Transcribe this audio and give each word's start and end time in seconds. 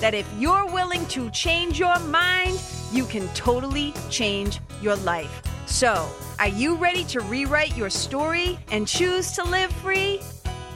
that 0.00 0.14
if 0.14 0.28
you're 0.38 0.66
willing 0.66 1.06
to 1.06 1.30
change 1.30 1.78
your 1.78 1.98
mind, 2.00 2.60
you 2.92 3.04
can 3.04 3.28
totally 3.28 3.92
change 4.10 4.60
your 4.80 4.96
life. 4.96 5.42
So, 5.66 6.08
are 6.38 6.48
you 6.48 6.76
ready 6.76 7.04
to 7.04 7.20
rewrite 7.20 7.76
your 7.76 7.90
story 7.90 8.58
and 8.70 8.86
choose 8.86 9.32
to 9.32 9.44
live 9.44 9.72
free? 9.72 10.20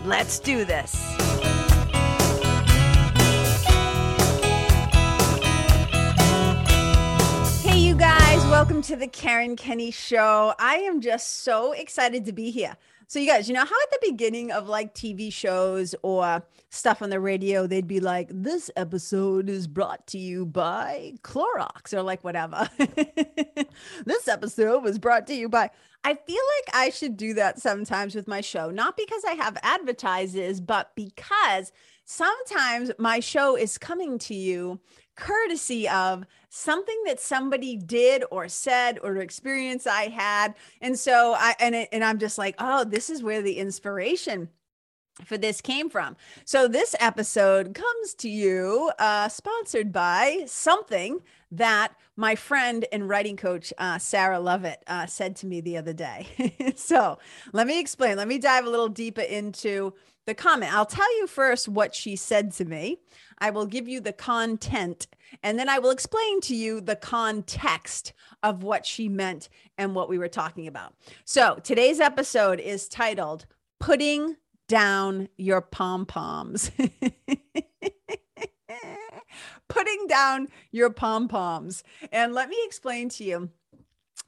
Let's 0.04 0.38
do 0.38 0.64
this. 0.64 0.94
Hey, 7.62 7.78
you 7.78 7.94
guys, 7.94 8.44
welcome 8.46 8.80
to 8.82 8.96
the 8.96 9.08
Karen 9.08 9.56
Kenney 9.56 9.90
Show. 9.90 10.54
I 10.58 10.76
am 10.76 11.00
just 11.00 11.42
so 11.42 11.72
excited 11.72 12.24
to 12.26 12.32
be 12.32 12.50
here. 12.50 12.76
So, 13.10 13.18
you 13.18 13.26
guys, 13.26 13.48
you 13.48 13.54
know 13.54 13.64
how 13.64 13.64
at 13.64 13.90
the 13.90 14.10
beginning 14.10 14.52
of 14.52 14.68
like 14.68 14.94
TV 14.94 15.32
shows 15.32 15.94
or 16.02 16.42
stuff 16.68 17.00
on 17.00 17.08
the 17.08 17.18
radio, 17.18 17.66
they'd 17.66 17.88
be 17.88 18.00
like, 18.00 18.28
This 18.30 18.70
episode 18.76 19.48
is 19.48 19.66
brought 19.66 20.06
to 20.08 20.18
you 20.18 20.44
by 20.44 21.14
Clorox 21.22 21.94
or 21.94 22.02
like 22.02 22.22
whatever. 22.22 22.68
this 24.04 24.28
episode 24.28 24.82
was 24.82 24.98
brought 24.98 25.26
to 25.28 25.34
you 25.34 25.48
by. 25.48 25.70
I 26.04 26.14
feel 26.16 26.42
like 26.58 26.76
I 26.76 26.90
should 26.90 27.16
do 27.16 27.32
that 27.32 27.58
sometimes 27.58 28.14
with 28.14 28.28
my 28.28 28.42
show, 28.42 28.70
not 28.70 28.98
because 28.98 29.24
I 29.26 29.32
have 29.32 29.56
advertisers, 29.62 30.60
but 30.60 30.94
because 30.94 31.72
sometimes 32.04 32.90
my 32.98 33.20
show 33.20 33.56
is 33.56 33.78
coming 33.78 34.18
to 34.18 34.34
you 34.34 34.80
courtesy 35.16 35.88
of 35.88 36.24
something 36.48 37.00
that 37.06 37.20
somebody 37.20 37.76
did 37.76 38.24
or 38.30 38.48
said 38.48 38.98
or 39.02 39.16
experience 39.18 39.86
I 39.86 40.08
had. 40.08 40.54
And 40.80 40.98
so 40.98 41.34
I 41.38 41.54
and 41.60 41.74
it, 41.74 41.88
and 41.92 42.04
I'm 42.04 42.18
just 42.18 42.38
like, 42.38 42.54
"Oh, 42.58 42.84
this 42.84 43.10
is 43.10 43.22
where 43.22 43.42
the 43.42 43.58
inspiration 43.58 44.48
for 45.24 45.36
this 45.36 45.60
came 45.60 45.90
from. 45.90 46.16
So 46.44 46.68
this 46.68 46.94
episode 47.00 47.74
comes 47.74 48.14
to 48.14 48.28
you 48.28 48.90
uh, 48.98 49.28
sponsored 49.28 49.92
by 49.92 50.44
something 50.46 51.20
that 51.50 51.92
my 52.16 52.34
friend 52.34 52.84
and 52.92 53.08
writing 53.08 53.36
coach 53.36 53.72
uh, 53.78 53.98
Sarah 53.98 54.40
Lovett 54.40 54.82
uh, 54.86 55.06
said 55.06 55.36
to 55.36 55.46
me 55.46 55.60
the 55.60 55.76
other 55.76 55.92
day. 55.92 56.72
so 56.76 57.18
let 57.52 57.66
me 57.66 57.80
explain. 57.80 58.16
Let 58.16 58.28
me 58.28 58.38
dive 58.38 58.66
a 58.66 58.70
little 58.70 58.88
deeper 58.88 59.22
into 59.22 59.94
the 60.28 60.34
comment. 60.34 60.72
I'll 60.72 60.86
tell 60.86 61.18
you 61.18 61.26
first 61.26 61.68
what 61.68 61.94
she 61.94 62.14
said 62.14 62.52
to 62.52 62.64
me. 62.64 62.98
I 63.38 63.50
will 63.50 63.66
give 63.66 63.88
you 63.88 64.00
the 64.00 64.12
content, 64.12 65.06
and 65.42 65.58
then 65.58 65.68
I 65.68 65.78
will 65.78 65.90
explain 65.90 66.40
to 66.42 66.54
you 66.54 66.80
the 66.80 66.96
context 66.96 68.12
of 68.42 68.62
what 68.62 68.86
she 68.86 69.08
meant 69.08 69.48
and 69.78 69.94
what 69.94 70.08
we 70.08 70.18
were 70.18 70.28
talking 70.28 70.66
about. 70.66 70.94
So 71.24 71.58
today's 71.64 71.98
episode 71.98 72.60
is 72.60 72.88
titled 72.88 73.46
"Putting." 73.80 74.36
down 74.68 75.28
your 75.38 75.62
pom 75.62 76.04
poms. 76.06 76.70
Putting 79.68 80.06
down 80.06 80.48
your 80.70 80.90
pom 80.90 81.28
poms. 81.28 81.82
And 82.12 82.34
let 82.34 82.48
me 82.48 82.56
explain 82.64 83.08
to 83.10 83.24
you 83.24 83.50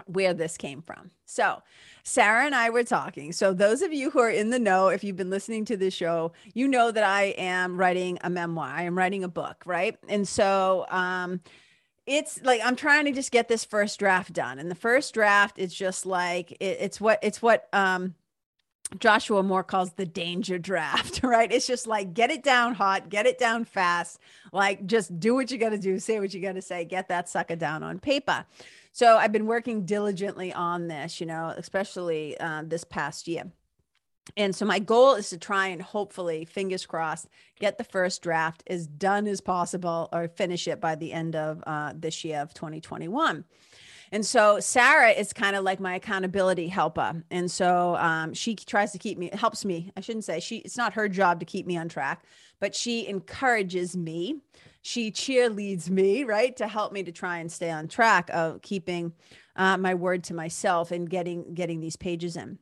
where 0.06 0.32
this 0.34 0.56
came 0.56 0.82
from. 0.82 1.10
So, 1.30 1.62
Sarah 2.02 2.44
and 2.44 2.54
I 2.54 2.70
were 2.70 2.84
talking. 2.84 3.32
So, 3.32 3.52
those 3.52 3.82
of 3.82 3.92
you 3.92 4.10
who 4.10 4.18
are 4.18 4.30
in 4.30 4.50
the 4.50 4.58
know, 4.58 4.88
if 4.88 5.04
you've 5.04 5.16
been 5.16 5.30
listening 5.30 5.64
to 5.66 5.76
the 5.76 5.90
show, 5.90 6.32
you 6.54 6.66
know 6.66 6.90
that 6.90 7.04
I 7.04 7.34
am 7.38 7.78
writing 7.78 8.18
a 8.22 8.30
memoir. 8.30 8.66
I 8.66 8.82
am 8.82 8.98
writing 8.98 9.22
a 9.24 9.28
book, 9.28 9.62
right? 9.64 9.96
And 10.08 10.26
so, 10.26 10.86
um, 10.88 11.40
it's 12.06 12.42
like 12.42 12.60
I'm 12.64 12.76
trying 12.76 13.04
to 13.04 13.12
just 13.12 13.30
get 13.30 13.48
this 13.48 13.64
first 13.64 13.98
draft 13.98 14.32
done. 14.32 14.58
And 14.58 14.70
the 14.70 14.74
first 14.74 15.14
draft 15.14 15.58
is 15.58 15.72
just 15.72 16.06
like 16.06 16.50
it, 16.52 16.78
it's 16.80 17.00
what 17.00 17.20
it's 17.22 17.40
what 17.40 17.68
um 17.72 18.14
Joshua 18.98 19.44
Moore 19.44 19.62
calls 19.62 19.92
the 19.92 20.06
danger 20.06 20.58
draft, 20.58 21.20
right? 21.22 21.50
It's 21.52 21.66
just 21.66 21.86
like 21.86 22.12
get 22.12 22.30
it 22.30 22.42
down 22.42 22.74
hot, 22.74 23.08
get 23.08 23.26
it 23.26 23.38
down 23.38 23.64
fast, 23.64 24.18
like 24.52 24.86
just 24.86 25.20
do 25.20 25.34
what 25.34 25.50
you 25.50 25.58
got 25.58 25.70
to 25.70 25.78
do, 25.78 25.98
say 26.00 26.18
what 26.18 26.34
you 26.34 26.40
got 26.40 26.54
to 26.54 26.62
say, 26.62 26.84
get 26.84 27.08
that 27.08 27.28
sucker 27.28 27.56
down 27.56 27.84
on 27.84 28.00
paper. 28.00 28.44
So 28.92 29.16
I've 29.16 29.32
been 29.32 29.46
working 29.46 29.84
diligently 29.84 30.52
on 30.52 30.88
this, 30.88 31.20
you 31.20 31.26
know, 31.26 31.54
especially 31.56 32.38
uh, 32.38 32.64
this 32.66 32.84
past 32.84 33.28
year. 33.28 33.44
And 34.36 34.54
so 34.54 34.64
my 34.64 34.78
goal 34.78 35.14
is 35.14 35.30
to 35.30 35.38
try 35.38 35.68
and 35.68 35.82
hopefully, 35.82 36.44
fingers 36.44 36.86
crossed, 36.86 37.28
get 37.58 37.78
the 37.78 37.84
first 37.84 38.22
draft 38.22 38.62
as 38.66 38.86
done 38.86 39.26
as 39.26 39.40
possible 39.40 40.08
or 40.12 40.28
finish 40.28 40.68
it 40.68 40.80
by 40.80 40.94
the 40.94 41.12
end 41.12 41.34
of 41.34 41.62
uh, 41.66 41.92
this 41.96 42.24
year 42.24 42.40
of 42.40 42.54
2021. 42.54 43.44
And 44.12 44.26
so 44.26 44.58
Sarah 44.58 45.10
is 45.10 45.32
kind 45.32 45.54
of 45.54 45.62
like 45.62 45.78
my 45.78 45.94
accountability 45.94 46.66
helper. 46.68 47.22
And 47.30 47.50
so 47.50 47.96
um, 47.96 48.34
she 48.34 48.56
tries 48.56 48.92
to 48.92 48.98
keep 48.98 49.18
me, 49.18 49.30
helps 49.32 49.64
me. 49.64 49.92
I 49.96 50.00
shouldn't 50.00 50.24
say 50.24 50.40
she, 50.40 50.58
it's 50.58 50.76
not 50.76 50.94
her 50.94 51.08
job 51.08 51.38
to 51.40 51.46
keep 51.46 51.66
me 51.66 51.76
on 51.76 51.88
track, 51.88 52.24
but 52.58 52.74
she 52.74 53.06
encourages 53.06 53.96
me. 53.96 54.40
She 54.82 55.10
cheerleads 55.10 55.90
me, 55.90 56.24
right, 56.24 56.56
to 56.56 56.66
help 56.66 56.92
me 56.92 57.02
to 57.02 57.12
try 57.12 57.38
and 57.38 57.52
stay 57.52 57.70
on 57.70 57.88
track 57.88 58.30
of 58.32 58.62
keeping 58.62 59.12
uh, 59.56 59.76
my 59.76 59.94
word 59.94 60.24
to 60.24 60.34
myself 60.34 60.90
and 60.90 61.08
getting 61.08 61.54
getting 61.54 61.80
these 61.80 61.96
pages 61.96 62.36
in. 62.36 62.58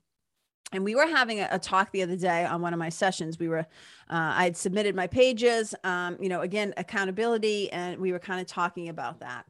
And 0.72 0.84
we 0.84 0.94
were 0.94 1.06
having 1.06 1.40
a, 1.40 1.48
a, 1.50 1.58
talk 1.58 1.92
the 1.92 2.02
other 2.02 2.16
day 2.16 2.44
on 2.44 2.60
one 2.60 2.74
of 2.74 2.78
my 2.78 2.90
sessions. 2.90 3.38
We 3.38 3.48
were 3.48 3.60
uh, 3.60 3.64
i 4.10 4.44
had 4.44 4.56
submitted 4.56 4.96
my 4.96 5.06
pages 5.06 5.74
um, 5.84 6.16
you 6.20 6.28
know 6.28 6.40
again 6.40 6.74
accountability 6.76 7.70
and 7.72 8.00
we 8.00 8.12
were 8.12 8.18
kind 8.18 8.40
of 8.40 8.46
talking 8.46 8.88
about 8.88 9.20
that. 9.20 9.46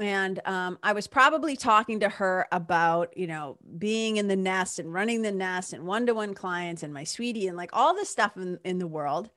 And 0.00 0.40
um, 0.46 0.78
I 0.82 0.92
was 0.92 1.06
probably 1.06 1.54
talking 1.54 2.00
to 2.00 2.08
her 2.08 2.46
about, 2.50 3.16
you 3.16 3.26
know, 3.26 3.58
being 3.78 4.16
in 4.16 4.26
the 4.26 4.36
nest 4.36 4.78
and 4.78 4.92
running 4.92 5.20
the 5.20 5.32
nest 5.32 5.74
and 5.74 5.84
one 5.84 6.06
to 6.06 6.14
one 6.14 6.32
clients 6.34 6.82
and 6.82 6.94
my 6.94 7.04
sweetie 7.04 7.46
and 7.46 7.56
like 7.56 7.70
all 7.74 7.94
this 7.94 8.08
stuff 8.08 8.36
in, 8.36 8.58
in 8.64 8.78
the 8.78 8.86
world. 8.86 9.28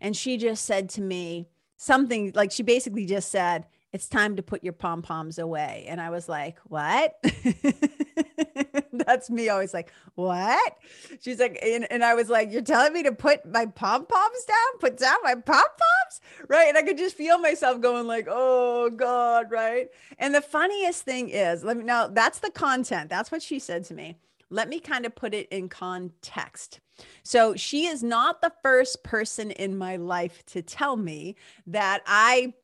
And 0.00 0.14
she 0.14 0.36
just 0.36 0.64
said 0.66 0.90
to 0.90 1.00
me 1.00 1.48
something 1.76 2.32
like 2.34 2.50
she 2.52 2.62
basically 2.62 3.06
just 3.06 3.30
said, 3.30 3.66
It's 3.92 4.08
time 4.08 4.36
to 4.36 4.42
put 4.42 4.64
your 4.64 4.72
pom 4.72 5.02
poms 5.02 5.38
away. 5.38 5.86
And 5.88 6.00
I 6.00 6.10
was 6.10 6.28
like, 6.28 6.58
What? 6.64 7.14
That's 8.92 9.30
me 9.30 9.48
always 9.48 9.74
like, 9.74 9.92
what? 10.14 10.76
She's 11.20 11.40
like, 11.40 11.58
and, 11.62 11.86
and 11.90 12.04
I 12.04 12.14
was 12.14 12.28
like, 12.28 12.52
you're 12.52 12.62
telling 12.62 12.92
me 12.92 13.02
to 13.02 13.12
put 13.12 13.44
my 13.46 13.66
pom 13.66 14.06
poms 14.06 14.44
down, 14.44 14.78
put 14.80 14.96
down 14.96 15.16
my 15.22 15.34
pom 15.34 15.44
poms, 15.62 16.20
right? 16.48 16.68
And 16.68 16.78
I 16.78 16.82
could 16.82 16.98
just 16.98 17.16
feel 17.16 17.38
myself 17.38 17.80
going 17.80 18.06
like, 18.06 18.26
oh 18.30 18.90
God, 18.90 19.50
right? 19.50 19.88
And 20.18 20.34
the 20.34 20.40
funniest 20.40 21.02
thing 21.02 21.28
is, 21.28 21.64
let 21.64 21.76
me 21.76 21.84
now 21.84 22.06
that's 22.06 22.38
the 22.38 22.50
content. 22.50 23.10
That's 23.10 23.30
what 23.32 23.42
she 23.42 23.58
said 23.58 23.84
to 23.86 23.94
me. 23.94 24.16
Let 24.50 24.68
me 24.68 24.78
kind 24.80 25.06
of 25.06 25.14
put 25.14 25.34
it 25.34 25.48
in 25.50 25.68
context. 25.68 26.80
So 27.22 27.56
she 27.56 27.86
is 27.86 28.02
not 28.02 28.40
the 28.40 28.52
first 28.62 29.02
person 29.02 29.50
in 29.50 29.76
my 29.76 29.96
life 29.96 30.44
to 30.46 30.62
tell 30.62 30.96
me 30.96 31.36
that 31.66 32.02
I 32.06 32.54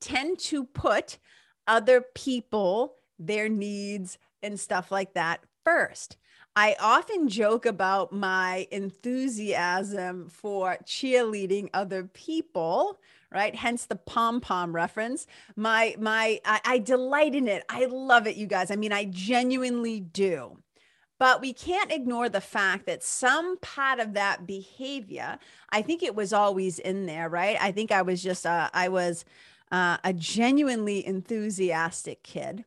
tend 0.00 0.38
to 0.38 0.64
put 0.64 1.18
other 1.66 2.02
people, 2.14 2.96
their 3.18 3.48
needs, 3.48 4.18
and 4.42 4.58
stuff 4.58 4.90
like 4.90 5.14
that 5.14 5.40
first. 5.64 6.16
I 6.56 6.76
often 6.80 7.28
joke 7.28 7.66
about 7.66 8.12
my 8.12 8.68
enthusiasm 8.70 10.28
for 10.28 10.76
cheerleading 10.84 11.68
other 11.74 12.04
people, 12.04 13.00
right? 13.32 13.54
Hence 13.54 13.86
the 13.86 13.96
pom 13.96 14.40
pom 14.40 14.72
reference. 14.74 15.26
My 15.56 15.96
my 15.98 16.40
I, 16.44 16.60
I 16.64 16.78
delight 16.78 17.34
in 17.34 17.48
it. 17.48 17.64
I 17.68 17.86
love 17.86 18.28
it, 18.28 18.36
you 18.36 18.46
guys. 18.46 18.70
I 18.70 18.76
mean, 18.76 18.92
I 18.92 19.06
genuinely 19.06 19.98
do. 19.98 20.58
But 21.24 21.40
we 21.40 21.54
can't 21.54 21.90
ignore 21.90 22.28
the 22.28 22.42
fact 22.42 22.84
that 22.84 23.02
some 23.02 23.56
part 23.56 23.98
of 23.98 24.12
that 24.12 24.46
behavior, 24.46 25.38
I 25.70 25.80
think 25.80 26.02
it 26.02 26.14
was 26.14 26.34
always 26.34 26.78
in 26.78 27.06
there, 27.06 27.30
right? 27.30 27.56
I 27.58 27.72
think 27.72 27.90
I 27.90 28.02
was 28.02 28.22
just 28.22 28.44
uh, 28.44 28.68
I 28.74 28.88
was 28.88 29.24
uh, 29.72 29.96
a 30.04 30.12
genuinely 30.12 31.06
enthusiastic 31.06 32.22
kid 32.22 32.66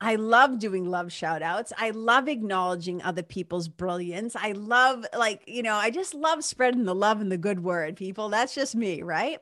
I 0.00 0.16
love 0.16 0.58
doing 0.60 0.88
love 0.88 1.10
shout 1.10 1.42
outs. 1.42 1.72
I 1.76 1.90
love 1.90 2.28
acknowledging 2.28 3.02
other 3.02 3.22
people's 3.22 3.66
brilliance. 3.66 4.36
I 4.36 4.52
love, 4.52 5.06
like, 5.16 5.42
you 5.46 5.62
know, 5.62 5.74
I 5.74 5.90
just 5.90 6.14
love 6.14 6.44
spreading 6.44 6.84
the 6.84 6.94
love 6.94 7.20
and 7.20 7.32
the 7.32 7.38
good 7.38 7.64
word, 7.64 7.96
people. 7.96 8.28
That's 8.28 8.54
just 8.54 8.76
me, 8.76 9.02
right? 9.02 9.40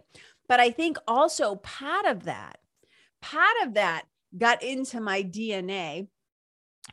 But 0.48 0.60
I 0.60 0.70
think 0.70 0.96
also 1.08 1.56
part 1.56 2.06
of 2.06 2.24
that, 2.24 2.60
part 3.20 3.56
of 3.64 3.74
that 3.74 4.04
got 4.38 4.62
into 4.62 5.00
my 5.00 5.24
DNA 5.24 6.06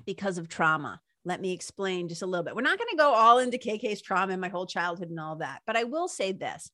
because 0.06 0.40
of 0.40 0.50
trauma. 0.50 1.00
Let 1.24 1.42
me 1.42 1.52
explain 1.54 2.10
just 2.10 2.24
a 2.24 2.26
little 2.26 2.44
bit. 2.44 2.56
We're 2.56 2.62
not 2.62 2.80
going 2.80 2.90
to 2.92 2.98
go 2.98 3.14
all 3.14 3.40
into 3.40 3.58
KK's 3.58 4.02
trauma 4.02 4.32
and 4.32 4.42
my 4.42 4.50
whole 4.50 4.66
childhood 4.66 5.10
and 5.10 5.20
all 5.20 5.36
that, 5.38 5.62
but 5.68 5.78
I 5.78 5.84
will 5.84 6.08
say 6.08 6.32
this. 6.32 6.72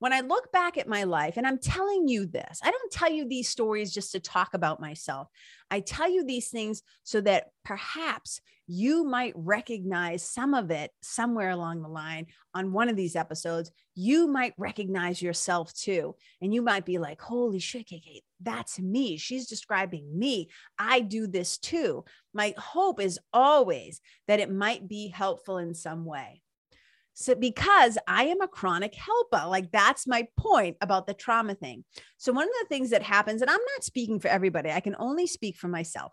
when 0.00 0.12
I 0.14 0.20
look 0.20 0.50
back 0.50 0.78
at 0.78 0.88
my 0.88 1.04
life, 1.04 1.36
and 1.36 1.46
I'm 1.46 1.58
telling 1.58 2.08
you 2.08 2.26
this, 2.26 2.60
I 2.62 2.70
don't 2.70 2.90
tell 2.90 3.10
you 3.10 3.28
these 3.28 3.48
stories 3.48 3.92
just 3.92 4.12
to 4.12 4.20
talk 4.20 4.54
about 4.54 4.80
myself. 4.80 5.28
I 5.70 5.80
tell 5.80 6.10
you 6.10 6.24
these 6.24 6.48
things 6.48 6.82
so 7.04 7.20
that 7.20 7.48
perhaps 7.64 8.40
you 8.66 9.04
might 9.04 9.34
recognize 9.36 10.22
some 10.22 10.54
of 10.54 10.70
it 10.70 10.90
somewhere 11.02 11.50
along 11.50 11.82
the 11.82 11.88
line 11.88 12.26
on 12.54 12.72
one 12.72 12.88
of 12.88 12.96
these 12.96 13.16
episodes. 13.16 13.70
You 13.94 14.26
might 14.26 14.54
recognize 14.56 15.20
yourself 15.20 15.74
too. 15.74 16.14
And 16.40 16.54
you 16.54 16.62
might 16.62 16.86
be 16.86 16.98
like, 16.98 17.20
holy 17.20 17.58
shit, 17.58 17.88
KK, 17.88 18.20
that's 18.40 18.78
me. 18.78 19.16
She's 19.16 19.48
describing 19.48 20.16
me. 20.16 20.48
I 20.78 21.00
do 21.00 21.26
this 21.26 21.58
too. 21.58 22.04
My 22.32 22.54
hope 22.56 23.00
is 23.00 23.18
always 23.32 24.00
that 24.28 24.40
it 24.40 24.52
might 24.52 24.88
be 24.88 25.08
helpful 25.08 25.58
in 25.58 25.74
some 25.74 26.04
way. 26.04 26.42
So, 27.14 27.34
because 27.34 27.98
I 28.06 28.24
am 28.24 28.40
a 28.40 28.48
chronic 28.48 28.94
helper, 28.94 29.46
like 29.48 29.70
that's 29.72 30.06
my 30.06 30.26
point 30.38 30.76
about 30.80 31.06
the 31.06 31.14
trauma 31.14 31.54
thing. 31.54 31.84
So, 32.16 32.32
one 32.32 32.46
of 32.46 32.54
the 32.60 32.68
things 32.68 32.90
that 32.90 33.02
happens, 33.02 33.42
and 33.42 33.50
I'm 33.50 33.60
not 33.76 33.84
speaking 33.84 34.20
for 34.20 34.28
everybody, 34.28 34.70
I 34.70 34.80
can 34.80 34.96
only 34.98 35.26
speak 35.26 35.56
for 35.56 35.68
myself. 35.68 36.12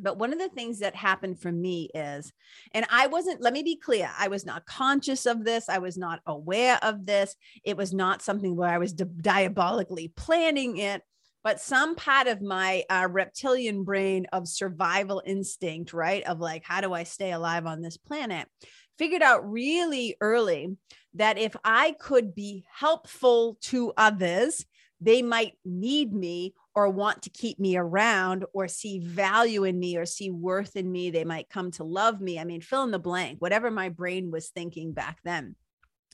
But 0.00 0.18
one 0.18 0.32
of 0.32 0.38
the 0.38 0.48
things 0.48 0.80
that 0.80 0.96
happened 0.96 1.40
for 1.40 1.52
me 1.52 1.88
is, 1.94 2.32
and 2.72 2.86
I 2.90 3.06
wasn't, 3.06 3.40
let 3.40 3.52
me 3.52 3.62
be 3.62 3.76
clear, 3.76 4.10
I 4.18 4.28
was 4.28 4.44
not 4.44 4.66
conscious 4.66 5.26
of 5.26 5.44
this. 5.44 5.68
I 5.68 5.78
was 5.78 5.96
not 5.96 6.20
aware 6.26 6.78
of 6.82 7.06
this. 7.06 7.36
It 7.62 7.76
was 7.76 7.92
not 7.92 8.22
something 8.22 8.56
where 8.56 8.70
I 8.70 8.78
was 8.78 8.92
di- 8.92 9.04
diabolically 9.04 10.12
planning 10.16 10.78
it 10.78 11.02
but 11.44 11.60
some 11.60 11.94
part 11.94 12.26
of 12.26 12.42
my 12.42 12.82
uh, 12.90 13.06
reptilian 13.08 13.84
brain 13.84 14.26
of 14.32 14.48
survival 14.48 15.22
instinct, 15.24 15.92
right? 15.92 16.24
Of 16.24 16.40
like, 16.40 16.64
how 16.64 16.80
do 16.80 16.92
I 16.92 17.04
stay 17.04 17.30
alive 17.30 17.66
on 17.66 17.82
this 17.82 17.96
planet? 17.96 18.48
figured 18.98 19.22
out 19.22 19.50
really 19.50 20.16
early 20.20 20.76
that 21.14 21.38
if 21.38 21.54
I 21.64 21.92
could 21.98 22.34
be 22.34 22.64
helpful 22.72 23.58
to 23.62 23.92
others, 23.96 24.64
they 25.00 25.22
might 25.22 25.54
need 25.64 26.12
me 26.12 26.54
or 26.74 26.88
want 26.88 27.22
to 27.22 27.30
keep 27.30 27.58
me 27.58 27.76
around 27.76 28.44
or 28.52 28.66
see 28.66 28.98
value 28.98 29.64
in 29.64 29.78
me 29.78 29.96
or 29.96 30.06
see 30.06 30.30
worth 30.30 30.76
in 30.76 30.90
me. 30.90 31.10
They 31.10 31.24
might 31.24 31.48
come 31.48 31.70
to 31.72 31.84
love 31.84 32.20
me. 32.20 32.38
I 32.38 32.44
mean, 32.44 32.60
fill 32.60 32.82
in 32.84 32.90
the 32.90 32.98
blank, 32.98 33.40
whatever 33.40 33.70
my 33.70 33.90
brain 33.90 34.30
was 34.30 34.48
thinking 34.48 34.92
back 34.92 35.18
then. 35.24 35.54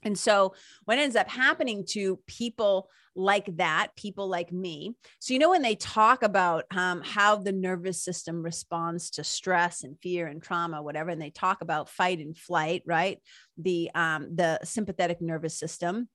And 0.02 0.18
so, 0.18 0.54
what 0.84 0.98
ends 0.98 1.16
up 1.16 1.28
happening 1.28 1.84
to 1.90 2.18
people 2.26 2.88
like 3.14 3.56
that, 3.56 3.88
people 3.96 4.28
like 4.28 4.52
me, 4.52 4.94
so 5.18 5.34
you 5.34 5.40
know, 5.40 5.50
when 5.50 5.62
they 5.62 5.74
talk 5.74 6.22
about 6.22 6.64
um, 6.74 7.02
how 7.04 7.36
the 7.36 7.52
nervous 7.52 8.02
system 8.02 8.42
responds 8.42 9.10
to 9.10 9.24
stress 9.24 9.82
and 9.82 9.98
fear 10.00 10.26
and 10.26 10.42
trauma, 10.42 10.82
whatever, 10.82 11.10
and 11.10 11.20
they 11.20 11.30
talk 11.30 11.60
about 11.60 11.90
fight 11.90 12.18
and 12.18 12.36
flight, 12.36 12.82
right? 12.86 13.18
The 13.58 13.90
um, 13.94 14.34
the 14.34 14.60
sympathetic 14.64 15.20
nervous 15.20 15.58
system, 15.58 16.08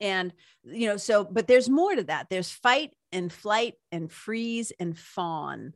and 0.00 0.32
you 0.64 0.88
know, 0.88 0.96
so 0.96 1.24
but 1.24 1.46
there's 1.46 1.68
more 1.68 1.94
to 1.94 2.04
that. 2.04 2.26
There's 2.30 2.50
fight 2.50 2.94
and 3.12 3.32
flight 3.32 3.74
and 3.92 4.10
freeze 4.10 4.72
and 4.80 4.98
fawn. 4.98 5.74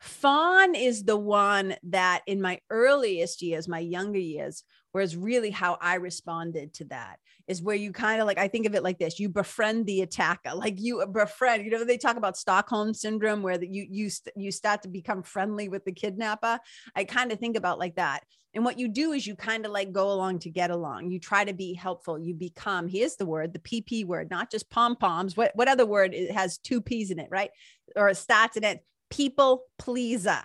Fawn 0.00 0.74
is 0.74 1.04
the 1.04 1.16
one 1.16 1.74
that 1.84 2.22
in 2.26 2.40
my 2.40 2.60
earliest 2.70 3.42
years, 3.42 3.66
my 3.66 3.80
younger 3.80 4.18
years, 4.18 4.62
Whereas 4.92 5.16
really 5.16 5.50
how 5.50 5.76
I 5.80 5.96
responded 5.96 6.74
to 6.74 6.84
that 6.86 7.18
is 7.46 7.62
where 7.62 7.76
you 7.76 7.92
kind 7.92 8.20
of 8.20 8.26
like, 8.26 8.38
I 8.38 8.48
think 8.48 8.66
of 8.66 8.74
it 8.74 8.82
like 8.82 8.98
this, 8.98 9.18
you 9.18 9.28
befriend 9.28 9.86
the 9.86 10.02
attacker, 10.02 10.54
like 10.54 10.80
you 10.80 11.04
befriend, 11.06 11.64
you 11.64 11.70
know, 11.70 11.84
they 11.84 11.98
talk 11.98 12.16
about 12.16 12.36
Stockholm 12.36 12.94
syndrome 12.94 13.42
where 13.42 13.62
you, 13.62 13.86
you, 13.90 14.10
you 14.36 14.50
start 14.50 14.82
to 14.82 14.88
become 14.88 15.22
friendly 15.22 15.68
with 15.68 15.84
the 15.84 15.92
kidnapper. 15.92 16.58
I 16.94 17.04
kind 17.04 17.32
of 17.32 17.38
think 17.38 17.56
about 17.56 17.78
like 17.78 17.96
that. 17.96 18.24
And 18.54 18.64
what 18.64 18.78
you 18.78 18.88
do 18.88 19.12
is 19.12 19.26
you 19.26 19.36
kind 19.36 19.66
of 19.66 19.72
like 19.72 19.92
go 19.92 20.10
along 20.10 20.40
to 20.40 20.50
get 20.50 20.70
along. 20.70 21.10
You 21.10 21.20
try 21.20 21.44
to 21.44 21.52
be 21.52 21.74
helpful. 21.74 22.18
You 22.18 22.34
become, 22.34 22.88
here's 22.88 23.16
the 23.16 23.26
word, 23.26 23.52
the 23.52 23.58
PP 23.58 24.06
word, 24.06 24.30
not 24.30 24.50
just 24.50 24.70
pom 24.70 24.96
poms. 24.96 25.36
What, 25.36 25.52
what 25.54 25.68
other 25.68 25.86
word 25.86 26.14
it 26.14 26.32
has 26.32 26.58
two 26.58 26.80
P's 26.80 27.10
in 27.10 27.18
it, 27.18 27.28
right? 27.30 27.50
Or 27.94 28.12
starts 28.14 28.56
in 28.56 28.64
it, 28.64 28.84
people 29.10 29.64
pleaser. 29.78 30.40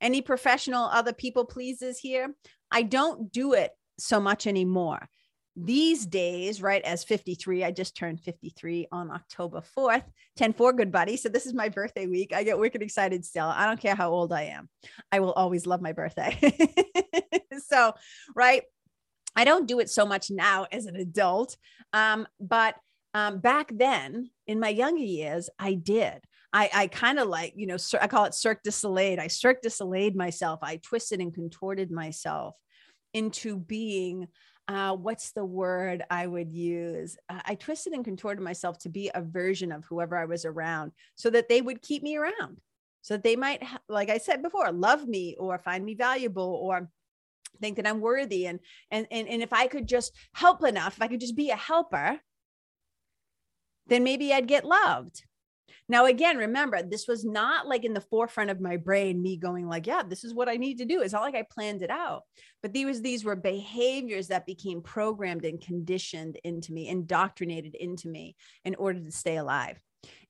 Any 0.00 0.20
professional 0.20 0.84
other 0.84 1.14
people 1.14 1.46
pleases 1.46 1.98
here? 1.98 2.34
I 2.70 2.82
don't 2.82 3.32
do 3.32 3.54
it 3.54 3.72
so 3.98 4.20
much 4.20 4.46
anymore. 4.46 5.08
These 5.58 6.04
days, 6.04 6.60
right, 6.60 6.82
as 6.82 7.02
53, 7.02 7.64
I 7.64 7.70
just 7.70 7.96
turned 7.96 8.20
53 8.20 8.88
on 8.92 9.10
October 9.10 9.62
4th, 9.76 10.04
10 10.36 10.52
4, 10.52 10.72
good 10.74 10.92
buddy. 10.92 11.16
So 11.16 11.30
this 11.30 11.46
is 11.46 11.54
my 11.54 11.70
birthday 11.70 12.06
week. 12.06 12.34
I 12.34 12.42
get 12.42 12.58
wicked 12.58 12.82
excited 12.82 13.24
still. 13.24 13.46
I 13.46 13.64
don't 13.64 13.80
care 13.80 13.94
how 13.94 14.10
old 14.10 14.34
I 14.34 14.42
am. 14.42 14.68
I 15.10 15.20
will 15.20 15.32
always 15.32 15.66
love 15.66 15.80
my 15.80 15.92
birthday. 15.92 16.38
so, 17.66 17.94
right, 18.34 18.64
I 19.34 19.44
don't 19.44 19.66
do 19.66 19.80
it 19.80 19.88
so 19.88 20.04
much 20.04 20.30
now 20.30 20.66
as 20.70 20.84
an 20.84 20.96
adult. 20.96 21.56
Um, 21.94 22.28
but 22.38 22.74
um, 23.14 23.38
back 23.38 23.70
then 23.72 24.30
in 24.46 24.60
my 24.60 24.68
younger 24.68 25.02
years, 25.02 25.48
I 25.58 25.72
did. 25.72 26.20
I, 26.52 26.70
I 26.72 26.86
kind 26.86 27.18
of 27.18 27.28
like, 27.28 27.54
you 27.56 27.66
know, 27.66 27.76
I 28.00 28.08
call 28.08 28.26
it 28.26 28.34
Cirque 28.34 28.62
du 28.62 28.70
Soleil. 28.70 29.20
I 29.20 29.28
Cirque 29.28 29.62
du 29.62 29.70
Soleil 29.70 30.12
myself. 30.14 30.60
I 30.62 30.76
twisted 30.76 31.20
and 31.20 31.32
contorted 31.32 31.90
myself 31.90 32.56
into 33.16 33.56
being 33.56 34.28
uh, 34.68 34.94
what's 34.96 35.30
the 35.30 35.44
word 35.44 36.02
I 36.10 36.26
would 36.26 36.52
use? 36.52 37.16
Uh, 37.28 37.40
I 37.44 37.54
twisted 37.54 37.92
and 37.92 38.04
contorted 38.04 38.42
myself 38.42 38.78
to 38.80 38.88
be 38.88 39.10
a 39.14 39.22
version 39.22 39.70
of 39.70 39.84
whoever 39.84 40.16
I 40.16 40.24
was 40.24 40.44
around 40.44 40.92
so 41.14 41.30
that 41.30 41.48
they 41.48 41.62
would 41.62 41.82
keep 41.82 42.02
me 42.02 42.16
around. 42.16 42.60
So 43.02 43.14
that 43.14 43.22
they 43.22 43.36
might, 43.36 43.62
like 43.88 44.10
I 44.10 44.18
said 44.18 44.42
before, 44.42 44.70
love 44.72 45.06
me 45.06 45.36
or 45.38 45.58
find 45.58 45.84
me 45.84 45.94
valuable 45.94 46.58
or 46.60 46.90
think 47.60 47.76
that 47.76 47.86
I'm 47.86 48.00
worthy. 48.00 48.46
And, 48.46 48.58
and, 48.90 49.06
and, 49.12 49.28
and 49.28 49.42
if 49.42 49.52
I 49.52 49.68
could 49.68 49.86
just 49.86 50.12
help 50.34 50.64
enough, 50.64 50.96
if 50.96 51.02
I 51.02 51.08
could 51.08 51.20
just 51.20 51.36
be 51.36 51.50
a 51.50 51.56
helper, 51.56 52.18
then 53.86 54.02
maybe 54.02 54.32
I'd 54.32 54.48
get 54.48 54.64
loved. 54.64 55.22
Now, 55.88 56.06
again, 56.06 56.36
remember, 56.36 56.82
this 56.82 57.06
was 57.06 57.24
not 57.24 57.68
like 57.68 57.84
in 57.84 57.94
the 57.94 58.00
forefront 58.00 58.50
of 58.50 58.60
my 58.60 58.76
brain, 58.76 59.22
me 59.22 59.36
going 59.36 59.68
like, 59.68 59.86
yeah, 59.86 60.02
this 60.02 60.24
is 60.24 60.34
what 60.34 60.48
I 60.48 60.56
need 60.56 60.78
to 60.78 60.84
do. 60.84 61.00
It's 61.00 61.12
not 61.12 61.22
like 61.22 61.36
I 61.36 61.44
planned 61.48 61.82
it 61.82 61.90
out, 61.90 62.22
but 62.60 62.72
these, 62.72 63.02
these 63.02 63.24
were 63.24 63.36
behaviors 63.36 64.28
that 64.28 64.46
became 64.46 64.82
programmed 64.82 65.44
and 65.44 65.60
conditioned 65.60 66.38
into 66.42 66.72
me, 66.72 66.88
indoctrinated 66.88 67.76
into 67.76 68.08
me 68.08 68.36
in 68.64 68.74
order 68.74 69.00
to 69.00 69.12
stay 69.12 69.36
alive 69.36 69.80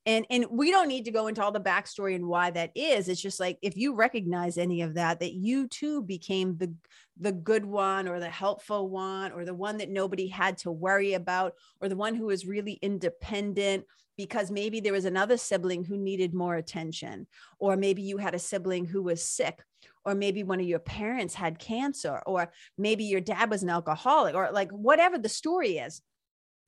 and 0.07 0.25
and 0.31 0.47
we 0.51 0.71
don't 0.71 0.89
need 0.89 1.05
to 1.05 1.11
go 1.11 1.27
into 1.27 1.43
all 1.43 1.53
the 1.53 1.61
backstory 1.61 2.15
and 2.15 2.27
why 2.27 2.51
that 2.51 2.71
is 2.75 3.09
it's 3.09 3.21
just 3.21 3.41
like 3.41 3.59
if 3.61 3.77
you 3.77 3.95
recognize 3.95 4.57
any 4.57 4.81
of 4.81 4.95
that 4.95 5.21
that 5.21 5.35
you 5.35 5.69
too 5.69 6.01
became 6.03 6.57
the 6.57 6.73
the 7.19 7.33
good 7.33 7.65
one 7.65 8.09
or 8.09 8.21
the 8.21 8.31
helpful 8.31 8.89
one 8.89 9.33
or 9.33 9.45
the 9.45 9.55
one 9.55 9.79
that 9.79 9.91
nobody 9.91 10.29
had 10.29 10.57
to 10.57 10.71
worry 10.71 11.15
about 11.15 11.55
or 11.81 11.89
the 11.89 11.97
one 11.97 12.15
who 12.15 12.27
was 12.27 12.47
really 12.47 12.79
independent 12.81 13.85
because 14.17 14.51
maybe 14.51 14.81
there 14.81 14.93
was 14.93 15.05
another 15.05 15.37
sibling 15.37 15.85
who 15.85 15.97
needed 15.97 16.35
more 16.35 16.57
attention 16.57 17.27
or 17.59 17.77
maybe 17.77 18.03
you 18.03 18.17
had 18.19 18.35
a 18.35 18.39
sibling 18.39 18.87
who 18.87 19.03
was 19.03 19.23
sick 19.23 19.63
or 20.05 20.15
maybe 20.15 20.43
one 20.43 20.61
of 20.61 20.67
your 20.67 20.79
parents 20.79 21.35
had 21.35 21.59
cancer 21.59 22.23
or 22.27 22.51
maybe 22.79 23.05
your 23.05 23.21
dad 23.21 23.51
was 23.51 23.63
an 23.63 23.71
alcoholic 23.71 24.35
or 24.35 24.51
like 24.53 24.71
whatever 24.71 25.19
the 25.19 25.29
story 25.29 25.79
is 25.79 26.03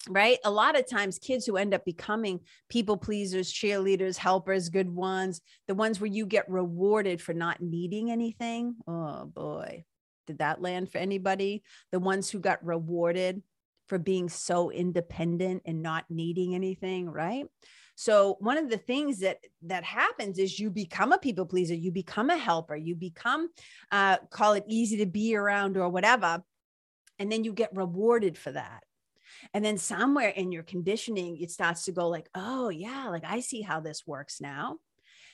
right? 0.09 0.38
A 0.45 0.50
lot 0.50 0.78
of 0.78 0.88
times, 0.88 1.19
kids 1.19 1.45
who 1.45 1.57
end 1.57 1.75
up 1.75 1.85
becoming 1.85 2.40
people 2.69 2.97
pleasers, 2.97 3.52
cheerleaders, 3.52 4.17
helpers, 4.17 4.69
good 4.69 4.88
ones, 4.88 5.40
the 5.67 5.75
ones 5.75 6.00
where 6.00 6.11
you 6.11 6.26
get 6.26 6.49
rewarded 6.49 7.21
for 7.21 7.35
not 7.35 7.61
needing 7.61 8.11
anything. 8.11 8.76
Oh 8.87 9.26
boy, 9.26 9.85
did 10.26 10.38
that 10.38 10.62
land 10.62 10.90
for 10.90 10.99
anybody? 10.99 11.62
The 11.90 11.99
ones 11.99 12.31
who 12.31 12.38
got 12.38 12.64
rewarded 12.64 13.43
for 13.88 13.99
being 13.99 14.28
so 14.28 14.71
independent 14.71 15.62
and 15.64 15.83
not 15.83 16.04
needing 16.11 16.54
anything, 16.54 17.09
right? 17.09 17.47
So 17.95 18.37
one 18.38 18.59
of 18.59 18.71
the 18.71 18.78
things 18.78 19.21
that 19.21 19.38
that 19.62 19.83
happens 19.83 20.38
is 20.38 20.59
you 20.59 20.71
become 20.71 21.12
a 21.12 21.18
people 21.18 21.47
pleaser, 21.47 21.75
you 21.75 21.90
become 21.90 22.30
a 22.30 22.37
helper, 22.37 22.76
you 22.76 22.95
become 22.95 23.49
uh, 23.90 24.18
call 24.30 24.52
it 24.52 24.64
easy 24.68 24.99
to 24.99 25.07
be 25.07 25.35
around 25.35 25.76
or 25.76 25.88
whatever, 25.88 26.42
and 27.18 27.33
then 27.33 27.45
you 27.45 27.52
get 27.52 27.75
rewarded 27.75 28.38
for 28.38 28.52
that 28.52 28.83
and 29.54 29.64
then 29.64 29.78
somewhere 29.78 30.30
in 30.30 30.50
your 30.50 30.62
conditioning 30.62 31.38
it 31.38 31.50
starts 31.50 31.85
to 31.85 31.92
go 31.92 32.09
like 32.09 32.28
oh 32.35 32.71
yeah 32.71 33.09
like 33.09 33.25
i 33.25 33.40
see 33.40 33.61
how 33.61 33.78
this 33.78 34.07
works 34.07 34.40
now 34.40 34.78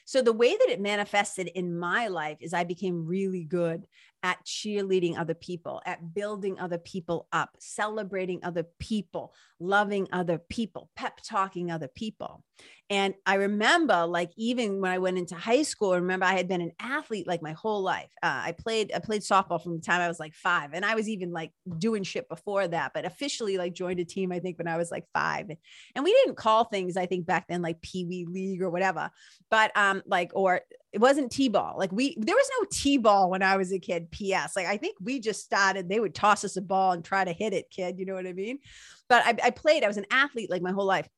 so 0.05 0.21
the 0.21 0.33
way 0.33 0.51
that 0.51 0.69
it 0.69 0.81
manifested 0.81 1.49
in 1.49 1.79
my 1.79 2.09
life 2.09 2.39
is 2.41 2.53
I 2.53 2.65
became 2.65 3.07
really 3.07 3.45
good 3.45 3.87
at 4.25 4.43
cheerleading 4.47 5.19
other 5.19 5.35
people, 5.35 5.83
at 5.85 6.15
building 6.15 6.59
other 6.59 6.79
people 6.79 7.29
up, 7.31 7.51
celebrating 7.61 8.43
other 8.43 8.65
people, 8.81 9.35
loving 9.61 10.09
other 10.13 10.39
people, 10.39 10.89
pep 10.97 11.21
talking 11.23 11.71
other 11.71 11.89
people. 11.89 12.43
And 12.91 13.15
I 13.25 13.37
remember, 13.37 14.05
like, 14.07 14.31
even 14.37 14.81
when 14.81 14.91
I 14.91 14.99
went 14.99 15.17
into 15.17 15.35
high 15.35 15.63
school, 15.63 15.93
I 15.93 15.97
remember 15.97 16.27
I 16.27 16.35
had 16.35 16.49
been 16.49 16.61
an 16.61 16.73
athlete 16.79 17.27
like 17.27 17.41
my 17.41 17.53
whole 17.53 17.83
life. 17.83 18.11
Uh, 18.23 18.43
I 18.45 18.53
played, 18.53 18.93
I 18.95 18.99
played 18.99 19.23
softball 19.23 19.63
from 19.63 19.77
the 19.77 19.83
time 19.83 20.03
I 20.03 20.09
was 20.09 20.21
like 20.21 20.35
five, 20.35 20.71
and 20.75 20.85
I 20.85 20.95
was 20.95 21.09
even 21.09 21.33
like 21.33 21.51
doing 21.79 22.03
shit 22.03 22.29
before 22.29 22.69
that, 22.69 22.93
but 22.93 23.07
officially 23.07 23.57
like 23.57 23.73
joined 23.73 24.01
a 24.01 24.05
team, 24.05 24.33
I 24.33 24.39
think, 24.39 24.59
when 24.59 24.69
I 24.69 24.77
was 24.77 24.91
like 24.91 25.07
five. 25.15 25.51
And 25.95 26.05
we 26.05 26.13
didn't 26.13 26.37
call 26.37 26.65
things, 26.65 26.99
I 26.99 27.07
think, 27.07 27.25
back 27.25 27.47
then 27.49 27.63
like 27.63 27.81
Pee 27.81 28.05
Wee 28.05 28.27
League 28.29 28.61
or 28.61 28.69
whatever, 28.69 29.11
but 29.51 29.75
um, 29.77 30.03
like, 30.07 30.33
or 30.35 30.61
it 30.93 31.01
wasn't 31.01 31.33
t-ball 31.33 31.75
like 31.77 31.91
we 31.91 32.17
there 32.21 32.37
was 32.37 32.49
no 32.61 32.67
t-ball 32.71 33.29
when 33.29 33.43
i 33.43 33.57
was 33.57 33.73
a 33.73 33.81
kid 33.81 34.09
ps 34.13 34.55
like 34.55 34.67
i 34.67 34.77
think 34.77 34.97
we 35.01 35.19
just 35.19 35.43
started 35.43 35.89
they 35.89 35.99
would 35.99 36.15
toss 36.15 36.45
us 36.45 36.57
a 36.57 36.63
ball 36.63 36.93
and 36.93 37.05
try 37.05 37.25
to 37.25 37.33
hit 37.33 37.53
it 37.53 37.69
kid 37.69 37.99
you 37.99 38.07
know 38.07 38.15
what 38.15 38.29
i 38.29 38.33
mean 38.33 38.61
but 39.09 39.27
i, 39.27 39.35
I 39.43 39.51
played 39.51 39.83
i 39.83 39.89
was 39.89 39.97
an 39.97 40.07
athlete 40.09 40.51
like 40.51 40.63
my 40.63 40.71
whole 40.71 40.87
life 40.87 41.09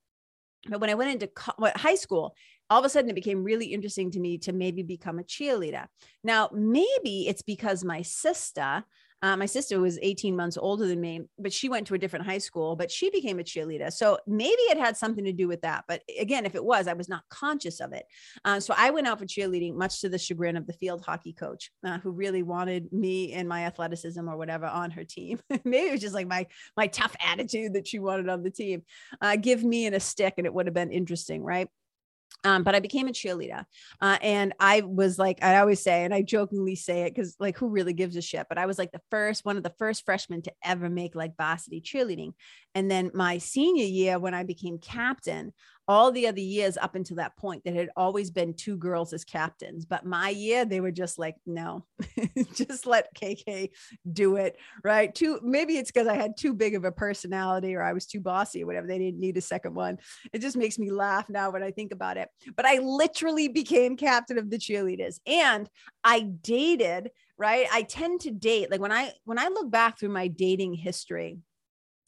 but 0.68 0.80
when 0.80 0.90
i 0.90 0.94
went 0.94 1.11
into 1.11 1.26
co- 1.28 1.70
high 1.76 1.94
school 1.94 2.35
all 2.68 2.80
of 2.80 2.85
a 2.85 2.88
sudden 2.88 3.11
it 3.11 3.14
became 3.14 3.44
really 3.44 3.66
interesting 3.66 4.11
to 4.11 4.20
me 4.20 4.38
to 4.38 4.52
maybe 4.52 4.82
become 4.82 5.18
a 5.18 5.25
cheerleader. 5.25 5.87
Now 6.25 6.50
maybe 6.52 7.28
it's 7.28 7.42
because 7.42 7.85
my 7.85 8.02
sister 8.02 8.85
uh, 9.23 9.37
my 9.37 9.46
sister 9.46 9.80
was 9.80 9.99
18 10.02 10.37
months 10.37 10.56
older 10.56 10.87
than 10.87 11.00
me, 11.00 11.23
but 11.38 11.52
she 11.52 11.68
went 11.68 11.87
to 11.87 11.94
a 11.94 11.99
different 11.99 12.26
high 12.26 12.38
school, 12.38 12.76
but 12.76 12.90
she 12.90 13.11
became 13.11 13.38
a 13.38 13.42
cheerleader. 13.42 13.92
So 13.92 14.18
maybe 14.26 14.50
it 14.50 14.78
had 14.78 14.96
something 14.96 15.25
to 15.25 15.32
do 15.32 15.49
with 15.49 15.62
that. 15.62 15.85
But 15.88 16.02
again, 16.20 16.44
if 16.44 16.54
it 16.54 16.64
was, 16.64 16.87
I 16.87 16.92
was 16.92 17.08
not 17.08 17.23
conscious 17.30 17.80
of 17.80 17.92
it. 17.92 18.04
Uh, 18.44 18.61
so 18.61 18.75
I 18.76 18.90
went 18.90 19.06
out 19.06 19.18
for 19.18 19.25
cheerleading, 19.25 19.75
much 19.75 20.00
to 20.02 20.08
the 20.08 20.18
chagrin 20.18 20.56
of 20.56 20.66
the 20.66 20.75
field 20.75 21.02
hockey 21.04 21.32
coach, 21.32 21.70
uh, 21.85 21.99
who 21.99 22.11
really 22.11 22.42
wanted 22.42 22.92
me 22.92 23.32
and 23.32 23.49
my 23.49 23.64
athleticism 23.64 24.28
or 24.28 24.37
whatever 24.37 24.66
on 24.66 24.90
her 24.90 25.04
team. 25.04 25.40
maybe 25.64 25.88
it 25.88 25.92
was 25.92 26.00
just 26.00 26.14
like 26.14 26.28
my 26.28 26.46
my 26.76 26.87
tough 26.87 27.16
attitude 27.20 27.75
that 27.75 27.88
she 27.88 27.99
wanted 27.99 28.28
on 28.28 28.42
the 28.42 28.50
team. 28.50 28.82
Uh, 29.20 29.37
give 29.37 29.64
me 29.64 29.87
and 29.87 29.94
a 29.94 30.00
stick, 30.00 30.35
and 30.37 30.46
it 30.46 30.52
would 30.52 30.66
have 30.66 30.75
been 30.75 30.92
interesting, 30.92 31.42
right? 31.42 31.68
Um, 32.46 32.62
but 32.62 32.76
I 32.76 32.80
became 32.80 33.08
a 33.08 33.12
cheerleader. 33.12 33.64
Uh, 34.00 34.18
and 34.22 34.54
I 34.60 34.82
was 34.82 35.18
like, 35.18 35.42
I 35.42 35.58
always 35.58 35.82
say, 35.82 36.04
and 36.04 36.14
I 36.14 36.22
jokingly 36.22 36.76
say 36.76 37.02
it 37.02 37.12
because, 37.12 37.34
like, 37.40 37.58
who 37.58 37.70
really 37.70 37.92
gives 37.92 38.14
a 38.14 38.22
shit? 38.22 38.46
But 38.48 38.56
I 38.56 38.66
was 38.66 38.78
like 38.78 38.92
the 38.92 39.00
first, 39.10 39.44
one 39.44 39.56
of 39.56 39.64
the 39.64 39.74
first 39.78 40.04
freshmen 40.04 40.42
to 40.42 40.52
ever 40.62 40.88
make 40.88 41.16
like 41.16 41.36
varsity 41.36 41.80
cheerleading. 41.80 42.34
And 42.72 42.88
then 42.88 43.10
my 43.14 43.38
senior 43.38 43.84
year, 43.84 44.20
when 44.20 44.32
I 44.32 44.44
became 44.44 44.78
captain, 44.78 45.52
all 45.88 46.10
the 46.10 46.26
other 46.26 46.40
years 46.40 46.76
up 46.76 46.94
until 46.96 47.16
that 47.16 47.36
point, 47.36 47.62
there 47.64 47.74
had 47.74 47.90
always 47.96 48.30
been 48.30 48.54
two 48.54 48.76
girls 48.76 49.12
as 49.12 49.24
captains. 49.24 49.84
But 49.84 50.04
my 50.04 50.30
year, 50.30 50.64
they 50.64 50.80
were 50.80 50.90
just 50.90 51.18
like, 51.18 51.36
no, 51.46 51.84
just 52.54 52.86
let 52.86 53.14
KK 53.14 53.70
do 54.12 54.36
it. 54.36 54.56
Right. 54.82 55.14
Too, 55.14 55.38
maybe 55.42 55.78
it's 55.78 55.92
because 55.92 56.08
I 56.08 56.16
had 56.16 56.36
too 56.36 56.54
big 56.54 56.74
of 56.74 56.84
a 56.84 56.90
personality 56.90 57.74
or 57.76 57.82
I 57.82 57.92
was 57.92 58.06
too 58.06 58.20
bossy 58.20 58.64
or 58.64 58.66
whatever. 58.66 58.88
They 58.88 58.98
didn't 58.98 59.20
need 59.20 59.36
a 59.36 59.42
second 59.42 59.74
one. 59.74 59.98
It 60.32 60.40
just 60.40 60.56
makes 60.56 60.78
me 60.78 60.90
laugh 60.90 61.28
now 61.28 61.50
when 61.50 61.62
I 61.62 61.70
think 61.70 61.92
about 61.92 62.16
it. 62.16 62.28
But 62.56 62.66
I 62.66 62.78
literally 62.78 63.48
became 63.48 63.96
captain 63.96 64.38
of 64.38 64.50
the 64.50 64.58
cheerleaders 64.58 65.20
and 65.24 65.70
I 66.02 66.20
dated, 66.20 67.10
right? 67.38 67.66
I 67.72 67.82
tend 67.82 68.22
to 68.22 68.32
date 68.32 68.72
like 68.72 68.80
when 68.80 68.92
I, 68.92 69.12
when 69.24 69.38
I 69.38 69.48
look 69.48 69.70
back 69.70 69.98
through 69.98 70.08
my 70.08 70.26
dating 70.26 70.74
history, 70.74 71.38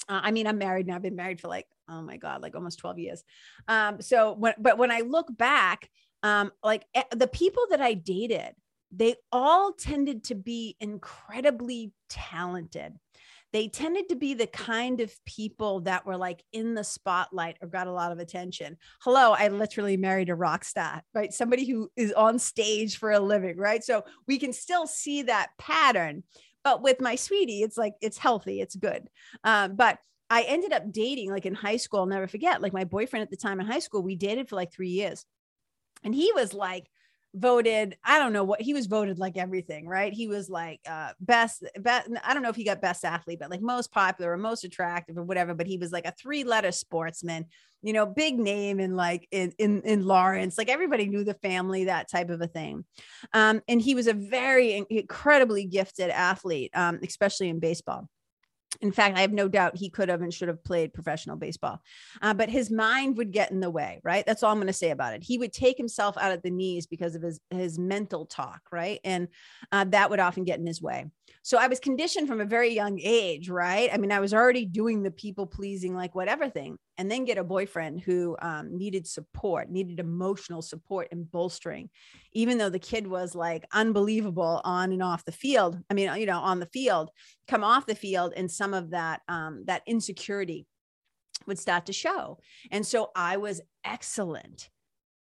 uh, 0.08 0.20
I 0.22 0.32
mean, 0.32 0.46
I'm 0.46 0.58
married 0.58 0.86
now. 0.86 0.96
I've 0.96 1.02
been 1.02 1.16
married 1.16 1.40
for 1.40 1.48
like, 1.48 1.66
oh 1.88 2.02
my 2.02 2.16
God, 2.16 2.42
like 2.42 2.54
almost 2.54 2.78
12 2.78 2.98
years. 2.98 3.24
Um, 3.66 4.00
so 4.00 4.32
when, 4.32 4.54
but 4.58 4.78
when 4.78 4.90
I 4.90 5.00
look 5.00 5.26
back, 5.36 5.88
um, 6.22 6.52
like 6.62 6.84
eh, 6.94 7.04
the 7.14 7.28
people 7.28 7.64
that 7.70 7.80
I 7.80 7.94
dated, 7.94 8.54
they 8.90 9.16
all 9.32 9.72
tended 9.72 10.24
to 10.24 10.34
be 10.34 10.76
incredibly 10.80 11.92
talented. 12.08 12.94
They 13.52 13.68
tended 13.68 14.10
to 14.10 14.16
be 14.16 14.34
the 14.34 14.46
kind 14.46 15.00
of 15.00 15.14
people 15.24 15.80
that 15.82 16.04
were 16.04 16.18
like 16.18 16.42
in 16.52 16.74
the 16.74 16.84
spotlight 16.84 17.56
or 17.62 17.68
got 17.68 17.86
a 17.86 17.92
lot 17.92 18.12
of 18.12 18.18
attention. 18.18 18.76
Hello, 19.00 19.32
I 19.32 19.48
literally 19.48 19.96
married 19.96 20.28
a 20.28 20.34
rock 20.34 20.64
star, 20.64 21.02
right? 21.14 21.32
Somebody 21.32 21.66
who 21.66 21.90
is 21.96 22.12
on 22.12 22.38
stage 22.38 22.98
for 22.98 23.10
a 23.10 23.20
living, 23.20 23.56
right? 23.56 23.82
So 23.82 24.04
we 24.26 24.38
can 24.38 24.52
still 24.52 24.86
see 24.86 25.22
that 25.22 25.50
pattern 25.58 26.24
but 26.64 26.82
with 26.82 27.00
my 27.00 27.14
sweetie, 27.14 27.62
it's 27.62 27.78
like 27.78 27.94
it's 28.02 28.18
healthy, 28.18 28.60
it's 28.60 28.76
good. 28.76 29.08
Um, 29.42 29.76
but 29.76 29.98
I 30.30 30.42
ended 30.42 30.72
up 30.72 30.92
dating 30.92 31.30
like 31.30 31.46
in 31.46 31.54
high 31.54 31.76
school. 31.76 32.00
I'll 32.00 32.06
never 32.06 32.26
forget. 32.26 32.60
Like 32.60 32.72
my 32.72 32.84
boyfriend 32.84 33.22
at 33.22 33.30
the 33.30 33.36
time 33.36 33.60
in 33.60 33.66
high 33.66 33.78
school, 33.78 34.02
we 34.02 34.16
dated 34.16 34.48
for 34.48 34.56
like 34.56 34.72
three 34.72 34.90
years, 34.90 35.24
and 36.04 36.14
he 36.14 36.32
was 36.32 36.54
like 36.54 36.88
voted 37.34 37.96
i 38.04 38.18
don't 38.18 38.32
know 38.32 38.42
what 38.42 38.60
he 38.60 38.72
was 38.72 38.86
voted 38.86 39.18
like 39.18 39.36
everything 39.36 39.86
right 39.86 40.14
he 40.14 40.26
was 40.26 40.48
like 40.48 40.80
uh 40.88 41.12
best 41.20 41.62
best 41.78 42.08
i 42.24 42.32
don't 42.32 42.42
know 42.42 42.48
if 42.48 42.56
he 42.56 42.64
got 42.64 42.80
best 42.80 43.04
athlete 43.04 43.38
but 43.38 43.50
like 43.50 43.60
most 43.60 43.92
popular 43.92 44.32
or 44.32 44.38
most 44.38 44.64
attractive 44.64 45.18
or 45.18 45.22
whatever 45.22 45.52
but 45.52 45.66
he 45.66 45.76
was 45.76 45.92
like 45.92 46.06
a 46.06 46.12
three 46.12 46.42
letter 46.42 46.72
sportsman 46.72 47.44
you 47.82 47.92
know 47.92 48.06
big 48.06 48.38
name 48.38 48.80
in 48.80 48.96
like 48.96 49.28
in, 49.30 49.52
in 49.58 49.82
in 49.82 50.06
lawrence 50.06 50.56
like 50.56 50.70
everybody 50.70 51.06
knew 51.06 51.22
the 51.22 51.34
family 51.34 51.84
that 51.84 52.10
type 52.10 52.30
of 52.30 52.40
a 52.40 52.46
thing 52.46 52.82
um 53.34 53.60
and 53.68 53.82
he 53.82 53.94
was 53.94 54.06
a 54.06 54.14
very 54.14 54.82
incredibly 54.88 55.66
gifted 55.66 56.08
athlete 56.08 56.70
um 56.74 56.98
especially 57.02 57.50
in 57.50 57.60
baseball 57.60 58.08
in 58.80 58.92
fact, 58.92 59.16
I 59.16 59.22
have 59.22 59.32
no 59.32 59.48
doubt 59.48 59.76
he 59.76 59.90
could 59.90 60.08
have 60.08 60.22
and 60.22 60.32
should 60.32 60.48
have 60.48 60.62
played 60.62 60.92
professional 60.92 61.36
baseball, 61.36 61.80
uh, 62.22 62.34
but 62.34 62.50
his 62.50 62.70
mind 62.70 63.16
would 63.16 63.32
get 63.32 63.50
in 63.50 63.60
the 63.60 63.70
way, 63.70 64.00
right? 64.04 64.24
That's 64.26 64.42
all 64.42 64.52
I'm 64.52 64.58
going 64.58 64.66
to 64.66 64.72
say 64.72 64.90
about 64.90 65.14
it. 65.14 65.22
He 65.22 65.38
would 65.38 65.52
take 65.52 65.76
himself 65.76 66.16
out 66.18 66.32
of 66.32 66.42
the 66.42 66.50
knees 66.50 66.86
because 66.86 67.14
of 67.14 67.22
his 67.22 67.40
his 67.50 67.78
mental 67.78 68.26
talk, 68.26 68.60
right? 68.70 69.00
And 69.04 69.28
uh, 69.72 69.84
that 69.84 70.10
would 70.10 70.20
often 70.20 70.44
get 70.44 70.58
in 70.58 70.66
his 70.66 70.82
way. 70.82 71.06
So 71.42 71.58
I 71.58 71.66
was 71.66 71.80
conditioned 71.80 72.28
from 72.28 72.40
a 72.40 72.44
very 72.44 72.74
young 72.74 72.98
age, 73.02 73.48
right? 73.48 73.90
I 73.92 73.96
mean, 73.96 74.12
I 74.12 74.20
was 74.20 74.34
already 74.34 74.64
doing 74.64 75.02
the 75.02 75.10
people 75.10 75.46
pleasing, 75.46 75.94
like 75.94 76.14
whatever 76.14 76.48
thing, 76.48 76.78
and 76.96 77.10
then 77.10 77.24
get 77.24 77.38
a 77.38 77.44
boyfriend 77.44 78.00
who 78.00 78.36
um, 78.42 78.76
needed 78.76 79.06
support, 79.06 79.70
needed 79.70 80.00
emotional 80.00 80.62
support 80.62 81.08
and 81.12 81.30
bolstering, 81.30 81.90
even 82.32 82.58
though 82.58 82.70
the 82.70 82.78
kid 82.78 83.06
was 83.06 83.34
like 83.34 83.64
unbelievable 83.72 84.60
on 84.64 84.92
and 84.92 85.02
off 85.02 85.24
the 85.24 85.32
field. 85.32 85.78
I 85.90 85.94
mean, 85.94 86.14
you 86.16 86.26
know, 86.26 86.40
on 86.40 86.60
the 86.60 86.66
field, 86.66 87.10
come 87.46 87.64
off 87.64 87.86
the 87.86 87.94
field, 87.94 88.32
and 88.36 88.50
some 88.50 88.74
of 88.74 88.90
that 88.90 89.22
um, 89.28 89.64
that 89.66 89.82
insecurity 89.86 90.66
would 91.46 91.58
start 91.58 91.86
to 91.86 91.92
show. 91.92 92.38
And 92.70 92.86
so 92.86 93.10
I 93.14 93.36
was 93.36 93.60
excellent 93.84 94.68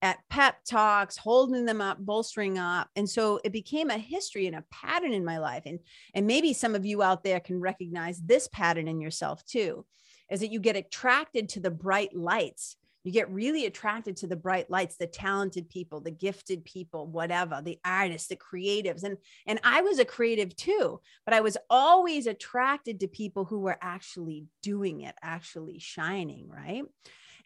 at 0.02 0.18
pep 0.30 0.56
talks, 0.64 1.16
holding 1.16 1.64
them 1.64 1.80
up, 1.80 1.98
bolstering 2.00 2.58
up. 2.58 2.88
And 2.96 3.08
so 3.08 3.40
it 3.44 3.52
became 3.52 3.90
a 3.90 3.98
history 3.98 4.46
and 4.46 4.56
a 4.56 4.64
pattern 4.72 5.12
in 5.12 5.24
my 5.24 5.38
life. 5.38 5.64
And, 5.66 5.78
and 6.14 6.26
maybe 6.26 6.52
some 6.52 6.74
of 6.74 6.86
you 6.86 7.02
out 7.02 7.22
there 7.22 7.40
can 7.40 7.60
recognize 7.60 8.20
this 8.20 8.48
pattern 8.48 8.88
in 8.88 9.00
yourself 9.00 9.44
too, 9.44 9.84
is 10.30 10.40
that 10.40 10.52
you 10.52 10.60
get 10.60 10.76
attracted 10.76 11.50
to 11.50 11.60
the 11.60 11.70
bright 11.70 12.14
lights. 12.14 12.76
You 13.02 13.12
get 13.12 13.30
really 13.30 13.64
attracted 13.64 14.18
to 14.18 14.26
the 14.26 14.36
bright 14.36 14.70
lights, 14.70 14.96
the 14.96 15.06
talented 15.06 15.70
people, 15.70 16.00
the 16.00 16.10
gifted 16.10 16.66
people, 16.66 17.06
whatever, 17.06 17.62
the 17.64 17.78
artists, 17.82 18.28
the 18.28 18.36
creatives. 18.36 19.04
And, 19.04 19.16
and 19.46 19.58
I 19.64 19.80
was 19.80 19.98
a 19.98 20.04
creative 20.04 20.54
too, 20.54 21.00
but 21.24 21.32
I 21.32 21.40
was 21.40 21.56
always 21.70 22.26
attracted 22.26 23.00
to 23.00 23.08
people 23.08 23.46
who 23.46 23.60
were 23.60 23.78
actually 23.80 24.48
doing 24.62 25.00
it, 25.00 25.14
actually 25.22 25.78
shining, 25.78 26.48
right? 26.50 26.84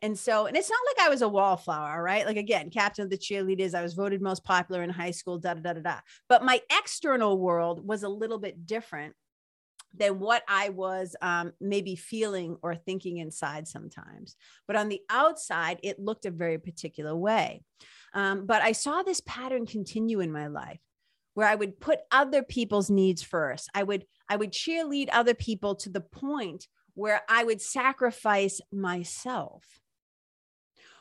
And 0.02 0.18
so, 0.18 0.46
and 0.46 0.56
it's 0.56 0.70
not 0.70 0.80
like 0.86 1.06
I 1.06 1.10
was 1.10 1.22
a 1.22 1.28
wallflower, 1.28 2.02
right? 2.02 2.26
Like 2.26 2.36
again, 2.36 2.70
captain 2.70 3.04
of 3.04 3.10
the 3.10 3.18
cheerleaders, 3.18 3.74
I 3.74 3.82
was 3.82 3.94
voted 3.94 4.22
most 4.22 4.44
popular 4.44 4.82
in 4.82 4.90
high 4.90 5.10
school, 5.10 5.38
da 5.38 5.54
da 5.54 5.60
da 5.60 5.72
da 5.74 5.80
da. 5.80 6.00
But 6.28 6.44
my 6.44 6.60
external 6.70 7.38
world 7.38 7.86
was 7.86 8.02
a 8.02 8.08
little 8.08 8.38
bit 8.38 8.66
different 8.66 9.14
than 9.96 10.18
what 10.18 10.42
I 10.48 10.70
was 10.70 11.14
um, 11.22 11.52
maybe 11.60 11.94
feeling 11.94 12.56
or 12.62 12.74
thinking 12.74 13.18
inside 13.18 13.68
sometimes. 13.68 14.36
But 14.66 14.76
on 14.76 14.88
the 14.88 15.00
outside, 15.08 15.78
it 15.82 16.00
looked 16.00 16.26
a 16.26 16.30
very 16.30 16.58
particular 16.58 17.14
way. 17.14 17.62
Um, 18.12 18.46
but 18.46 18.62
I 18.62 18.72
saw 18.72 19.02
this 19.02 19.20
pattern 19.20 19.66
continue 19.66 20.20
in 20.20 20.32
my 20.32 20.48
life 20.48 20.80
where 21.34 21.48
I 21.48 21.54
would 21.54 21.80
put 21.80 22.00
other 22.10 22.42
people's 22.42 22.90
needs 22.90 23.22
first. 23.22 23.68
I 23.74 23.82
would 23.82 24.06
I 24.28 24.36
would 24.36 24.52
cheerlead 24.52 25.08
other 25.12 25.34
people 25.34 25.74
to 25.76 25.90
the 25.90 26.00
point 26.00 26.68
where 26.94 27.22
I 27.28 27.44
would 27.44 27.60
sacrifice 27.60 28.60
myself. 28.72 29.64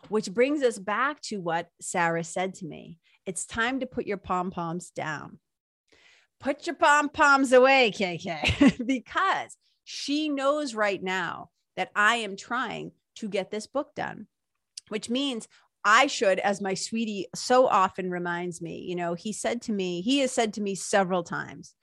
Which 0.09 0.31
brings 0.31 0.63
us 0.63 0.77
back 0.77 1.21
to 1.23 1.37
what 1.37 1.69
Sarah 1.81 2.23
said 2.23 2.55
to 2.55 2.65
me. 2.65 2.99
It's 3.25 3.45
time 3.45 3.79
to 3.79 3.85
put 3.85 4.05
your 4.05 4.17
pom 4.17 4.51
poms 4.51 4.89
down. 4.89 5.39
Put 6.39 6.67
your 6.67 6.75
pom 6.75 7.09
poms 7.09 7.53
away, 7.53 7.91
KK, 7.91 8.85
because 8.85 9.55
she 9.85 10.29
knows 10.29 10.75
right 10.75 11.01
now 11.01 11.49
that 11.77 11.91
I 11.95 12.17
am 12.17 12.35
trying 12.35 12.91
to 13.15 13.29
get 13.29 13.49
this 13.49 13.67
book 13.67 13.95
done, 13.95 14.27
which 14.89 15.09
means 15.09 15.47
I 15.85 16.07
should, 16.07 16.39
as 16.39 16.61
my 16.61 16.73
sweetie 16.73 17.27
so 17.35 17.67
often 17.67 18.09
reminds 18.09 18.61
me, 18.61 18.79
you 18.79 18.95
know, 18.95 19.13
he 19.13 19.33
said 19.33 19.61
to 19.63 19.73
me, 19.73 20.01
he 20.01 20.19
has 20.19 20.31
said 20.31 20.53
to 20.53 20.61
me 20.61 20.75
several 20.75 21.23
times, 21.23 21.73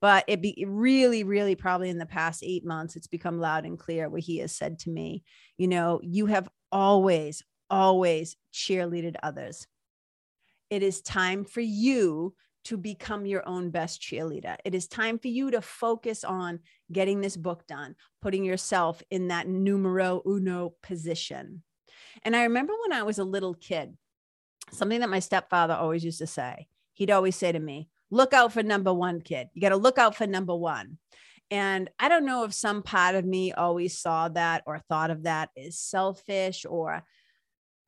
but 0.00 0.24
it 0.28 0.42
be 0.42 0.64
really, 0.68 1.24
really 1.24 1.54
probably 1.54 1.88
in 1.88 1.98
the 1.98 2.06
past 2.06 2.42
eight 2.44 2.66
months, 2.66 2.96
it's 2.96 3.06
become 3.06 3.40
loud 3.40 3.64
and 3.64 3.78
clear 3.78 4.08
what 4.08 4.20
he 4.20 4.38
has 4.38 4.54
said 4.54 4.78
to 4.80 4.90
me. 4.90 5.24
You 5.56 5.68
know, 5.68 6.00
you 6.02 6.26
have 6.26 6.48
always, 6.70 7.42
always 7.70 8.36
cheerleaded 8.52 9.16
others. 9.22 9.66
It 10.70 10.82
is 10.82 11.00
time 11.00 11.44
for 11.44 11.60
you 11.60 12.34
to 12.64 12.76
become 12.76 13.26
your 13.26 13.48
own 13.48 13.70
best 13.70 14.02
cheerleader. 14.02 14.56
It 14.64 14.74
is 14.74 14.88
time 14.88 15.20
for 15.20 15.28
you 15.28 15.52
to 15.52 15.60
focus 15.60 16.24
on 16.24 16.58
getting 16.90 17.20
this 17.20 17.36
book 17.36 17.64
done, 17.68 17.94
putting 18.20 18.44
yourself 18.44 19.02
in 19.10 19.28
that 19.28 19.46
numero 19.46 20.20
uno 20.26 20.74
position. 20.82 21.62
And 22.24 22.34
I 22.34 22.42
remember 22.42 22.72
when 22.82 22.92
I 22.92 23.04
was 23.04 23.18
a 23.18 23.24
little 23.24 23.54
kid, 23.54 23.96
something 24.72 24.98
that 24.98 25.08
my 25.08 25.20
stepfather 25.20 25.74
always 25.74 26.04
used 26.04 26.18
to 26.18 26.26
say. 26.26 26.66
He'd 26.94 27.10
always 27.10 27.36
say 27.36 27.52
to 27.52 27.60
me, 27.60 27.88
Look 28.10 28.32
out 28.32 28.52
for 28.52 28.62
number 28.62 28.94
one, 28.94 29.20
kid. 29.20 29.48
You 29.52 29.60
got 29.60 29.70
to 29.70 29.76
look 29.76 29.98
out 29.98 30.14
for 30.14 30.26
number 30.26 30.54
one. 30.54 30.98
And 31.50 31.90
I 31.98 32.08
don't 32.08 32.24
know 32.24 32.44
if 32.44 32.52
some 32.52 32.82
part 32.82 33.14
of 33.14 33.24
me 33.24 33.52
always 33.52 33.98
saw 33.98 34.28
that 34.30 34.62
or 34.66 34.80
thought 34.88 35.10
of 35.10 35.24
that 35.24 35.50
as 35.56 35.78
selfish 35.78 36.66
or 36.68 37.02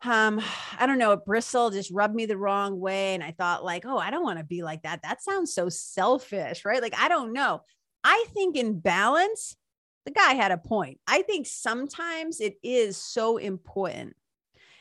um 0.04 0.40
i 0.78 0.86
don't 0.86 0.98
know 0.98 1.16
bristle 1.16 1.70
just 1.70 1.90
rubbed 1.90 2.14
me 2.14 2.24
the 2.24 2.36
wrong 2.36 2.78
way 2.78 3.14
and 3.14 3.22
i 3.22 3.32
thought 3.32 3.64
like 3.64 3.84
oh 3.84 3.98
i 3.98 4.10
don't 4.10 4.22
want 4.22 4.38
to 4.38 4.44
be 4.44 4.62
like 4.62 4.82
that. 4.82 5.02
That 5.02 5.22
sounds 5.22 5.52
so 5.52 5.68
selfish 5.68 6.64
right? 6.64 6.82
Like 6.82 6.94
i 6.98 7.08
don't 7.08 7.32
know. 7.32 7.62
I 8.04 8.26
think 8.32 8.56
in 8.56 8.78
balance 8.78 9.56
the 10.04 10.12
guy 10.12 10.32
had 10.34 10.52
a 10.52 10.56
point. 10.56 10.98
I 11.06 11.22
think 11.22 11.46
sometimes 11.46 12.40
it 12.40 12.54
is 12.62 12.96
so 12.96 13.36
important 13.36 14.16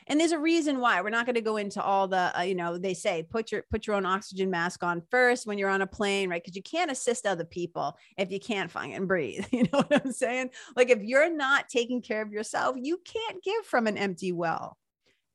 and 0.08 0.18
there's 0.18 0.32
a 0.32 0.38
reason 0.38 0.80
why. 0.80 1.00
We're 1.02 1.10
not 1.10 1.26
going 1.26 1.34
to 1.34 1.42
go 1.42 1.58
into 1.58 1.82
all 1.82 2.08
the 2.08 2.36
uh, 2.38 2.42
you 2.42 2.54
know 2.54 2.78
they 2.78 2.94
say 2.94 3.22
put 3.22 3.52
your 3.52 3.62
put 3.70 3.86
your 3.86 3.96
own 3.96 4.06
oxygen 4.06 4.50
mask 4.50 4.82
on 4.82 5.02
first 5.10 5.46
when 5.46 5.58
you're 5.58 5.68
on 5.68 5.82
a 5.82 5.86
plane 5.86 6.30
right? 6.30 6.42
Because 6.42 6.56
you 6.56 6.62
can't 6.62 6.90
assist 6.90 7.26
other 7.26 7.44
people 7.44 7.96
if 8.16 8.30
you 8.32 8.40
can't 8.40 8.70
find 8.70 8.94
and 8.94 9.06
breathe 9.06 9.46
you 9.52 9.64
know 9.64 9.82
what 9.86 10.04
i'm 10.04 10.12
saying? 10.12 10.50
Like 10.76 10.90
if 10.90 11.02
you're 11.02 11.30
not 11.30 11.68
taking 11.68 12.02
care 12.02 12.22
of 12.22 12.32
yourself 12.32 12.76
you 12.78 13.00
can't 13.04 13.42
give 13.42 13.64
from 13.64 13.86
an 13.86 13.98
empty 13.98 14.32
well 14.32 14.76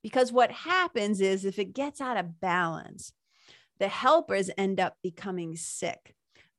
because 0.04 0.32
what 0.32 0.52
happens 0.52 1.22
is 1.22 1.46
if 1.46 1.58
it 1.58 1.74
gets 1.74 2.00
out 2.02 2.18
of 2.18 2.40
balance 2.40 3.14
the 3.80 3.88
helpers 3.88 4.52
end 4.58 4.80
up 4.80 4.96
becoming 5.02 5.56
sick 5.56 6.14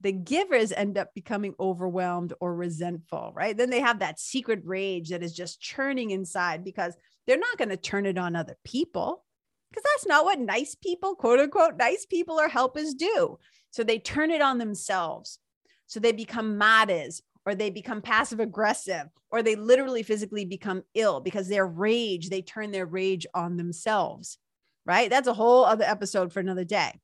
the 0.04 0.12
givers 0.12 0.70
end 0.70 0.98
up 0.98 1.14
becoming 1.14 1.54
overwhelmed 1.58 2.34
or 2.38 2.54
resentful, 2.54 3.32
right? 3.34 3.56
Then 3.56 3.70
they 3.70 3.80
have 3.80 4.00
that 4.00 4.20
secret 4.20 4.60
rage 4.62 5.08
that 5.08 5.22
is 5.22 5.32
just 5.32 5.62
churning 5.62 6.10
inside 6.10 6.62
because 6.62 6.94
they're 7.26 7.38
not 7.38 7.56
going 7.56 7.70
to 7.70 7.78
turn 7.78 8.04
it 8.04 8.18
on 8.18 8.36
other 8.36 8.54
people 8.64 9.24
because 9.70 9.82
that's 9.94 10.06
not 10.06 10.26
what 10.26 10.38
nice 10.38 10.74
people, 10.74 11.14
quote 11.14 11.40
unquote, 11.40 11.78
nice 11.78 12.04
people 12.04 12.38
or 12.38 12.48
helpers 12.48 12.92
do. 12.92 13.38
So 13.70 13.82
they 13.82 13.98
turn 13.98 14.30
it 14.30 14.42
on 14.42 14.58
themselves. 14.58 15.38
So 15.86 16.00
they 16.00 16.12
become 16.12 16.58
martyrs 16.58 17.22
or 17.46 17.54
they 17.54 17.70
become 17.70 18.00
passive 18.00 18.40
aggressive 18.40 19.06
or 19.30 19.42
they 19.42 19.56
literally 19.56 20.02
physically 20.02 20.44
become 20.44 20.82
ill 20.94 21.20
because 21.20 21.48
their 21.48 21.66
rage, 21.66 22.30
they 22.30 22.42
turn 22.42 22.70
their 22.70 22.86
rage 22.86 23.26
on 23.34 23.56
themselves, 23.56 24.38
right? 24.86 25.10
That's 25.10 25.28
a 25.28 25.34
whole 25.34 25.64
other 25.64 25.84
episode 25.84 26.32
for 26.32 26.40
another 26.40 26.64
day. 26.64 27.00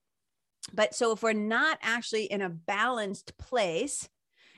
But 0.73 0.95
so 0.95 1.13
if 1.13 1.23
we're 1.23 1.33
not 1.33 1.79
actually 1.83 2.25
in 2.25 2.43
a 2.43 2.49
balanced 2.49 3.37
place, 3.39 4.09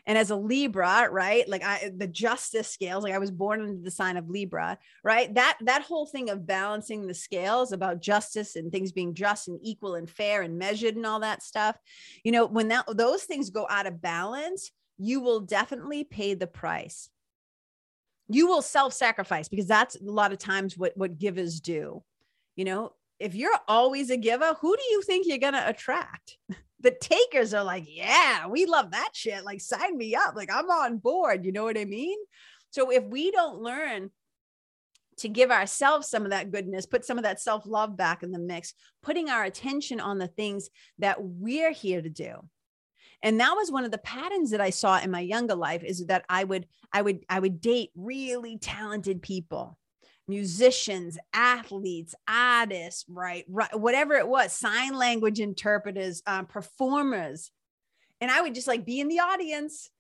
and 0.07 0.19
as 0.19 0.31
a 0.31 0.37
libra 0.37 1.09
right 1.11 1.49
like 1.49 1.63
i 1.63 1.93
the 1.97 2.07
justice 2.07 2.69
scales 2.69 3.05
like 3.05 3.13
i 3.13 3.19
was 3.19 3.31
born 3.31 3.61
under 3.61 3.83
the 3.83 3.91
sign 3.91 4.17
of 4.17 4.29
libra 4.29 4.79
right 5.05 5.35
that 5.35 5.57
that 5.61 5.83
whole 5.83 6.07
thing 6.07 6.31
of 6.31 6.47
balancing 6.47 7.07
the 7.07 7.15
scales 7.15 7.73
about 7.73 8.03
justice 8.03 8.57
and 8.57 8.73
things 8.73 8.93
being 8.93 9.15
just 9.15 9.49
and 9.49 9.61
equal 9.63 9.95
and 9.95 10.11
fair 10.11 10.43
and 10.43 10.59
measured 10.59 10.97
and 10.97 11.07
all 11.07 11.21
that 11.21 11.43
stuff 11.43 11.79
you 12.25 12.33
know 12.33 12.47
when 12.47 12.69
that 12.69 12.85
those 12.97 13.25
things 13.25 13.51
go 13.51 13.67
out 13.71 13.87
of 13.87 14.03
balance 14.03 14.73
you 14.99 15.21
will 15.21 15.41
definitely 15.41 16.05
pay 16.05 16.35
the 16.35 16.47
price 16.47 17.09
you 18.29 18.47
will 18.47 18.63
self-sacrifice 18.63 19.49
because 19.49 19.67
that's 19.67 19.97
a 19.97 20.05
lot 20.05 20.33
of 20.33 20.39
times 20.39 20.77
what 20.77 20.93
what 20.97 21.19
givers 21.19 21.61
do 21.61 22.03
you 22.57 22.65
know 22.65 22.93
if 23.19 23.35
you're 23.35 23.59
always 23.69 24.11
a 24.11 24.17
giver 24.17 24.55
who 24.61 24.77
do 24.77 24.83
you 24.91 25.03
think 25.03 25.27
you're 25.27 25.39
going 25.39 25.53
to 25.53 25.69
attract 25.69 26.39
the 26.83 26.91
takers 26.91 27.55
are 27.55 27.65
like, 27.65 27.85
yeah, 27.87 28.47
we 28.47 28.67
love 28.67 28.91
that 28.91 29.11
shit. 29.15 29.45
Like, 29.45 29.61
sign 29.61 29.97
me 29.97 30.15
up. 30.15 30.35
Like, 30.35 30.51
I'm 30.53 30.71
on 30.71 30.99
board. 30.99 31.45
You 31.45 31.53
know 31.53 31.65
what 31.65 31.79
I 31.79 31.85
mean? 31.85 32.19
So 32.71 32.91
if 32.91 33.05
we 33.05 33.31
don't 33.31 33.61
learn 33.61 34.11
to 35.19 35.29
give 35.29 35.51
ourselves 35.51 36.09
some 36.09 36.25
of 36.25 36.31
that 36.31 36.51
goodness, 36.51 36.87
put 36.87 37.05
some 37.05 37.19
of 37.19 37.25
that 37.25 37.41
self 37.41 37.67
love 37.67 37.97
back 37.97 38.23
in 38.23 38.33
the 38.33 38.39
mix, 38.39 38.75
putting 39.03 39.31
our 39.31 39.45
attention 39.45 40.01
on 40.01 40.19
the 40.19 40.27
things 40.27 40.71
that 40.99 41.19
we're 41.21 41.73
here 41.73 42.03
to 42.03 42.11
do. 42.11 42.35
And 43.23 43.39
that 43.41 43.55
was 43.57 43.71
one 43.71 43.85
of 43.85 43.91
the 43.91 43.99
patterns 43.99 44.51
that 44.51 44.61
I 44.61 44.71
saw 44.71 44.99
in 44.99 45.11
my 45.11 45.21
younger 45.21 45.55
life 45.55 45.85
is 45.85 46.07
that 46.07 46.25
I 46.29 46.45
would, 46.45 46.67
I 46.93 47.03
would, 47.03 47.25
I 47.29 47.39
would 47.39 47.61
date 47.61 47.91
really 47.95 48.59
talented 48.59 49.23
people 49.23 49.79
musicians, 50.29 51.19
athletes, 51.33 52.15
artists, 52.29 53.05
right, 53.09 53.45
right, 53.49 53.79
whatever 53.79 54.15
it 54.15 54.27
was, 54.27 54.53
sign 54.53 54.95
language 54.95 55.41
interpreters, 55.41 56.23
um, 56.27 56.47
performers. 56.47 57.51
And 58.21 58.31
I 58.31 58.41
would 58.41 58.55
just 58.55 58.69
like 58.69 58.87
be 58.87 59.01
in 59.01 59.09
the 59.09 59.19
audience, 59.19 59.91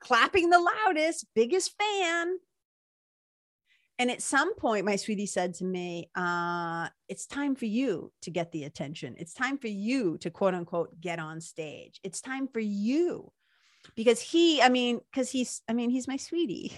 clapping 0.00 0.50
the 0.50 0.58
loudest, 0.58 1.26
biggest 1.34 1.74
fan. 1.78 2.38
And 3.98 4.10
at 4.10 4.22
some 4.22 4.54
point, 4.54 4.84
my 4.84 4.96
sweetie 4.96 5.26
said 5.26 5.54
to 5.54 5.64
me, 5.64 6.10
uh, 6.14 6.88
It's 7.08 7.26
time 7.26 7.56
for 7.56 7.66
you 7.66 8.12
to 8.22 8.30
get 8.30 8.52
the 8.52 8.64
attention. 8.64 9.16
It's 9.18 9.34
time 9.34 9.58
for 9.58 9.68
you 9.68 10.18
to 10.18 10.30
quote 10.30 10.54
unquote 10.54 11.00
get 11.00 11.18
on 11.18 11.40
stage. 11.40 12.00
It's 12.04 12.20
time 12.20 12.48
for 12.48 12.60
you 12.60 13.32
because 13.96 14.20
he, 14.20 14.62
I 14.62 14.68
mean, 14.68 15.00
because 15.10 15.30
he's, 15.30 15.62
I 15.68 15.72
mean, 15.72 15.90
he's 15.90 16.08
my 16.08 16.16
sweetie. 16.16 16.72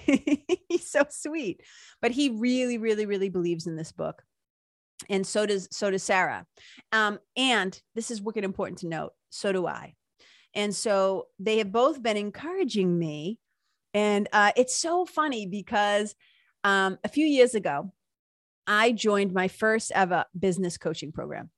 he's 0.68 0.88
so 0.88 1.04
sweet, 1.10 1.60
but 2.00 2.10
he 2.10 2.30
really, 2.30 2.78
really, 2.78 3.06
really 3.06 3.28
believes 3.28 3.66
in 3.66 3.76
this 3.76 3.92
book. 3.92 4.22
And 5.08 5.26
so 5.26 5.46
does, 5.46 5.68
so 5.70 5.90
does 5.90 6.02
Sarah. 6.02 6.46
Um, 6.92 7.18
and 7.36 7.78
this 7.94 8.10
is 8.10 8.22
wicked 8.22 8.44
important 8.44 8.78
to 8.80 8.88
note. 8.88 9.12
So 9.30 9.52
do 9.52 9.66
I. 9.66 9.94
And 10.54 10.74
so 10.74 11.28
they 11.38 11.58
have 11.58 11.72
both 11.72 12.02
been 12.02 12.16
encouraging 12.16 12.98
me. 12.98 13.38
And 13.92 14.28
uh, 14.32 14.52
it's 14.56 14.74
so 14.74 15.04
funny 15.04 15.46
because 15.46 16.14
um, 16.64 16.98
a 17.04 17.08
few 17.08 17.26
years 17.26 17.54
ago, 17.54 17.92
I 18.66 18.92
joined 18.92 19.32
my 19.32 19.48
first 19.48 19.92
ever 19.94 20.24
business 20.38 20.78
coaching 20.78 21.12
program. 21.12 21.50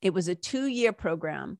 It 0.00 0.14
was 0.14 0.28
a 0.28 0.34
two 0.34 0.66
year 0.66 0.92
program 0.92 1.58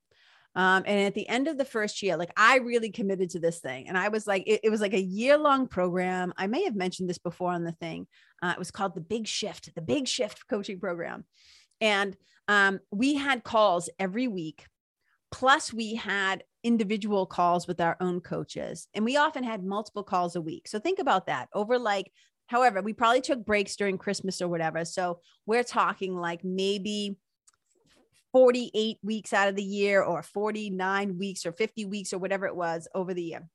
um, 0.57 0.85
and 0.87 1.01
at 1.01 1.15
the 1.15 1.29
end 1.29 1.49
of 1.49 1.59
the 1.59 1.65
first 1.65 2.03
year, 2.03 2.17
like 2.17 2.33
I 2.37 2.59
really 2.59 2.91
committed 2.91 3.31
to 3.31 3.41
this 3.41 3.59
thing. 3.59 3.89
And 3.89 3.99
I 3.99 4.09
was 4.09 4.27
like, 4.27 4.45
it, 4.47 4.61
it 4.63 4.71
was 4.71 4.81
like 4.81 4.95
a 4.95 5.01
year 5.01 5.37
long 5.37 5.67
program. 5.67 6.33
I 6.37 6.47
may 6.47 6.63
have 6.65 6.77
mentioned 6.77 7.11
this 7.11 7.19
before 7.19 7.53
on 7.53 7.65
the 7.65 7.73
thing. 7.73 8.07
Uh, 8.43 8.53
it 8.53 8.59
was 8.59 8.71
called 8.71 8.95
the 8.95 9.01
Big 9.01 9.27
Shift, 9.27 9.75
the 9.75 9.83
Big 9.83 10.07
Shift 10.07 10.47
coaching 10.49 10.79
program. 10.79 11.25
And 11.81 12.17
um, 12.47 12.79
we 12.93 13.15
had 13.15 13.43
calls 13.43 13.91
every 13.99 14.29
week. 14.29 14.67
Plus, 15.33 15.73
we 15.73 15.97
had 15.97 16.45
individual 16.63 17.27
calls 17.27 17.67
with 17.67 17.81
our 17.81 17.97
own 18.01 18.21
coaches. 18.21 18.87
And 18.95 19.05
we 19.05 19.17
often 19.17 19.43
had 19.43 19.65
multiple 19.65 20.05
calls 20.05 20.37
a 20.37 20.41
week. 20.41 20.69
So 20.69 20.79
think 20.79 21.01
about 21.01 21.27
that 21.27 21.49
over 21.53 21.79
like, 21.81 22.13
however, 22.47 22.83
we 22.83 22.93
probably 22.93 23.21
took 23.21 23.45
breaks 23.45 23.77
during 23.77 23.99
Christmas 23.99 24.41
or 24.41 24.49
whatever. 24.49 24.85
So 24.85 25.21
we're 25.47 25.65
talking 25.65 26.17
like 26.17 26.45
maybe 26.45 27.17
48 28.33 28.99
weeks 29.03 29.33
out 29.33 29.49
of 29.49 29.57
the 29.57 29.63
year 29.63 30.03
or 30.03 30.23
49 30.23 31.19
weeks 31.19 31.47
or 31.47 31.53
50 31.53 31.85
weeks 31.85 32.13
or 32.13 32.19
whatever 32.19 32.47
it 32.47 32.57
was 32.57 32.89
over 32.95 33.15
the 33.15 33.23
year. 33.23 33.49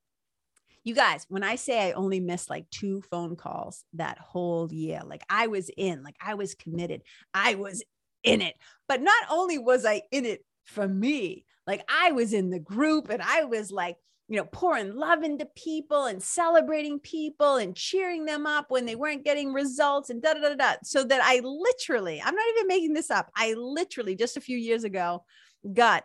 You 0.85 0.95
guys, 0.95 1.25
when 1.27 1.43
I 1.43 1.55
say 1.55 1.89
I 1.89 1.91
only 1.91 2.21
missed 2.21 2.49
like 2.49 2.69
two 2.71 3.01
phone 3.11 3.35
calls 3.35 3.83
that 3.93 4.17
whole 4.17 4.71
year, 4.71 5.01
like 5.05 5.23
I 5.29 5.47
was 5.47 5.69
in, 5.75 6.01
like 6.01 6.15
I 6.21 6.35
was 6.35 6.55
committed, 6.55 7.01
I 7.33 7.55
was 7.55 7.83
in 8.23 8.41
it. 8.41 8.55
But 8.87 9.01
not 9.01 9.21
only 9.29 9.57
was 9.57 9.85
I 9.85 10.03
in 10.11 10.25
it 10.25 10.45
for 10.63 10.87
me, 10.87 11.45
like 11.67 11.83
I 11.89 12.13
was 12.13 12.33
in 12.33 12.49
the 12.49 12.59
group 12.59 13.09
and 13.09 13.21
I 13.21 13.43
was 13.43 13.71
like, 13.71 13.97
you 14.29 14.37
know, 14.37 14.45
pouring 14.45 14.95
love 14.95 15.23
into 15.23 15.47
people 15.55 16.05
and 16.05 16.21
celebrating 16.21 16.99
people 16.99 17.55
and 17.55 17.75
cheering 17.75 18.25
them 18.25 18.45
up 18.45 18.67
when 18.69 18.85
they 18.85 18.95
weren't 18.95 19.25
getting 19.25 19.51
results 19.51 20.11
and 20.11 20.21
da 20.21 20.35
da 20.35 20.41
da 20.41 20.55
da. 20.55 20.73
So 20.83 21.03
that 21.03 21.21
I 21.23 21.41
literally, 21.43 22.21
I'm 22.23 22.35
not 22.35 22.45
even 22.55 22.67
making 22.67 22.93
this 22.93 23.09
up. 23.09 23.31
I 23.35 23.53
literally 23.53 24.15
just 24.15 24.37
a 24.37 24.41
few 24.41 24.57
years 24.57 24.83
ago 24.83 25.25
got 25.73 26.03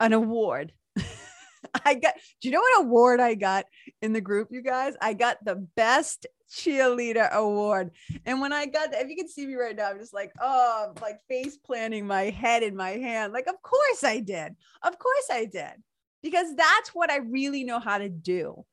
an 0.00 0.14
award. 0.14 0.72
I 1.84 1.94
got, 1.94 2.14
do 2.40 2.48
you 2.48 2.52
know 2.52 2.60
what 2.60 2.80
award 2.80 3.20
I 3.20 3.34
got 3.34 3.66
in 4.00 4.14
the 4.14 4.22
group, 4.22 4.48
you 4.50 4.62
guys? 4.62 4.94
I 4.98 5.12
got 5.12 5.44
the 5.44 5.56
best 5.76 6.26
cheerleader 6.50 7.30
award. 7.30 7.90
And 8.24 8.40
when 8.40 8.54
I 8.54 8.64
got 8.64 8.90
that, 8.92 9.02
if 9.02 9.10
you 9.10 9.16
can 9.16 9.28
see 9.28 9.46
me 9.46 9.54
right 9.54 9.76
now, 9.76 9.90
I'm 9.90 9.98
just 9.98 10.14
like, 10.14 10.32
oh, 10.40 10.94
like 11.02 11.18
face 11.28 11.58
planting 11.58 12.06
my 12.06 12.30
head 12.30 12.62
in 12.62 12.74
my 12.74 12.92
hand. 12.92 13.34
Like, 13.34 13.48
of 13.48 13.60
course 13.60 14.02
I 14.02 14.20
did. 14.20 14.56
Of 14.82 14.98
course 14.98 15.26
I 15.30 15.44
did 15.44 15.74
because 16.22 16.54
that's 16.54 16.90
what 16.94 17.10
I 17.10 17.18
really 17.18 17.64
know 17.64 17.80
how 17.80 17.98
to 17.98 18.08
do. 18.08 18.64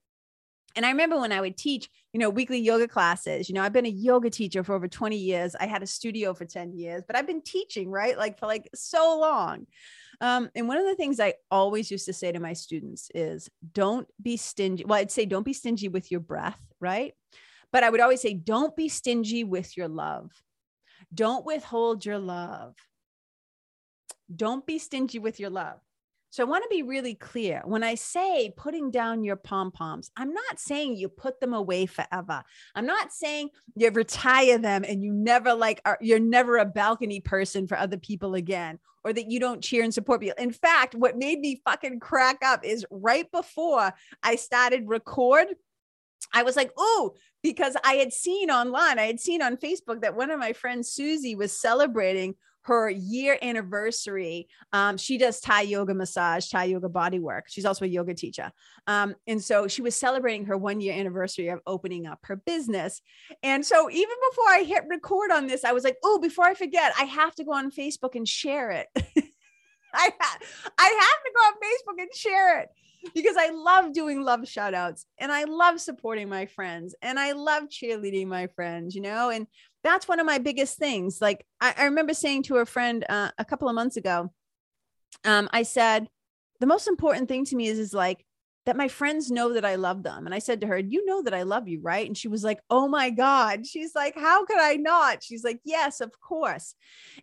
And 0.77 0.85
I 0.85 0.89
remember 0.89 1.19
when 1.19 1.31
I 1.31 1.41
would 1.41 1.57
teach, 1.57 1.89
you 2.13 2.19
know, 2.19 2.29
weekly 2.29 2.59
yoga 2.59 2.87
classes, 2.87 3.49
you 3.49 3.55
know, 3.55 3.63
I've 3.63 3.73
been 3.73 3.87
a 3.87 3.89
yoga 3.89 4.29
teacher 4.29 4.63
for 4.63 4.75
over 4.75 4.87
20 4.87 5.17
years. 5.17 5.55
I 5.59 5.65
had 5.65 5.81
a 5.81 5.87
studio 5.87 6.35
for 6.35 6.45
10 6.45 6.73
years, 6.73 7.03
but 7.07 7.15
I've 7.15 7.25
been 7.25 7.41
teaching, 7.41 7.89
right? 7.89 8.15
Like 8.15 8.37
for 8.37 8.45
like 8.45 8.69
so 8.75 9.19
long. 9.19 9.65
Um, 10.21 10.51
and 10.53 10.67
one 10.67 10.77
of 10.77 10.85
the 10.85 10.95
things 10.95 11.19
I 11.19 11.33
always 11.49 11.89
used 11.89 12.05
to 12.05 12.13
say 12.13 12.31
to 12.31 12.39
my 12.39 12.53
students 12.53 13.09
is 13.15 13.49
don't 13.73 14.07
be 14.21 14.37
stingy. 14.37 14.85
Well, 14.85 14.99
I'd 14.99 15.11
say 15.11 15.25
don't 15.25 15.43
be 15.43 15.53
stingy 15.53 15.87
with 15.87 16.11
your 16.11 16.19
breath, 16.19 16.61
right? 16.79 17.13
But 17.71 17.83
I 17.83 17.89
would 17.89 17.99
always 17.99 18.21
say 18.21 18.35
don't 18.35 18.75
be 18.75 18.87
stingy 18.87 19.43
with 19.43 19.75
your 19.77 19.87
love. 19.87 20.31
Don't 21.11 21.45
withhold 21.45 22.05
your 22.05 22.19
love. 22.19 22.75
Don't 24.33 24.65
be 24.65 24.77
stingy 24.77 25.17
with 25.17 25.39
your 25.39 25.49
love. 25.49 25.79
So 26.29 26.43
I 26.43 26.47
want 26.47 26.63
to 26.63 26.69
be 26.69 26.83
really 26.83 27.15
clear. 27.15 27.61
When 27.65 27.83
I 27.83 27.95
say 27.95 28.53
putting 28.55 28.91
down 28.91 29.23
your 29.23 29.35
pom 29.35 29.71
poms, 29.71 30.11
I'm 30.17 30.33
not 30.33 30.59
saying 30.59 30.95
you 30.95 31.09
put 31.09 31.39
them 31.39 31.53
away 31.53 31.85
forever. 31.85 32.43
I'm 32.75 32.85
not 32.85 33.11
saying 33.11 33.49
you 33.75 33.89
retire 33.91 34.57
them 34.57 34.83
and 34.83 35.03
you 35.03 35.13
never 35.13 35.53
like 35.53 35.81
are, 35.85 35.97
you're 36.01 36.19
never 36.19 36.57
a 36.57 36.65
balcony 36.65 37.21
person 37.21 37.67
for 37.67 37.77
other 37.77 37.97
people 37.97 38.35
again 38.35 38.79
or 39.03 39.13
that 39.13 39.31
you 39.31 39.39
don't 39.39 39.63
cheer 39.63 39.83
and 39.83 39.93
support 39.93 40.21
people. 40.21 40.41
In 40.41 40.51
fact, 40.51 40.95
what 40.95 41.17
made 41.17 41.39
me 41.39 41.61
fucking 41.63 41.99
crack 41.99 42.39
up 42.43 42.65
is 42.65 42.85
right 42.91 43.31
before 43.31 43.93
I 44.21 44.35
started 44.35 44.87
record 44.87 45.47
I 46.33 46.43
was 46.43 46.55
like, 46.55 46.71
oh, 46.77 47.13
because 47.41 47.75
I 47.83 47.93
had 47.95 48.11
seen 48.11 48.49
online, 48.49 48.99
I 48.99 49.05
had 49.05 49.19
seen 49.19 49.41
on 49.41 49.57
Facebook 49.57 50.01
that 50.01 50.15
one 50.15 50.31
of 50.31 50.39
my 50.39 50.53
friends, 50.53 50.89
Susie, 50.89 51.35
was 51.35 51.59
celebrating 51.59 52.35
her 52.67 52.89
year 52.89 53.37
anniversary. 53.41 54.49
Um, 54.73 54.97
she 54.97 55.17
does 55.17 55.39
Thai 55.39 55.61
yoga 55.61 55.93
massage, 55.93 56.49
Thai 56.49 56.65
yoga 56.65 56.89
body 56.89 57.17
work. 57.17 57.45
She's 57.47 57.63
also 57.63 57.85
a 57.85 57.87
yoga 57.87 58.13
teacher. 58.13 58.51
Um, 58.87 59.15
and 59.25 59.41
so 59.41 59.69
she 59.69 59.81
was 59.81 59.95
celebrating 59.95 60.45
her 60.45 60.57
one 60.57 60.81
year 60.81 60.93
anniversary 60.93 61.47
of 61.47 61.61
opening 61.65 62.05
up 62.05 62.19
her 62.23 62.35
business. 62.35 63.01
And 63.41 63.65
so 63.65 63.89
even 63.89 64.15
before 64.29 64.49
I 64.49 64.63
hit 64.63 64.83
record 64.89 65.31
on 65.31 65.47
this, 65.47 65.63
I 65.63 65.71
was 65.71 65.85
like, 65.85 65.95
oh, 66.03 66.19
before 66.19 66.43
I 66.43 66.55
forget, 66.55 66.91
I 66.99 67.05
have 67.05 67.33
to 67.35 67.45
go 67.45 67.53
on 67.53 67.71
Facebook 67.71 68.15
and 68.15 68.27
share 68.27 68.71
it. 68.71 68.87
I, 69.93 70.11
ha- 70.19 70.39
I 70.77 70.83
have 70.83 71.23
to 71.23 71.31
go 71.33 71.41
on 71.41 71.53
Facebook 71.53 72.01
and 72.01 72.13
share 72.13 72.59
it 72.59 72.69
because 73.13 73.35
I 73.37 73.51
love 73.51 73.93
doing 73.93 74.21
love 74.21 74.47
shout 74.47 74.73
outs 74.73 75.05
and 75.19 75.31
I 75.31 75.45
love 75.45 75.79
supporting 75.79 76.29
my 76.29 76.45
friends 76.45 76.95
and 77.01 77.19
I 77.19 77.31
love 77.33 77.63
cheerleading 77.69 78.27
my 78.27 78.47
friends, 78.47 78.95
you 78.95 79.01
know, 79.01 79.29
and 79.29 79.47
that's 79.83 80.07
one 80.07 80.19
of 80.19 80.25
my 80.25 80.37
biggest 80.37 80.77
things. 80.77 81.21
Like 81.21 81.45
I, 81.61 81.73
I 81.77 81.85
remember 81.85 82.13
saying 82.13 82.43
to 82.43 82.57
a 82.57 82.65
friend 82.65 83.05
uh, 83.09 83.31
a 83.37 83.45
couple 83.45 83.69
of 83.69 83.75
months 83.75 83.97
ago, 83.97 84.31
um, 85.23 85.49
I 85.51 85.63
said, 85.63 86.07
the 86.59 86.65
most 86.65 86.87
important 86.87 87.27
thing 87.27 87.45
to 87.45 87.55
me 87.55 87.67
is, 87.67 87.79
is 87.79 87.93
like 87.93 88.25
that 88.65 88.75
my 88.75 88.87
friends 88.89 89.31
know 89.31 89.53
that 89.53 89.63
I 89.63 89.75
love 89.75 90.03
them. 90.03 90.25
And 90.25 90.35
I 90.35 90.39
said 90.39 90.61
to 90.61 90.67
her, 90.67 90.77
You 90.77 91.05
know 91.05 91.21
that 91.23 91.33
I 91.33 91.43
love 91.43 91.67
you, 91.67 91.79
right? 91.81 92.05
And 92.05 92.17
she 92.17 92.27
was 92.27 92.43
like, 92.43 92.59
Oh 92.69 92.87
my 92.87 93.09
God. 93.09 93.65
She's 93.65 93.95
like, 93.95 94.15
How 94.17 94.45
could 94.45 94.59
I 94.59 94.75
not? 94.75 95.23
She's 95.23 95.43
like, 95.43 95.61
Yes, 95.63 96.01
of 96.01 96.11
course. 96.19 96.75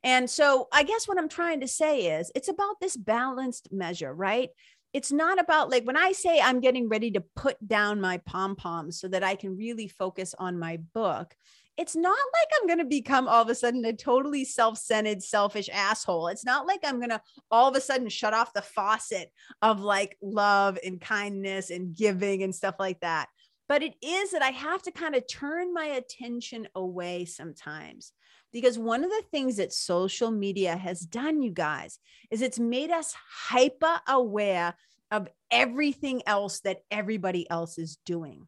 And 0.02 0.28
so 0.30 0.68
I 0.72 0.84
guess 0.84 1.06
what 1.06 1.18
I'm 1.18 1.28
trying 1.28 1.60
to 1.60 1.68
say 1.68 2.18
is 2.18 2.32
it's 2.34 2.48
about 2.48 2.80
this 2.80 2.96
balanced 2.96 3.68
measure, 3.72 4.14
right? 4.14 4.50
it's 4.94 5.10
not 5.10 5.40
about 5.40 5.70
like 5.70 5.84
when 5.84 5.96
I 5.96 6.12
say 6.12 6.40
I'm 6.40 6.60
getting 6.60 6.88
ready 6.88 7.10
to 7.10 7.24
put 7.34 7.56
down 7.66 8.00
my 8.00 8.18
pom 8.18 8.54
poms 8.54 9.00
so 9.00 9.08
that 9.08 9.24
I 9.24 9.34
can 9.34 9.56
really 9.56 9.88
focus 9.88 10.36
on 10.38 10.56
my 10.58 10.78
book. 10.94 11.34
It's 11.76 11.96
not 11.96 12.16
like 12.16 12.48
I'm 12.60 12.66
going 12.68 12.78
to 12.78 12.84
become 12.84 13.26
all 13.26 13.42
of 13.42 13.48
a 13.48 13.54
sudden 13.54 13.84
a 13.84 13.92
totally 13.92 14.44
self 14.44 14.78
centered, 14.78 15.22
selfish 15.22 15.68
asshole. 15.72 16.28
It's 16.28 16.44
not 16.44 16.66
like 16.66 16.80
I'm 16.84 16.98
going 16.98 17.10
to 17.10 17.20
all 17.50 17.68
of 17.68 17.76
a 17.76 17.80
sudden 17.80 18.08
shut 18.08 18.32
off 18.32 18.52
the 18.52 18.62
faucet 18.62 19.32
of 19.60 19.80
like 19.80 20.16
love 20.22 20.78
and 20.84 21.00
kindness 21.00 21.70
and 21.70 21.94
giving 21.94 22.42
and 22.42 22.54
stuff 22.54 22.76
like 22.78 23.00
that. 23.00 23.28
But 23.68 23.82
it 23.82 23.94
is 24.02 24.30
that 24.32 24.42
I 24.42 24.50
have 24.50 24.82
to 24.82 24.92
kind 24.92 25.14
of 25.14 25.26
turn 25.26 25.72
my 25.72 25.86
attention 25.86 26.68
away 26.74 27.24
sometimes 27.24 28.12
because 28.52 28.78
one 28.78 29.02
of 29.02 29.10
the 29.10 29.24
things 29.32 29.56
that 29.56 29.72
social 29.72 30.30
media 30.30 30.76
has 30.76 31.00
done, 31.00 31.42
you 31.42 31.50
guys, 31.50 31.98
is 32.30 32.40
it's 32.40 32.60
made 32.60 32.90
us 32.90 33.14
hyper 33.48 34.00
aware 34.06 34.74
of 35.10 35.28
everything 35.50 36.22
else 36.26 36.60
that 36.60 36.82
everybody 36.90 37.50
else 37.50 37.78
is 37.78 37.98
doing. 38.06 38.46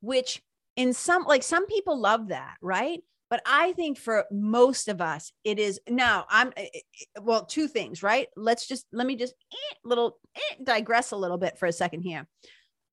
Which, 0.00 0.42
in 0.78 0.92
some, 0.92 1.24
like 1.24 1.42
some 1.42 1.66
people 1.66 2.00
love 2.00 2.28
that, 2.28 2.54
right? 2.62 3.02
But 3.30 3.42
I 3.44 3.72
think 3.72 3.98
for 3.98 4.24
most 4.30 4.88
of 4.88 5.02
us, 5.02 5.32
it 5.44 5.58
is 5.58 5.78
now. 5.86 6.24
I'm 6.30 6.50
eh, 6.56 6.68
eh, 6.74 7.20
well, 7.20 7.44
two 7.44 7.68
things, 7.68 8.02
right? 8.02 8.28
Let's 8.36 8.66
just 8.66 8.86
let 8.90 9.06
me 9.06 9.16
just 9.16 9.34
eh, 9.52 9.74
little 9.84 10.18
eh, 10.34 10.54
digress 10.64 11.10
a 11.10 11.16
little 11.16 11.36
bit 11.36 11.58
for 11.58 11.66
a 11.66 11.72
second 11.72 12.02
here 12.02 12.26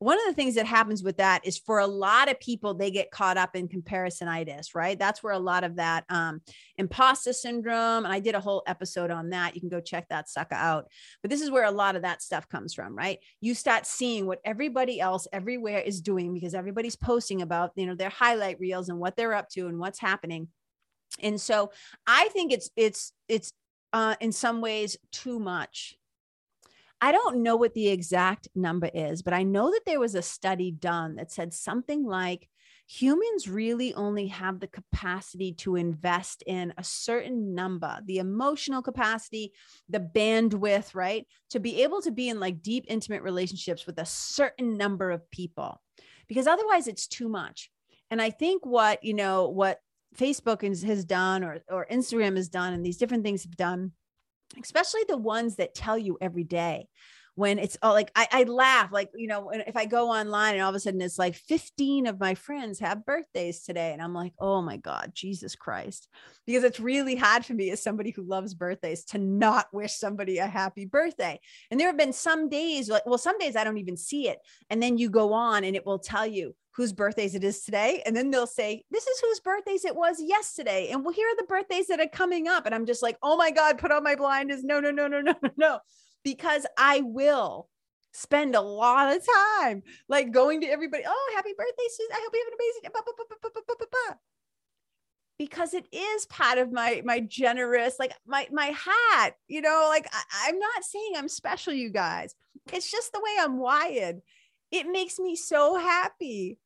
one 0.06 0.20
of 0.20 0.26
the 0.28 0.34
things 0.34 0.54
that 0.54 0.68
happens 0.68 1.02
with 1.02 1.18
that 1.18 1.44
is 1.44 1.58
for 1.58 1.80
a 1.80 1.88
lot 1.88 2.30
of 2.30 2.40
people 2.40 2.76
they 2.76 2.92
get 2.92 3.10
caught 3.10 3.38
up 3.38 3.56
in 3.56 3.68
comparisonitis 3.68 4.76
right? 4.76 5.00
That's 5.00 5.24
where 5.24 5.34
a 5.34 5.40
lot 5.40 5.64
of 5.64 5.78
that 5.78 6.06
um, 6.10 6.42
imposter 6.78 7.34
syndrome 7.34 8.06
and 8.06 8.14
i 8.14 8.20
did 8.20 8.36
a 8.36 8.40
whole 8.40 8.62
episode 8.68 9.10
on 9.10 9.32
that. 9.32 9.56
You 9.56 9.62
can 9.62 9.70
go 9.70 9.82
check 9.82 10.08
that 10.10 10.30
sucker 10.30 10.54
out. 10.54 10.90
But 11.24 11.32
this 11.32 11.42
is 11.42 11.50
where 11.50 11.64
a 11.64 11.72
lot 11.72 11.96
of 11.96 12.04
that 12.04 12.22
stuff 12.22 12.48
comes 12.48 12.76
from 12.76 12.96
right? 12.96 13.18
You 13.42 13.56
start 13.56 13.88
seeing 13.88 14.28
what 14.28 14.42
everybody 14.46 15.00
else 15.00 15.28
everywhere 15.34 15.80
is 15.80 16.02
doing 16.02 16.36
because 16.36 16.54
everybody's 16.54 16.96
posting 16.96 17.42
about 17.42 17.72
you 17.76 17.88
know 17.88 17.96
their 17.96 18.10
highlight 18.10 18.60
reels 18.60 18.90
and 18.90 19.00
what 19.00 19.16
they're 19.16 19.34
up 19.34 19.50
to 19.50 19.66
and 19.66 19.80
what's 19.80 20.00
happening. 20.00 20.50
And 21.20 21.42
so 21.42 21.72
i 22.06 22.30
think 22.30 22.52
it's 22.52 22.70
it's 22.76 23.12
it's 23.28 23.52
uh, 23.92 24.16
in 24.20 24.32
some 24.32 24.62
ways 24.62 24.98
too 25.12 25.40
much 25.40 25.96
I 27.06 27.12
don't 27.12 27.44
know 27.44 27.56
what 27.56 27.76
the 27.76 27.90
exact 27.90 28.48
number 28.56 28.90
is, 28.92 29.22
but 29.22 29.36
I 29.36 29.44
know 29.44 29.70
that 29.70 29.84
there 29.86 30.00
was 30.00 30.16
a 30.16 30.24
study 30.24 30.72
done 30.72 31.18
that 31.18 31.32
said 31.32 31.54
something 31.54 32.04
like 32.04 32.50
humans 32.88 33.48
really 33.48 33.94
only 33.94 34.26
have 34.26 34.60
the 34.60 34.66
capacity 34.66 35.54
to 35.54 35.76
invest 35.76 36.42
in 36.48 36.74
a 36.80 36.84
certain 36.84 37.54
number, 37.54 38.00
the 38.06 38.18
emotional 38.18 38.82
capacity, 38.82 39.54
the 39.88 40.00
bandwidth, 40.00 40.96
right? 40.96 41.28
To 41.52 41.60
be 41.60 41.84
able 41.84 42.02
to 42.02 42.10
be 42.10 42.28
in 42.28 42.40
like 42.40 42.64
deep, 42.64 42.86
intimate 42.88 43.22
relationships 43.22 43.86
with 43.86 44.00
a 44.00 44.06
certain 44.08 44.76
number 44.76 45.12
of 45.12 45.30
people, 45.30 45.80
because 46.28 46.48
otherwise 46.48 46.88
it's 46.88 47.06
too 47.06 47.30
much. 47.30 47.70
And 48.10 48.20
I 48.20 48.32
think 48.32 48.66
what, 48.66 49.04
you 49.04 49.14
know, 49.14 49.48
what 49.50 49.78
Facebook 50.18 50.64
has 50.64 51.06
done 51.06 51.44
or, 51.44 51.60
or 51.70 51.86
Instagram 51.86 52.36
has 52.36 52.50
done 52.50 52.74
and 52.74 52.84
these 52.84 52.98
different 52.98 53.24
things 53.24 53.44
have 53.44 53.56
done 53.56 53.92
especially 54.62 55.02
the 55.08 55.18
ones 55.18 55.56
that 55.56 55.76
tell 55.76 55.98
you 55.98 56.18
every 56.22 56.44
day 56.44 56.88
when 57.36 57.60
it's 57.60 57.78
all 57.82 57.94
like 57.94 58.12
I, 58.16 58.28
I 58.32 58.44
laugh 58.44 58.92
like 58.92 59.12
you 59.16 59.28
know 59.28 59.50
if 59.50 59.76
i 59.76 59.86
go 59.86 60.10
online 60.10 60.56
and 60.56 60.64
all 60.64 60.70
of 60.70 60.76
a 60.76 60.80
sudden 60.80 61.02
it's 61.02 61.20
like 61.20 61.36
15 61.36 62.08
of 62.08 62.20
my 62.20 62.34
friends 62.34 62.80
have 62.80 63.06
birthdays 63.06 63.62
today 63.62 63.92
and 63.94 64.02
i'm 64.02 64.14
like 64.14 64.34
oh 64.40 64.62
my 64.62 64.78
god 64.78 65.12
jesus 65.14 65.56
christ 65.56 66.08
because 66.46 66.64
it's 66.64 66.80
really 66.80 67.16
hard 67.16 67.46
for 67.46 67.54
me 67.54 67.70
as 67.72 67.84
somebody 67.84 68.12
who 68.12 68.24
loves 68.24 68.54
birthdays 68.54 69.04
to 69.06 69.18
not 69.18 69.68
wish 69.74 69.94
somebody 69.94 70.38
a 70.38 70.48
happy 70.48 70.86
birthday 70.86 71.40
and 71.70 71.80
there 71.80 71.88
have 71.88 71.98
been 71.98 72.14
some 72.14 72.50
days 72.50 72.90
like 72.90 73.06
well 73.06 73.18
some 73.18 73.38
days 73.38 73.56
i 73.56 73.64
don't 73.64 73.78
even 73.78 73.98
see 73.98 74.30
it 74.30 74.40
and 74.70 74.82
then 74.82 74.98
you 74.98 75.10
go 75.10 75.34
on 75.34 75.64
and 75.64 75.76
it 75.76 75.86
will 75.86 76.00
tell 76.00 76.26
you 76.26 76.56
whose 76.76 76.92
birthdays 76.92 77.36
it 77.36 77.44
is 77.46 77.64
today. 77.64 78.04
And 78.06 78.14
then 78.14 78.32
they'll 78.32 78.46
say, 78.46 78.84
This 78.92 79.08
is 79.08 79.20
whose 79.22 79.40
birthdays 79.40 79.86
it 79.86 79.96
was 79.96 80.18
yesterday. 80.20 80.90
And 80.92 81.04
well, 81.06 81.14
here 81.14 81.28
are 81.28 81.38
the 81.38 81.48
birthdays 81.48 81.88
that 81.88 82.02
are 82.02 82.08
coming 82.08 82.50
up. 82.50 82.66
And 82.66 82.76
I'm 82.76 82.86
just 82.86 83.02
like, 83.02 83.18
Oh 83.24 83.38
my 83.38 83.50
God, 83.50 83.78
put 83.78 83.94
on 83.94 84.04
my 84.04 84.16
blinders. 84.16 84.62
No, 84.62 84.82
no, 84.82 84.92
no, 84.92 85.08
no, 85.08 85.22
no, 85.22 85.34
no, 85.42 85.50
no. 85.56 85.80
Because 86.26 86.66
I 86.78 87.00
will 87.00 87.70
spend 88.12 88.56
a 88.56 88.62
lot 88.62 89.16
of 89.16 89.26
time 89.58 89.84
like 90.10 90.34
going 90.34 90.60
to 90.62 90.68
everybody. 90.68 91.04
Oh, 91.08 91.34
happy 91.36 91.54
birthday, 91.58 91.88
Susan. 91.90 92.12
I 92.14 92.20
hope 92.22 92.34
you 92.34 92.44
have 92.44 92.48
an 92.48 92.60
amazing 92.60 92.82
because 95.38 95.74
it 95.74 95.86
is 95.94 96.26
part 96.28 96.58
of 96.58 96.72
my 96.72 97.02
my 97.04 97.20
generous 97.20 97.98
like 98.00 98.14
my 98.26 98.48
my 98.54 98.68
hat 98.68 99.34
you 99.50 99.60
know 99.60 99.88
like 99.90 100.08
I, 100.14 100.48
i'm 100.48 100.58
not 100.58 100.86
saying 100.86 101.12
i'm 101.18 101.28
special 101.28 101.74
you 101.74 101.90
guys 101.90 102.34
it's 102.72 102.90
just 102.90 103.12
the 103.12 103.20
way 103.20 103.32
i'm 103.42 103.58
wired 103.58 104.22
it 104.72 104.88
makes 104.88 105.20
me 105.20 105.36
so 105.36 105.78
happy 105.78 106.58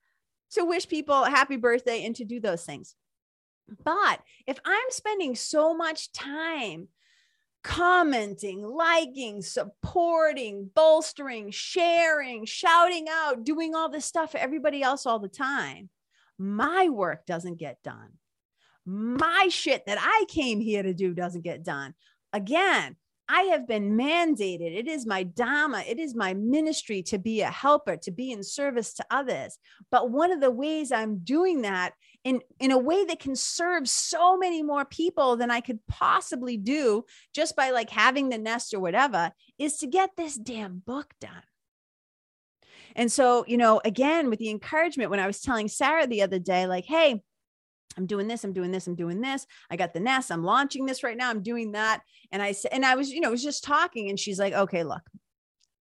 to 0.52 0.65
wish 0.65 0.88
people 0.88 1.24
a 1.24 1.30
happy 1.30 1.58
birthday 1.58 2.06
and 2.06 2.15
to 2.15 2.26
do 2.26 2.39
those 2.39 2.63
things. 2.63 2.95
But 3.84 4.22
if 4.48 4.60
I'm 4.65 4.89
spending 4.89 5.36
so 5.36 5.76
much 5.76 6.12
time 6.12 6.88
commenting, 7.63 8.63
liking, 8.63 9.41
supporting, 9.41 10.69
bolstering, 10.74 11.52
sharing, 11.52 12.45
shouting 12.45 13.08
out, 13.10 13.43
doing 13.43 13.76
all 13.76 13.89
this 13.89 14.06
stuff 14.06 14.32
for 14.32 14.38
everybody 14.38 14.82
else 14.82 15.06
all 15.06 15.19
the 15.19 15.28
time, 15.28 15.89
my 16.38 16.89
work 16.89 17.26
doesn't 17.26 17.58
get 17.58 17.82
done. 17.84 18.13
My 18.86 19.48
shit 19.50 19.86
that 19.86 19.98
I 20.02 20.26
came 20.30 20.60
here 20.60 20.84
to 20.84 20.93
do 20.93 21.13
doesn't 21.13 21.43
get 21.43 21.63
done. 21.63 21.93
Again, 22.34 22.95
I 23.32 23.44
have 23.44 23.68
been 23.68 23.96
mandated. 23.96 24.76
It 24.76 24.88
is 24.88 25.06
my 25.06 25.22
Dharma. 25.22 25.84
It 25.88 26.00
is 26.00 26.15
my 26.15 26.34
ministry 26.34 27.04
to 27.04 27.20
be 27.20 27.42
a 27.42 27.52
helper, 27.52 27.96
to 27.98 28.12
be 28.12 28.32
in 28.32 28.42
service 28.42 28.96
to 28.96 29.06
others. 29.12 29.60
But 29.92 30.10
one 30.10 30.32
of 30.32 30.42
the 30.42 30.50
ways 30.50 30.92
I'm 30.92 31.20
doing 31.20 31.62
that 31.62 31.94
in, 32.24 32.42
in 32.60 32.72
a 32.72 32.78
way 32.78 33.06
that 33.06 33.20
can 33.20 33.36
serve 33.36 33.88
so 33.88 34.36
many 34.36 34.63
more 34.63 34.84
people 34.84 35.38
than 35.38 35.52
I 35.52 35.62
could 35.62 35.80
possibly 35.88 36.58
do 36.58 37.06
just 37.34 37.56
by 37.56 37.70
like 37.70 37.92
having 37.92 38.30
the 38.30 38.39
nest 38.39 38.74
or 38.74 38.80
whatever 38.80 39.32
is 39.60 39.78
to 39.78 39.88
get 39.88 40.10
this 40.18 40.36
damn 40.36 40.80
book 40.80 41.13
done. 41.22 41.44
And 42.96 43.12
so, 43.12 43.46
you 43.48 43.58
know, 43.58 43.80
again, 43.86 44.32
with 44.32 44.39
the 44.39 44.50
encouragement, 44.50 45.12
when 45.12 45.20
I 45.20 45.28
was 45.28 45.42
telling 45.42 45.68
Sarah 45.68 46.08
the 46.08 46.24
other 46.24 46.39
day, 46.39 46.65
like, 46.65 46.86
hey, 46.86 47.22
I'm 47.97 48.06
doing 48.06 48.28
this, 48.28 48.43
I'm 48.43 48.54
doing 48.54 48.71
this, 48.71 48.88
I'm 48.88 48.95
doing 48.95 49.21
this. 49.21 49.45
I 49.69 49.75
got 49.75 49.93
the 49.93 49.99
nest, 49.99 50.32
I'm 50.32 50.43
launching 50.43 50.86
this 50.86 51.04
right 51.04 51.17
now, 51.17 51.30
I'm 51.30 51.41
doing 51.41 51.71
that. 51.73 52.02
And 52.32 52.41
I 52.41 52.52
said, 52.52 52.71
and 52.71 52.86
I 52.86 52.95
was, 52.95 53.12
you 53.12 53.21
know, 53.21 53.32
was 53.32 53.43
just 53.43 53.63
talking, 53.63 54.10
and 54.10 54.19
she's 54.19 54.39
like, 54.39 54.54
okay, 54.54 54.84
look, 54.84 55.02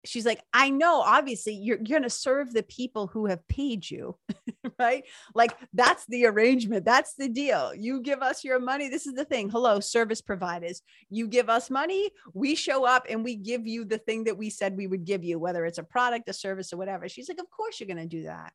she's 0.06 0.26
like, 0.26 0.42
I 0.54 0.70
know, 0.70 1.02
obviously, 1.02 1.54
you're, 1.54 1.78
you're 1.78 2.00
going 2.00 2.04
to 2.04 2.10
serve 2.10 2.54
the 2.54 2.64
people 2.64 3.08
who 3.08 3.26
have 3.26 3.46
paid 3.48 3.90
you, 3.90 4.16
right? 4.80 5.04
Like, 5.36 5.58
that's 5.74 6.06
the 6.06 6.26
arrangement. 6.26 6.86
That's 6.86 7.14
the 7.16 7.30
deal. 7.30 7.74
You 7.76 8.02
give 8.02 8.22
us 8.22 8.44
your 8.44 8.60
money. 8.60 8.90
This 8.90 9.08
is 9.08 9.14
the 9.14 9.26
thing. 9.26 9.50
Hello, 9.50 9.80
service 9.80 10.22
providers. 10.22 10.82
You 11.10 11.28
give 11.28 11.50
us 11.50 11.70
money, 11.70 12.12
we 12.34 12.56
show 12.56 12.86
up 12.86 13.06
and 13.10 13.24
we 13.24 13.36
give 13.36 13.68
you 13.68 13.86
the 13.86 13.98
thing 13.98 14.26
that 14.26 14.38
we 14.38 14.50
said 14.50 14.78
we 14.78 14.88
would 14.88 15.06
give 15.06 15.24
you, 15.24 15.40
whether 15.40 15.66
it's 15.66 15.80
a 15.80 15.84
product, 15.84 16.30
a 16.30 16.34
service, 16.34 16.72
or 16.72 16.78
whatever. 16.78 17.10
She's 17.10 17.28
like, 17.28 17.40
Of 17.40 17.50
course, 17.50 17.80
you're 17.80 17.88
going 17.88 17.98
to 17.98 18.06
do 18.06 18.24
that 18.24 18.54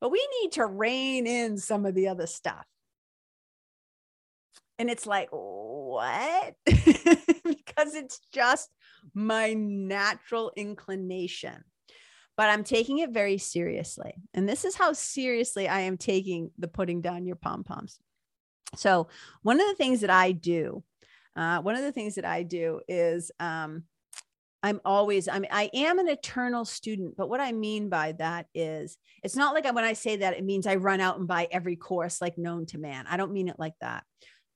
but 0.00 0.10
we 0.10 0.26
need 0.42 0.52
to 0.52 0.66
rein 0.66 1.26
in 1.26 1.58
some 1.58 1.86
of 1.86 1.94
the 1.94 2.08
other 2.08 2.26
stuff. 2.26 2.64
And 4.78 4.90
it's 4.90 5.06
like, 5.06 5.28
what? 5.30 6.54
because 6.64 7.94
it's 7.94 8.20
just 8.32 8.70
my 9.14 9.54
natural 9.54 10.52
inclination. 10.56 11.64
but 12.36 12.50
I'm 12.50 12.64
taking 12.64 12.98
it 12.98 13.10
very 13.10 13.38
seriously. 13.38 14.14
And 14.34 14.48
this 14.48 14.64
is 14.64 14.74
how 14.74 14.92
seriously 14.92 15.68
I 15.68 15.80
am 15.80 15.96
taking 15.96 16.50
the 16.58 16.68
putting 16.68 17.00
down 17.00 17.26
your 17.26 17.36
pom 17.36 17.64
poms. 17.64 17.98
So, 18.76 19.08
one 19.42 19.60
of 19.60 19.66
the 19.68 19.76
things 19.76 20.00
that 20.00 20.10
I 20.10 20.32
do, 20.32 20.82
uh, 21.36 21.60
one 21.60 21.76
of 21.76 21.82
the 21.82 21.92
things 21.92 22.16
that 22.16 22.24
I 22.24 22.42
do 22.42 22.80
is 22.88 23.30
um, 23.38 23.84
I'm 24.64 24.80
always, 24.82 25.28
I 25.28 25.38
mean, 25.40 25.50
I 25.52 25.68
am 25.74 25.98
an 25.98 26.08
eternal 26.08 26.64
student, 26.64 27.18
but 27.18 27.28
what 27.28 27.38
I 27.38 27.52
mean 27.52 27.90
by 27.90 28.12
that 28.12 28.46
is 28.54 28.96
it's 29.22 29.36
not 29.36 29.52
like 29.52 29.66
when 29.66 29.84
I 29.84 29.92
say 29.92 30.16
that, 30.16 30.38
it 30.38 30.42
means 30.42 30.66
I 30.66 30.76
run 30.76 31.02
out 31.02 31.18
and 31.18 31.28
buy 31.28 31.48
every 31.50 31.76
course 31.76 32.22
like 32.22 32.38
known 32.38 32.64
to 32.66 32.78
man. 32.78 33.04
I 33.06 33.18
don't 33.18 33.34
mean 33.34 33.48
it 33.48 33.58
like 33.58 33.74
that. 33.82 34.04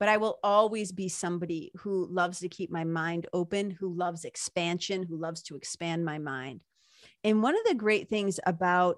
But 0.00 0.08
I 0.08 0.16
will 0.16 0.38
always 0.42 0.92
be 0.92 1.10
somebody 1.10 1.72
who 1.76 2.08
loves 2.10 2.38
to 2.38 2.48
keep 2.48 2.70
my 2.70 2.84
mind 2.84 3.26
open, 3.34 3.70
who 3.70 3.92
loves 3.92 4.24
expansion, 4.24 5.02
who 5.02 5.18
loves 5.18 5.42
to 5.42 5.56
expand 5.56 6.06
my 6.06 6.18
mind. 6.18 6.62
And 7.22 7.42
one 7.42 7.54
of 7.54 7.64
the 7.66 7.74
great 7.74 8.08
things 8.08 8.40
about 8.46 8.96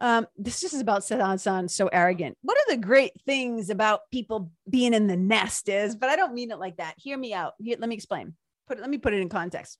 um, 0.00 0.28
this 0.36 0.60
just 0.60 0.72
is 0.72 0.80
about 0.80 1.02
sound 1.02 1.68
so 1.68 1.88
arrogant. 1.88 2.38
One 2.42 2.56
of 2.58 2.76
the 2.76 2.80
great 2.80 3.20
things 3.26 3.70
about 3.70 4.02
people 4.12 4.52
being 4.70 4.94
in 4.94 5.08
the 5.08 5.16
nest 5.16 5.68
is, 5.68 5.96
but 5.96 6.10
I 6.10 6.14
don't 6.14 6.34
mean 6.34 6.52
it 6.52 6.60
like 6.60 6.76
that. 6.76 6.94
Hear 6.96 7.18
me 7.18 7.34
out. 7.34 7.54
Here, 7.58 7.76
let 7.80 7.88
me 7.88 7.96
explain. 7.96 8.36
Put 8.68 8.78
it, 8.78 8.82
let 8.82 8.90
me 8.90 8.98
put 8.98 9.14
it 9.14 9.20
in 9.20 9.28
context. 9.28 9.78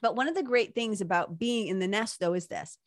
But 0.00 0.16
one 0.16 0.28
of 0.28 0.34
the 0.34 0.42
great 0.42 0.74
things 0.74 1.00
about 1.00 1.38
being 1.38 1.68
in 1.68 1.78
the 1.78 1.88
nest, 1.88 2.20
though, 2.20 2.34
is 2.34 2.46
this 2.46 2.78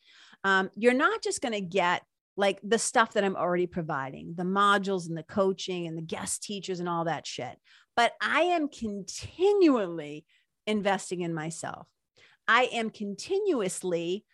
um, 0.44 0.70
you're 0.76 0.94
not 0.94 1.22
just 1.22 1.41
going 1.41 1.54
to 1.54 1.62
get 1.62 2.04
like 2.38 2.60
the 2.63 2.80
stuff 2.80 3.13
that 3.13 3.24
I'm 3.24 3.36
already 3.36 3.68
providing, 3.68 4.34
the 4.36 4.44
modules 4.44 5.08
and 5.08 5.18
the 5.18 5.24
coaching 5.24 5.88
and 5.88 5.98
the 5.98 6.02
guest 6.02 6.44
teachers 6.44 6.80
and 6.80 6.89
all 6.89 7.06
that 7.06 7.26
shit, 7.26 7.58
but 7.96 8.13
I 8.22 8.41
am 8.41 8.68
continually 8.68 10.26
investing 10.68 11.22
in 11.22 11.34
myself. 11.34 11.88
I 12.48 12.65
am 12.74 12.89
continuously 12.89 14.26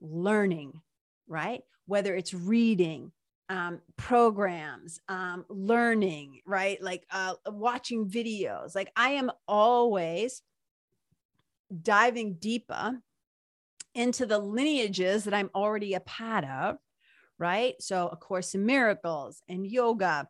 learning, 0.00 0.80
right? 1.26 1.62
Whether 1.86 2.14
it's 2.14 2.32
reading, 2.32 3.12
um, 3.48 3.80
programs, 3.96 5.00
um, 5.08 5.44
learning, 5.48 6.40
right? 6.46 6.80
Like 6.82 7.04
uh, 7.10 7.34
watching 7.46 8.08
videos. 8.08 8.74
Like 8.74 8.92
I 8.94 9.10
am 9.10 9.30
always 9.46 10.42
diving 11.82 12.34
deeper 12.34 13.00
into 13.94 14.26
the 14.26 14.38
lineages 14.38 15.24
that 15.24 15.34
I'm 15.34 15.50
already 15.54 15.94
a 15.94 16.00
part 16.00 16.44
of, 16.44 16.76
right? 17.38 17.74
So, 17.80 18.08
A 18.08 18.16
Course 18.16 18.54
in 18.54 18.64
Miracles 18.66 19.42
and 19.48 19.66
yoga, 19.66 20.28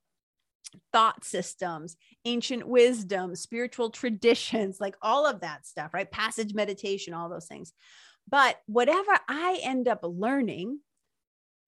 thought 0.92 1.24
systems, 1.24 1.96
ancient 2.24 2.66
wisdom, 2.66 3.34
spiritual 3.34 3.90
traditions, 3.90 4.80
like 4.80 4.96
all 5.02 5.26
of 5.26 5.40
that 5.40 5.66
stuff, 5.66 5.94
right? 5.94 6.10
Passage 6.10 6.54
meditation, 6.54 7.14
all 7.14 7.28
those 7.28 7.46
things. 7.46 7.72
But 8.28 8.56
whatever 8.66 9.18
I 9.28 9.60
end 9.62 9.88
up 9.88 10.00
learning, 10.02 10.80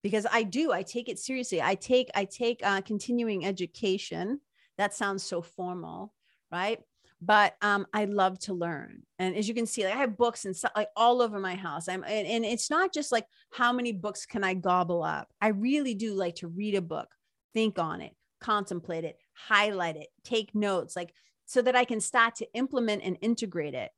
because 0.03 0.27
I 0.31 0.43
do, 0.43 0.73
I 0.73 0.83
take 0.83 1.09
it 1.09 1.19
seriously. 1.19 1.61
I 1.61 1.75
take, 1.75 2.11
I 2.15 2.25
take 2.25 2.61
uh, 2.63 2.81
continuing 2.83 3.45
education. 3.45 4.41
That 4.79 4.95
sounds 4.95 5.23
so 5.23 5.43
formal, 5.43 6.13
right? 6.51 6.81
But 7.23 7.55
um, 7.61 7.87
I 7.93 8.07
love 8.07 8.39
to 8.41 8.55
learn. 8.55 9.03
And 9.19 9.37
as 9.37 9.47
you 9.47 9.55
can 9.55 9.67
see, 9.67 9.85
like 9.85 9.95
I 9.95 9.99
have 9.99 10.17
books 10.17 10.45
and 10.45 10.57
stuff 10.57 10.73
like 10.75 10.89
all 10.97 11.21
over 11.21 11.39
my 11.39 11.55
house. 11.55 11.89
I'm 11.89 12.03
and, 12.05 12.27
and 12.27 12.45
it's 12.45 12.71
not 12.71 12.95
just 12.95 13.13
like 13.13 13.27
how 13.53 13.73
many 13.73 13.93
books 13.93 14.25
can 14.25 14.43
I 14.43 14.55
gobble 14.55 15.03
up. 15.03 15.29
I 15.41 15.49
really 15.49 15.95
do 15.95 16.15
like 16.15 16.37
to 16.37 16.49
read 16.49 16.75
a 16.75 16.83
book, 16.83 17.09
think 17.53 17.79
on 17.79 18.01
it, 18.01 18.15
contemplate 18.41 19.05
it, 19.05 19.17
highlight 19.35 19.97
it, 19.97 20.09
take 20.25 20.55
notes, 20.55 20.97
like 20.97 21.13
so 21.45 21.61
that 21.63 21.77
I 21.77 21.85
can 21.85 22.01
start 22.01 22.37
to 22.37 22.53
implement 22.55 23.03
and 23.03 23.19
integrate 23.21 23.75
it 23.75 23.91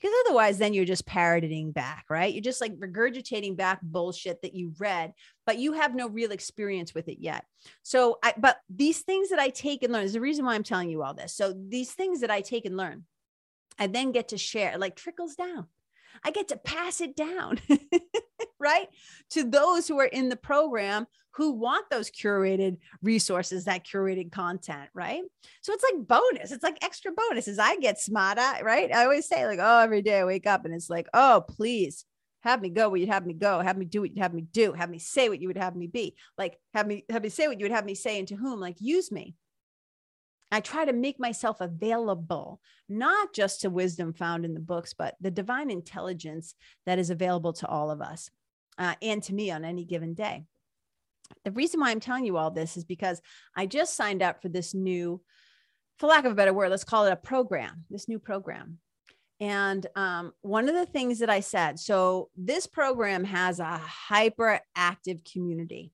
because 0.00 0.14
otherwise 0.26 0.58
then 0.58 0.74
you're 0.74 0.84
just 0.84 1.06
parroting 1.06 1.72
back 1.72 2.04
right? 2.10 2.32
You're 2.32 2.42
just 2.42 2.60
like 2.60 2.76
regurgitating 2.78 3.56
back 3.56 3.80
bullshit 3.82 4.42
that 4.42 4.54
you 4.54 4.72
read 4.78 5.12
but 5.46 5.58
you 5.58 5.74
have 5.74 5.94
no 5.94 6.08
real 6.08 6.32
experience 6.32 6.94
with 6.94 7.08
it 7.08 7.18
yet. 7.20 7.44
So 7.82 8.18
i 8.22 8.34
but 8.36 8.58
these 8.68 9.00
things 9.00 9.30
that 9.30 9.38
i 9.38 9.48
take 9.48 9.82
and 9.82 9.92
learn 9.92 10.04
is 10.04 10.12
the 10.12 10.20
reason 10.20 10.44
why 10.44 10.54
i'm 10.54 10.62
telling 10.62 10.90
you 10.90 11.02
all 11.02 11.14
this. 11.14 11.34
So 11.34 11.54
these 11.68 11.92
things 11.92 12.20
that 12.20 12.30
i 12.30 12.40
take 12.40 12.64
and 12.64 12.76
learn 12.76 13.04
i 13.78 13.86
then 13.86 14.12
get 14.12 14.28
to 14.28 14.38
share 14.38 14.78
like 14.78 14.96
trickles 14.96 15.34
down 15.34 15.66
I 16.24 16.30
get 16.30 16.48
to 16.48 16.56
pass 16.56 17.00
it 17.00 17.16
down, 17.16 17.58
right? 18.60 18.88
To 19.30 19.44
those 19.44 19.88
who 19.88 19.98
are 19.98 20.06
in 20.06 20.28
the 20.28 20.36
program 20.36 21.06
who 21.36 21.52
want 21.52 21.84
those 21.90 22.10
curated 22.10 22.78
resources, 23.02 23.66
that 23.66 23.84
curated 23.84 24.32
content, 24.32 24.88
right? 24.94 25.22
So 25.60 25.74
it's 25.74 25.84
like 25.84 26.06
bonus. 26.06 26.50
It's 26.50 26.62
like 26.62 26.82
extra 26.82 27.12
bonuses. 27.12 27.58
I 27.58 27.76
get 27.76 28.00
smarter, 28.00 28.64
right? 28.64 28.92
I 28.92 29.04
always 29.04 29.28
say, 29.28 29.46
like, 29.46 29.58
oh, 29.60 29.80
every 29.80 30.00
day 30.00 30.20
I 30.20 30.24
wake 30.24 30.46
up 30.46 30.64
and 30.64 30.74
it's 30.74 30.88
like, 30.88 31.08
oh, 31.12 31.44
please 31.46 32.06
have 32.40 32.62
me 32.62 32.70
go 32.70 32.88
where 32.88 32.98
you'd 32.98 33.10
have 33.10 33.26
me 33.26 33.34
go, 33.34 33.60
have 33.60 33.76
me 33.76 33.84
do 33.84 34.00
what 34.00 34.10
you'd 34.10 34.22
have 34.22 34.32
me 34.32 34.46
do, 34.50 34.72
have 34.72 34.88
me 34.88 34.98
say 34.98 35.28
what 35.28 35.40
you 35.40 35.48
would 35.48 35.58
have 35.58 35.76
me 35.76 35.88
be, 35.88 36.16
like 36.38 36.58
have 36.72 36.86
me 36.86 37.04
have 37.10 37.22
me 37.22 37.28
say 37.28 37.48
what 37.48 37.58
you 37.58 37.64
would 37.64 37.72
have 37.72 37.84
me 37.84 37.94
say 37.94 38.18
and 38.18 38.28
to 38.28 38.36
whom, 38.36 38.58
like 38.60 38.76
use 38.80 39.12
me. 39.12 39.34
I 40.52 40.60
try 40.60 40.84
to 40.84 40.92
make 40.92 41.18
myself 41.18 41.60
available, 41.60 42.60
not 42.88 43.34
just 43.34 43.62
to 43.62 43.70
wisdom 43.70 44.12
found 44.12 44.44
in 44.44 44.54
the 44.54 44.60
books, 44.60 44.94
but 44.94 45.16
the 45.20 45.30
divine 45.30 45.70
intelligence 45.70 46.54
that 46.86 46.98
is 46.98 47.10
available 47.10 47.52
to 47.54 47.66
all 47.66 47.90
of 47.90 48.00
us 48.00 48.30
uh, 48.78 48.94
and 49.02 49.22
to 49.24 49.34
me 49.34 49.50
on 49.50 49.64
any 49.64 49.84
given 49.84 50.14
day. 50.14 50.44
The 51.44 51.50
reason 51.50 51.80
why 51.80 51.90
I'm 51.90 52.00
telling 52.00 52.24
you 52.24 52.36
all 52.36 52.52
this 52.52 52.76
is 52.76 52.84
because 52.84 53.20
I 53.56 53.66
just 53.66 53.96
signed 53.96 54.22
up 54.22 54.40
for 54.40 54.48
this 54.48 54.74
new, 54.74 55.20
for 55.98 56.06
lack 56.06 56.24
of 56.24 56.32
a 56.32 56.36
better 56.36 56.52
word, 56.52 56.70
let's 56.70 56.84
call 56.84 57.06
it 57.06 57.12
a 57.12 57.16
program, 57.16 57.84
this 57.90 58.08
new 58.08 58.20
program. 58.20 58.78
And 59.40 59.84
um, 59.96 60.32
one 60.42 60.68
of 60.68 60.74
the 60.74 60.86
things 60.86 61.18
that 61.18 61.28
I 61.28 61.40
said 61.40 61.78
so, 61.78 62.30
this 62.36 62.66
program 62.66 63.24
has 63.24 63.60
a 63.60 63.82
hyperactive 64.08 65.30
community, 65.30 65.92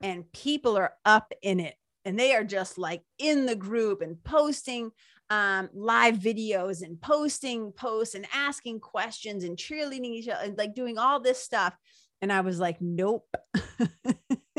and 0.00 0.30
people 0.32 0.78
are 0.78 0.94
up 1.04 1.32
in 1.42 1.60
it 1.60 1.74
and 2.04 2.18
they 2.18 2.34
are 2.34 2.44
just 2.44 2.78
like 2.78 3.02
in 3.18 3.46
the 3.46 3.56
group 3.56 4.02
and 4.02 4.22
posting 4.24 4.90
um, 5.30 5.70
live 5.72 6.16
videos 6.16 6.82
and 6.82 7.00
posting 7.00 7.72
posts 7.72 8.14
and 8.14 8.26
asking 8.34 8.80
questions 8.80 9.44
and 9.44 9.56
cheerleading 9.56 10.12
each 10.12 10.28
other 10.28 10.44
and 10.44 10.58
like 10.58 10.74
doing 10.74 10.98
all 10.98 11.20
this 11.20 11.42
stuff. 11.42 11.74
And 12.20 12.32
I 12.32 12.42
was 12.42 12.60
like, 12.60 12.80
nope. 12.80 13.26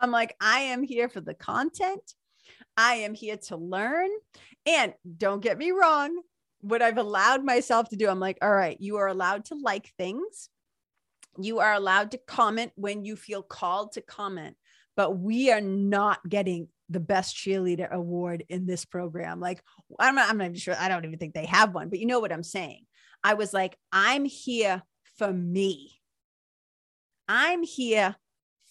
I'm 0.00 0.10
like, 0.10 0.34
I 0.40 0.60
am 0.60 0.82
here 0.82 1.08
for 1.08 1.20
the 1.20 1.34
content. 1.34 2.02
I 2.76 2.94
am 2.96 3.14
here 3.14 3.36
to 3.48 3.56
learn. 3.56 4.10
And 4.66 4.94
don't 5.18 5.40
get 5.42 5.58
me 5.58 5.70
wrong, 5.70 6.20
what 6.60 6.82
I've 6.82 6.98
allowed 6.98 7.44
myself 7.44 7.90
to 7.90 7.96
do, 7.96 8.08
I'm 8.08 8.20
like, 8.20 8.38
all 8.42 8.52
right, 8.52 8.80
you 8.80 8.96
are 8.96 9.06
allowed 9.06 9.44
to 9.46 9.54
like 9.54 9.92
things. 9.98 10.48
You 11.38 11.60
are 11.60 11.74
allowed 11.74 12.12
to 12.12 12.18
comment 12.18 12.72
when 12.74 13.04
you 13.04 13.16
feel 13.16 13.42
called 13.42 13.92
to 13.92 14.00
comment 14.00 14.56
but 14.96 15.18
we 15.18 15.50
are 15.50 15.60
not 15.60 16.26
getting 16.28 16.68
the 16.88 17.00
best 17.00 17.36
cheerleader 17.36 17.90
award 17.90 18.44
in 18.48 18.66
this 18.66 18.84
program. 18.84 19.40
Like, 19.40 19.62
I'm 19.98 20.14
not, 20.14 20.28
I'm 20.28 20.38
not 20.38 20.44
even 20.44 20.56
sure. 20.56 20.76
I 20.78 20.88
don't 20.88 21.04
even 21.04 21.18
think 21.18 21.34
they 21.34 21.46
have 21.46 21.74
one, 21.74 21.88
but 21.88 21.98
you 21.98 22.06
know 22.06 22.20
what 22.20 22.32
I'm 22.32 22.42
saying. 22.42 22.84
I 23.22 23.34
was 23.34 23.52
like, 23.52 23.76
I'm 23.90 24.24
here 24.24 24.82
for 25.16 25.32
me. 25.32 26.00
I'm 27.26 27.62
here 27.62 28.16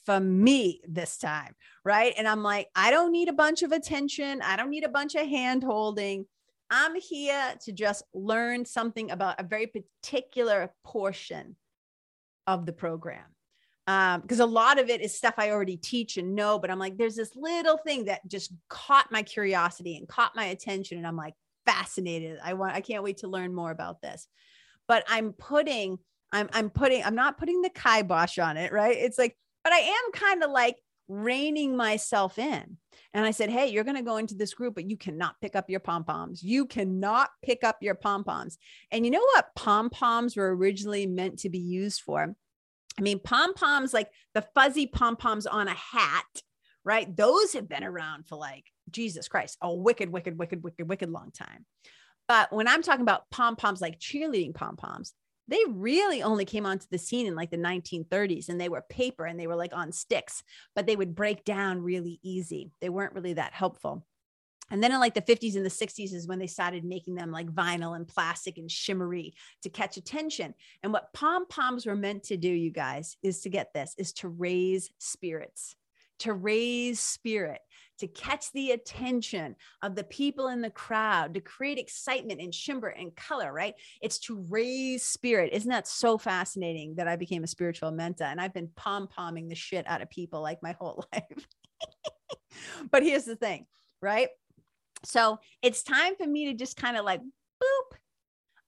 for 0.06 0.20
me 0.20 0.82
this 0.88 1.18
time. 1.18 1.56
Right. 1.84 2.14
And 2.18 2.28
I'm 2.28 2.44
like, 2.44 2.68
I 2.76 2.92
don't 2.92 3.12
need 3.12 3.30
a 3.30 3.34
bunch 3.34 3.64
of 3.64 3.72
attention. 3.72 4.42
I 4.42 4.56
don't 4.56 4.70
need 4.70 4.84
a 4.84 4.90
bunch 4.90 5.16
of 5.16 5.28
hand 5.28 5.64
holding. 5.64 6.26
I'm 6.70 6.96
here 6.96 7.56
to 7.66 7.72
just 7.72 8.04
learn 8.14 8.66
something 8.66 9.12
about 9.12 9.40
a 9.40 9.44
very 9.44 9.68
particular 9.68 10.74
portion 10.84 11.56
of 12.48 12.66
the 12.66 12.74
program 12.74 13.33
um 13.88 14.22
because 14.22 14.40
a 14.40 14.46
lot 14.46 14.80
of 14.80 14.90
it 14.90 15.02
is 15.02 15.14
stuff 15.16 15.34
i 15.38 15.52
already 15.52 15.76
teach 15.76 16.18
and 16.18 16.36
know 16.36 16.58
but 16.58 16.72
i'm 16.72 16.80
like 16.80 16.98
there's 16.98 17.16
this 17.16 17.36
little 17.36 17.78
thing 17.78 18.06
that 18.06 18.26
just 18.28 18.54
caught 18.70 19.12
my 19.12 19.22
curiosity 19.22 19.98
and 19.98 20.08
caught 20.08 20.36
my 20.36 20.46
attention 20.46 20.98
and 20.98 21.06
i'm 21.06 21.18
like 21.18 21.34
fascinated. 21.66 22.40
I 22.44 22.54
want 22.54 22.76
i 22.76 22.82
can't 22.82 23.04
wait 23.04 23.18
to 23.18 23.28
learn 23.28 23.54
more 23.54 23.72
about 23.72 24.02
this. 24.02 24.28
But 24.88 25.04
i'm 25.08 25.34
putting 25.34 25.98
i'm 26.32 26.50
i'm 26.54 26.70
putting 26.70 27.04
i'm 27.04 27.16
not 27.16 27.38
putting 27.38 27.62
the 27.62 27.70
kibosh 27.70 28.40
on 28.40 28.58
it 28.58 28.72
right? 28.72 28.96
It's 28.98 29.18
like 29.18 29.38
but 29.64 29.74
i 29.74 29.80
am 29.80 30.12
kind 30.14 30.44
of 30.44 30.52
like 30.52 30.78
reining 31.10 31.76
myself 31.76 32.40
in. 32.40 32.78
And 33.14 33.26
i 33.26 33.32
said 33.32 33.50
hey 33.50 33.68
you're 33.68 33.84
going 33.84 33.98
to 33.98 34.04
go 34.04 34.18
into 34.18 34.36
this 34.36 34.54
group 34.54 34.76
but 34.76 34.90
you 34.90 34.98
cannot 34.98 35.36
pick 35.42 35.56
up 35.56 35.70
your 35.70 35.80
pom 35.80 36.04
poms 36.04 36.44
you 36.44 36.66
cannot 36.66 37.30
pick 37.44 37.64
up 37.64 37.78
your 37.82 37.96
pom 37.96 38.24
poms 38.24 38.58
and 38.92 39.06
you 39.06 39.12
know 39.12 39.26
what 39.34 39.54
pom 39.56 39.90
poms 39.90 40.36
were 40.36 40.56
originally 40.56 41.06
meant 41.06 41.40
to 41.40 41.50
be 41.50 41.60
used 41.60 42.02
for 42.02 42.36
I 42.98 43.02
mean, 43.02 43.20
pom 43.20 43.54
poms, 43.54 43.94
like 43.94 44.10
the 44.34 44.46
fuzzy 44.54 44.88
pom 44.88 45.16
poms 45.16 45.46
on 45.48 45.68
a 45.68 45.74
hat, 45.74 46.42
right? 46.84 47.16
Those 47.16 47.54
have 47.54 47.68
been 47.68 47.84
around 47.84 48.28
for 48.28 48.36
like, 48.36 48.66
Jesus 48.90 49.28
Christ, 49.28 49.58
a 49.62 49.74
wicked, 49.74 50.10
wicked, 50.12 50.38
wicked, 50.38 50.64
wicked, 50.64 50.88
wicked 50.88 51.10
long 51.10 51.32
time. 51.32 51.66
But 52.28 52.54
when 52.54 52.68
I'm 52.68 52.82
talking 52.82 53.02
about 53.02 53.30
pom 53.32 53.56
poms, 53.56 53.82
like 53.82 54.00
cheerleading 54.00 54.54
pom 54.54 54.78
poms, 54.78 55.14
they 55.48 55.60
really 55.68 56.24
only 56.24 56.46
came 56.46 56.66
onto 56.66 56.86
the 56.90 56.98
scene 56.98 57.28
in 57.28 57.36
like 57.36 57.52
the 57.52 57.58
1930s 57.58 58.48
and 58.48 58.60
they 58.60 58.70
were 58.70 58.84
paper 58.90 59.26
and 59.26 59.40
they 59.40 59.48
were 59.48 59.56
like 59.56 59.76
on 59.76 59.92
sticks, 59.92 60.42
but 60.76 60.86
they 60.86 60.96
would 60.96 61.16
break 61.16 61.44
down 61.44 61.82
really 61.82 62.20
easy. 62.24 62.72
They 62.80 62.90
weren't 62.90 63.14
really 63.14 63.34
that 63.34 63.54
helpful. 63.54 64.06
And 64.74 64.82
then 64.82 64.92
in 64.92 65.00
like 65.00 65.14
the 65.14 65.22
50s 65.22 65.56
and 65.56 65.64
the 65.64 65.70
60s 65.70 66.14
is 66.14 66.28
when 66.28 66.40
they 66.40 66.48
started 66.48 66.84
making 66.84 67.14
them 67.14 67.32
like 67.32 67.46
vinyl 67.46 67.96
and 67.96 68.08
plastic 68.08 68.58
and 68.58 68.70
shimmery 68.70 69.36
to 69.62 69.70
catch 69.70 69.98
attention. 69.98 70.56
And 70.82 70.92
what 70.92 71.14
pom 71.14 71.46
poms 71.46 71.86
were 71.86 71.96
meant 71.96 72.24
to 72.24 72.38
do, 72.38 72.50
you 72.50 72.72
guys, 72.72 73.16
is 73.22 73.42
to 73.42 73.50
get 73.50 73.72
this, 73.76 73.94
is 74.00 74.14
to 74.14 74.30
raise 74.30 74.90
spirits, 74.98 75.76
to 76.20 76.34
raise 76.34 77.00
spirit, 77.00 77.60
to 78.00 78.08
catch 78.08 78.52
the 78.52 78.72
attention 78.72 79.56
of 79.84 79.94
the 79.94 80.06
people 80.06 80.48
in 80.48 80.62
the 80.62 80.72
crowd, 80.72 81.36
to 81.36 81.40
create 81.40 81.78
excitement 81.78 82.42
and 82.42 82.54
shimmer 82.54 82.88
and 82.88 83.16
color, 83.16 83.54
right? 83.54 83.76
It's 84.02 84.18
to 84.22 84.44
raise 84.50 85.04
spirit. 85.04 85.54
Isn't 85.54 85.70
that 85.70 85.88
so 85.88 86.18
fascinating 86.18 86.96
that 86.96 87.08
I 87.08 87.16
became 87.16 87.44
a 87.44 87.48
spiritual 87.48 87.92
mentor 87.92 88.24
and 88.24 88.42
I've 88.42 88.56
been 88.56 88.72
pom 88.76 89.08
pomming 89.08 89.50
the 89.50 89.56
shit 89.56 89.86
out 89.88 90.02
of 90.02 90.10
people 90.10 90.42
like 90.42 90.64
my 90.64 90.72
whole 90.72 91.06
life? 91.14 91.48
but 92.90 93.04
here's 93.04 93.26
the 93.26 93.36
thing, 93.36 93.68
right? 94.02 94.30
So 95.06 95.40
it's 95.62 95.84
time 95.84 96.16
for 96.16 96.28
me 96.28 96.46
to 96.46 96.54
just 96.54 96.78
kind 96.78 96.98
of 96.98 97.06
like 97.06 97.22
boop. 97.22 97.98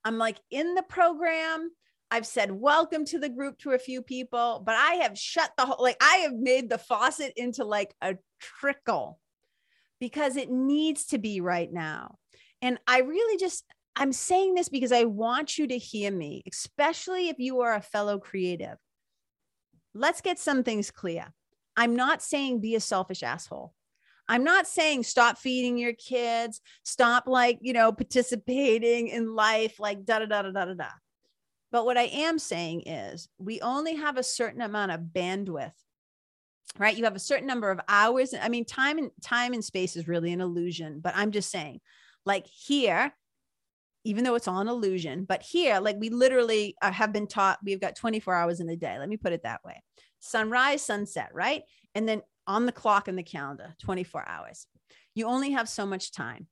I'm 0.04 0.18
like 0.18 0.38
in 0.50 0.74
the 0.74 0.82
program. 0.82 1.70
I've 2.10 2.26
said 2.26 2.52
welcome 2.52 3.04
to 3.06 3.18
the 3.18 3.28
group 3.28 3.58
to 3.58 3.72
a 3.72 3.78
few 3.78 4.00
people, 4.00 4.62
but 4.64 4.76
I 4.76 4.94
have 5.02 5.18
shut 5.18 5.50
the 5.56 5.66
whole 5.66 5.82
like 5.82 5.96
I 6.00 6.18
have 6.18 6.34
made 6.34 6.70
the 6.70 6.78
faucet 6.78 7.32
into 7.36 7.64
like 7.64 7.94
a 8.00 8.16
trickle 8.40 9.18
because 9.98 10.36
it 10.36 10.50
needs 10.50 11.06
to 11.06 11.18
be 11.18 11.40
right 11.40 11.72
now. 11.72 12.18
And 12.62 12.78
I 12.86 13.00
really 13.00 13.38
just 13.38 13.64
I'm 13.96 14.12
saying 14.12 14.54
this 14.54 14.68
because 14.68 14.92
I 14.92 15.04
want 15.04 15.56
you 15.58 15.66
to 15.66 15.78
hear 15.78 16.12
me, 16.12 16.42
especially 16.50 17.28
if 17.28 17.38
you 17.38 17.60
are 17.60 17.74
a 17.74 17.80
fellow 17.80 18.18
creative. 18.18 18.76
Let's 19.94 20.20
get 20.20 20.38
some 20.38 20.62
things 20.62 20.90
clear. 20.90 21.32
I'm 21.76 21.96
not 21.96 22.22
saying 22.22 22.60
be 22.60 22.74
a 22.74 22.80
selfish 22.80 23.22
asshole. 23.22 23.72
I'm 24.28 24.44
not 24.44 24.66
saying 24.66 25.04
stop 25.04 25.38
feeding 25.38 25.78
your 25.78 25.92
kids, 25.92 26.60
stop 26.82 27.24
like, 27.26 27.58
you 27.60 27.72
know, 27.72 27.92
participating 27.92 29.08
in 29.08 29.34
life, 29.34 29.78
like 29.78 30.04
da 30.04 30.20
da 30.20 30.26
da 30.26 30.42
da 30.42 30.50
da 30.50 30.64
da 30.64 30.74
da. 30.74 30.88
But 31.70 31.84
what 31.84 31.98
I 31.98 32.04
am 32.04 32.38
saying 32.38 32.82
is 32.86 33.28
we 33.38 33.60
only 33.60 33.96
have 33.96 34.16
a 34.16 34.22
certain 34.22 34.62
amount 34.62 34.92
of 34.92 35.00
bandwidth 35.00 35.72
right? 36.78 36.96
You 36.96 37.04
have 37.04 37.16
a 37.16 37.20
certain 37.20 37.46
number 37.46 37.70
of 37.70 37.80
hours. 37.88 38.34
I 38.38 38.48
mean 38.48 38.64
time 38.64 38.98
and 38.98 39.10
time 39.22 39.52
and 39.52 39.64
space 39.64 39.96
is 39.96 40.08
really 40.08 40.32
an 40.32 40.40
illusion 40.40 41.00
but 41.00 41.14
i'm 41.16 41.30
just 41.30 41.50
saying 41.50 41.80
like 42.24 42.46
here 42.46 43.12
even 44.04 44.24
though 44.24 44.34
it's 44.34 44.48
all 44.48 44.60
an 44.60 44.68
illusion 44.68 45.24
but 45.24 45.42
here 45.42 45.80
like 45.80 45.96
we 45.98 46.10
literally 46.10 46.76
uh, 46.82 46.92
have 46.92 47.12
been 47.12 47.26
taught 47.26 47.58
we've 47.64 47.80
got 47.80 47.96
24 47.96 48.34
hours 48.34 48.60
in 48.60 48.68
a 48.68 48.76
day. 48.76 48.98
Let 48.98 49.08
me 49.08 49.16
put 49.16 49.32
it 49.32 49.42
that 49.44 49.64
way. 49.64 49.82
Sunrise 50.20 50.82
sunset 50.82 51.30
right? 51.32 51.62
And 51.94 52.08
then 52.08 52.22
on 52.46 52.66
the 52.66 52.72
clock 52.72 53.08
in 53.08 53.16
the 53.16 53.22
calendar 53.22 53.74
24 53.82 54.26
hours. 54.26 54.66
You 55.14 55.26
only 55.26 55.52
have 55.52 55.68
so 55.68 55.86
much 55.86 56.12
time. 56.12 56.46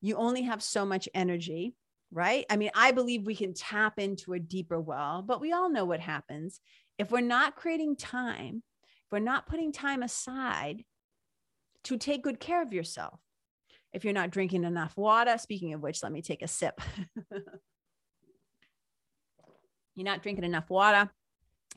You 0.00 0.16
only 0.16 0.42
have 0.42 0.62
so 0.62 0.84
much 0.84 1.08
energy, 1.14 1.74
right? 2.12 2.44
I 2.50 2.56
mean, 2.56 2.70
I 2.74 2.92
believe 2.92 3.24
we 3.24 3.34
can 3.34 3.54
tap 3.54 3.98
into 3.98 4.34
a 4.34 4.38
deeper 4.38 4.78
well, 4.80 5.22
but 5.22 5.40
we 5.40 5.52
all 5.52 5.70
know 5.70 5.84
what 5.84 6.00
happens. 6.00 6.60
If 6.98 7.10
we're 7.10 7.20
not 7.20 7.56
creating 7.56 7.96
time, 7.96 8.62
if 8.84 9.12
we're 9.12 9.18
not 9.20 9.46
putting 9.46 9.72
time 9.72 10.02
aside 10.02 10.84
to 11.84 11.96
take 11.96 12.22
good 12.22 12.40
care 12.40 12.62
of 12.62 12.72
yourself, 12.72 13.20
if 13.92 14.04
you're 14.04 14.12
not 14.12 14.30
drinking 14.30 14.64
enough 14.64 14.96
water, 14.96 15.38
speaking 15.38 15.72
of 15.72 15.80
which, 15.80 16.02
let 16.02 16.12
me 16.12 16.20
take 16.20 16.42
a 16.42 16.48
sip. 16.48 16.80
you're 19.94 20.04
not 20.04 20.22
drinking 20.22 20.44
enough 20.44 20.68
water, 20.68 21.10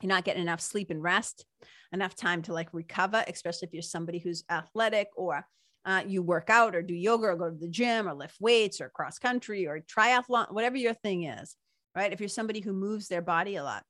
you're 0.04 0.10
not 0.10 0.24
getting 0.24 0.42
enough 0.42 0.62
sleep 0.62 0.90
and 0.90 1.02
rest, 1.02 1.46
enough 1.92 2.16
time 2.16 2.42
to 2.44 2.54
like 2.54 2.70
recover, 2.74 3.24
especially 3.28 3.68
if 3.68 3.74
you're 3.74 3.82
somebody 3.82 4.20
who's 4.20 4.44
athletic 4.50 5.08
or 5.16 5.46
uh, 5.86 6.04
you 6.06 6.22
work 6.22 6.50
out 6.50 6.76
or 6.76 6.82
do 6.82 6.94
yoga 6.94 7.28
or 7.28 7.36
go 7.36 7.50
to 7.50 7.56
the 7.56 7.68
gym 7.68 8.08
or 8.08 8.14
lift 8.14 8.36
weights 8.40 8.82
or 8.82 8.90
cross 8.90 9.18
country 9.18 9.68
or 9.68 9.80
triathlon, 9.80 10.52
whatever 10.52 10.78
your 10.78 10.94
thing 10.94 11.24
is, 11.24 11.56
right? 11.96 12.14
If 12.14 12.20
you're 12.20 12.30
somebody 12.30 12.60
who 12.60 12.74
moves 12.74 13.08
their 13.08 13.22
body 13.22 13.56
a 13.56 13.64
lot. 13.64 13.84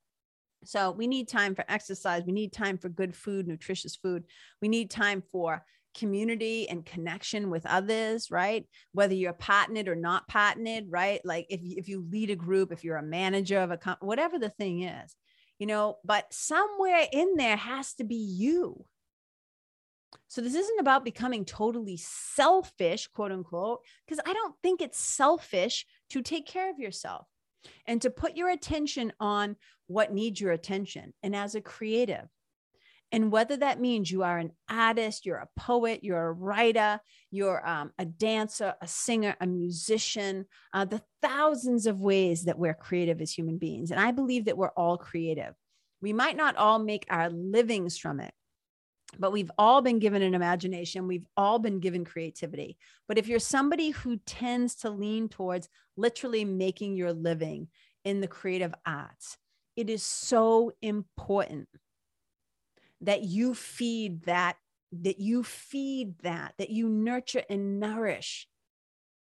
So 0.64 0.90
we 0.90 1.06
need 1.06 1.28
time 1.28 1.54
for 1.54 1.64
exercise. 1.68 2.22
We 2.26 2.32
need 2.32 2.52
time 2.52 2.78
for 2.78 2.88
good 2.88 3.14
food, 3.16 3.48
nutritious 3.48 3.96
food. 3.96 4.24
We 4.60 4.68
need 4.68 4.90
time 4.90 5.22
for 5.32 5.64
community 5.96 6.68
and 6.68 6.84
connection 6.84 7.50
with 7.50 7.66
others, 7.66 8.30
right? 8.30 8.66
Whether 8.92 9.14
you're 9.14 9.32
partnered 9.32 9.88
or 9.88 9.96
not 9.96 10.28
partnered, 10.28 10.84
right? 10.88 11.20
Like 11.24 11.46
if, 11.48 11.60
if 11.62 11.88
you 11.88 12.06
lead 12.10 12.30
a 12.30 12.36
group, 12.36 12.72
if 12.72 12.84
you're 12.84 12.96
a 12.96 13.02
manager 13.02 13.58
of 13.58 13.70
a 13.70 13.76
company, 13.76 14.06
whatever 14.06 14.38
the 14.38 14.50
thing 14.50 14.82
is, 14.82 15.14
you 15.60 15.66
know, 15.66 15.98
but 16.04 16.32
somewhere 16.32 17.06
in 17.12 17.34
there 17.36 17.56
has 17.56 17.92
to 17.94 18.04
be 18.04 18.16
you. 18.16 18.84
So 20.26 20.40
this 20.40 20.54
isn't 20.54 20.80
about 20.80 21.04
becoming 21.04 21.44
totally 21.44 21.98
selfish, 21.98 23.06
quote 23.08 23.30
unquote, 23.30 23.80
because 24.06 24.20
I 24.26 24.32
don't 24.32 24.54
think 24.62 24.80
it's 24.80 24.98
selfish 24.98 25.86
to 26.10 26.22
take 26.22 26.46
care 26.46 26.70
of 26.70 26.78
yourself 26.78 27.26
and 27.86 28.00
to 28.02 28.10
put 28.10 28.36
your 28.36 28.48
attention 28.48 29.12
on 29.20 29.54
what 29.86 30.14
needs 30.14 30.40
your 30.40 30.52
attention. 30.52 31.12
And 31.22 31.36
as 31.36 31.54
a 31.54 31.60
creative, 31.60 32.26
and 33.12 33.32
whether 33.32 33.56
that 33.56 33.80
means 33.80 34.10
you 34.10 34.22
are 34.22 34.38
an 34.38 34.52
artist, 34.68 35.26
you're 35.26 35.38
a 35.38 35.48
poet, 35.56 36.00
you're 36.04 36.28
a 36.28 36.32
writer, 36.32 37.00
you're 37.30 37.66
um, 37.66 37.92
a 37.98 38.04
dancer, 38.04 38.74
a 38.80 38.86
singer, 38.86 39.36
a 39.40 39.46
musician, 39.46 40.46
uh, 40.72 40.84
the 40.84 41.02
thousands 41.20 41.86
of 41.86 42.00
ways 42.00 42.44
that 42.44 42.58
we're 42.58 42.74
creative 42.74 43.20
as 43.20 43.32
human 43.32 43.58
beings. 43.58 43.90
And 43.90 43.98
I 43.98 44.12
believe 44.12 44.44
that 44.44 44.56
we're 44.56 44.68
all 44.70 44.96
creative. 44.96 45.54
We 46.00 46.12
might 46.12 46.36
not 46.36 46.56
all 46.56 46.78
make 46.78 47.04
our 47.10 47.28
livings 47.30 47.98
from 47.98 48.20
it, 48.20 48.32
but 49.18 49.32
we've 49.32 49.50
all 49.58 49.82
been 49.82 49.98
given 49.98 50.22
an 50.22 50.34
imagination. 50.34 51.08
We've 51.08 51.26
all 51.36 51.58
been 51.58 51.80
given 51.80 52.04
creativity. 52.04 52.78
But 53.08 53.18
if 53.18 53.26
you're 53.26 53.40
somebody 53.40 53.90
who 53.90 54.18
tends 54.18 54.76
to 54.76 54.90
lean 54.90 55.28
towards 55.28 55.68
literally 55.96 56.44
making 56.44 56.96
your 56.96 57.12
living 57.12 57.68
in 58.04 58.20
the 58.20 58.28
creative 58.28 58.72
arts, 58.86 59.36
it 59.76 59.90
is 59.90 60.02
so 60.02 60.72
important 60.80 61.68
that 63.00 63.22
you 63.22 63.54
feed 63.54 64.24
that 64.24 64.56
that 64.92 65.20
you 65.20 65.42
feed 65.42 66.18
that 66.22 66.54
that 66.58 66.70
you 66.70 66.88
nurture 66.88 67.42
and 67.48 67.78
nourish 67.78 68.46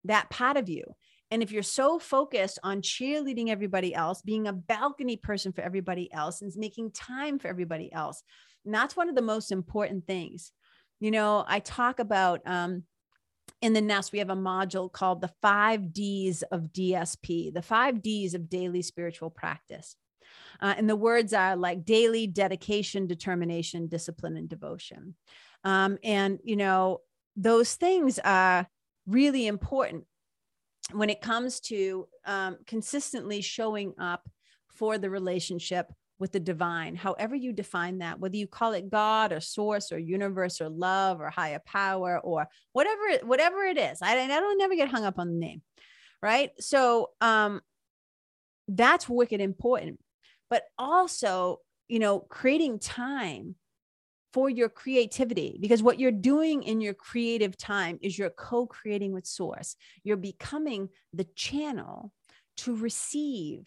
that 0.04 0.30
part 0.30 0.56
of 0.56 0.68
you. 0.68 0.84
And 1.32 1.42
if 1.42 1.50
you're 1.50 1.64
so 1.64 1.98
focused 1.98 2.60
on 2.62 2.82
cheerleading 2.82 3.48
everybody 3.48 3.92
else 3.92 4.22
being 4.22 4.46
a 4.46 4.52
balcony 4.52 5.16
person 5.16 5.52
for 5.52 5.62
everybody 5.62 6.12
else 6.12 6.40
and 6.40 6.52
making 6.56 6.92
time 6.92 7.40
for 7.40 7.48
everybody 7.48 7.92
else 7.92 8.22
and 8.64 8.72
that's 8.74 8.96
one 8.96 9.08
of 9.08 9.14
the 9.16 9.22
most 9.22 9.50
important 9.52 10.06
things. 10.06 10.52
You 11.00 11.10
know 11.10 11.44
i 11.46 11.60
talk 11.60 11.98
about 11.98 12.40
um, 12.46 12.84
in 13.60 13.72
the 13.72 13.80
nest 13.80 14.12
we 14.12 14.18
have 14.18 14.30
a 14.30 14.36
module 14.36 14.90
called 14.90 15.20
the 15.20 15.30
five 15.42 15.92
d's 15.92 16.42
of 16.50 16.72
dsp 16.72 17.52
the 17.52 17.62
five 17.62 18.02
d's 18.02 18.34
of 18.34 18.48
daily 18.48 18.82
spiritual 18.82 19.30
practice 19.30 19.96
uh, 20.60 20.74
and 20.76 20.88
the 20.88 20.96
words 20.96 21.32
are 21.32 21.56
like 21.56 21.84
daily 21.84 22.26
dedication, 22.26 23.06
determination, 23.06 23.88
discipline, 23.88 24.36
and 24.36 24.48
devotion. 24.48 25.14
Um, 25.64 25.98
and, 26.04 26.38
you 26.44 26.56
know, 26.56 27.00
those 27.36 27.74
things 27.74 28.18
are 28.18 28.66
really 29.06 29.46
important 29.46 30.04
when 30.92 31.10
it 31.10 31.20
comes 31.20 31.60
to 31.60 32.06
um, 32.24 32.58
consistently 32.66 33.40
showing 33.40 33.94
up 33.98 34.28
for 34.68 34.98
the 34.98 35.10
relationship 35.10 35.92
with 36.18 36.32
the 36.32 36.40
divine, 36.40 36.94
however 36.94 37.34
you 37.34 37.52
define 37.52 37.98
that, 37.98 38.18
whether 38.18 38.36
you 38.36 38.46
call 38.46 38.72
it 38.72 38.90
God 38.90 39.32
or 39.32 39.40
source 39.40 39.92
or 39.92 39.98
universe 39.98 40.60
or 40.60 40.68
love 40.70 41.20
or 41.20 41.28
higher 41.28 41.60
power 41.66 42.18
or 42.20 42.48
whatever, 42.72 43.02
whatever 43.24 43.64
it 43.64 43.76
is. 43.76 44.00
I, 44.00 44.18
I 44.18 44.26
don't 44.26 44.58
never 44.58 44.74
get 44.74 44.88
hung 44.88 45.04
up 45.04 45.18
on 45.18 45.28
the 45.28 45.38
name. 45.38 45.62
Right. 46.22 46.50
So 46.58 47.10
um, 47.20 47.60
that's 48.68 49.08
wicked 49.08 49.40
important 49.42 50.00
but 50.50 50.64
also, 50.78 51.60
you 51.88 51.98
know, 51.98 52.20
creating 52.20 52.78
time 52.78 53.54
for 54.32 54.50
your 54.50 54.68
creativity 54.68 55.56
because 55.60 55.82
what 55.82 55.98
you're 55.98 56.10
doing 56.10 56.62
in 56.62 56.80
your 56.80 56.92
creative 56.94 57.56
time 57.56 57.98
is 58.02 58.18
you're 58.18 58.30
co-creating 58.30 59.12
with 59.12 59.26
source. 59.26 59.76
You're 60.04 60.16
becoming 60.18 60.88
the 61.12 61.26
channel 61.34 62.12
to 62.58 62.76
receive 62.76 63.64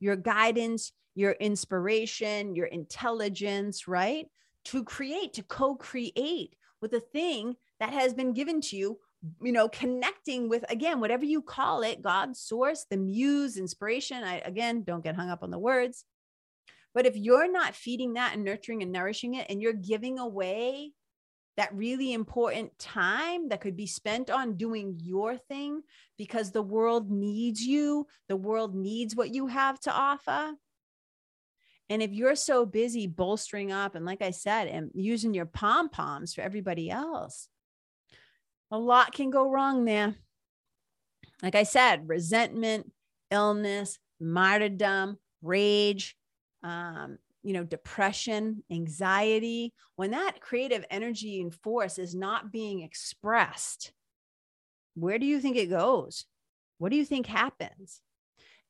your 0.00 0.16
guidance 0.16 0.92
your 1.14 1.32
inspiration 1.32 2.54
your 2.54 2.66
intelligence 2.66 3.88
right? 3.88 4.26
To 4.66 4.84
create 4.84 5.34
to 5.34 5.42
co-create 5.42 6.54
with 6.80 6.92
a 6.92 7.00
thing 7.00 7.56
that 7.80 7.92
has 7.92 8.14
been 8.14 8.32
given 8.32 8.60
to 8.62 8.76
you 8.76 8.98
you 9.42 9.52
know 9.52 9.68
connecting 9.68 10.48
with 10.48 10.64
again 10.70 11.00
whatever 11.00 11.24
you 11.24 11.42
call 11.42 11.82
it 11.82 12.02
god 12.02 12.36
source 12.36 12.86
the 12.88 12.96
muse 12.96 13.56
inspiration 13.56 14.22
i 14.22 14.38
again 14.44 14.84
don't 14.84 15.02
get 15.02 15.16
hung 15.16 15.30
up 15.30 15.42
on 15.42 15.50
the 15.50 15.58
words. 15.58 16.04
But 16.94 17.06
if 17.06 17.16
you're 17.16 17.50
not 17.50 17.76
feeding 17.76 18.14
that 18.14 18.34
and 18.34 18.44
nurturing 18.44 18.82
and 18.82 18.90
nourishing 18.90 19.34
it 19.34 19.46
and 19.48 19.62
you're 19.62 19.72
giving 19.72 20.18
away 20.18 20.92
that 21.56 21.74
really 21.74 22.12
important 22.12 22.76
time 22.78 23.50
that 23.50 23.60
could 23.60 23.76
be 23.76 23.86
spent 23.86 24.30
on 24.30 24.56
doing 24.56 24.98
your 25.02 25.36
thing 25.36 25.82
because 26.16 26.50
the 26.50 26.62
world 26.62 27.10
needs 27.10 27.60
you 27.60 28.06
the 28.28 28.36
world 28.36 28.74
needs 28.74 29.14
what 29.14 29.34
you 29.34 29.48
have 29.48 29.78
to 29.80 29.92
offer. 29.92 30.54
And 31.90 32.02
if 32.02 32.10
you're 32.12 32.36
so 32.36 32.66
busy 32.66 33.06
bolstering 33.06 33.72
up 33.72 33.94
and 33.94 34.04
like 34.04 34.22
i 34.22 34.30
said 34.30 34.68
and 34.68 34.90
using 34.94 35.34
your 35.34 35.46
pom 35.46 35.88
poms 35.88 36.34
for 36.34 36.40
everybody 36.40 36.90
else 36.90 37.48
A 38.70 38.78
lot 38.78 39.12
can 39.12 39.30
go 39.30 39.50
wrong 39.50 39.84
there. 39.84 40.14
Like 41.42 41.54
I 41.54 41.62
said, 41.62 42.08
resentment, 42.08 42.92
illness, 43.30 43.98
martyrdom, 44.20 45.18
rage, 45.42 46.16
um, 46.62 47.18
you 47.42 47.52
know, 47.52 47.64
depression, 47.64 48.62
anxiety, 48.70 49.72
when 49.96 50.10
that 50.10 50.40
creative 50.40 50.84
energy 50.90 51.40
and 51.40 51.54
force 51.54 51.98
is 51.98 52.14
not 52.14 52.52
being 52.52 52.82
expressed, 52.82 53.92
where 54.94 55.18
do 55.18 55.26
you 55.26 55.40
think 55.40 55.56
it 55.56 55.70
goes? 55.70 56.26
What 56.78 56.90
do 56.90 56.96
you 56.96 57.04
think 57.04 57.26
happens? 57.26 58.00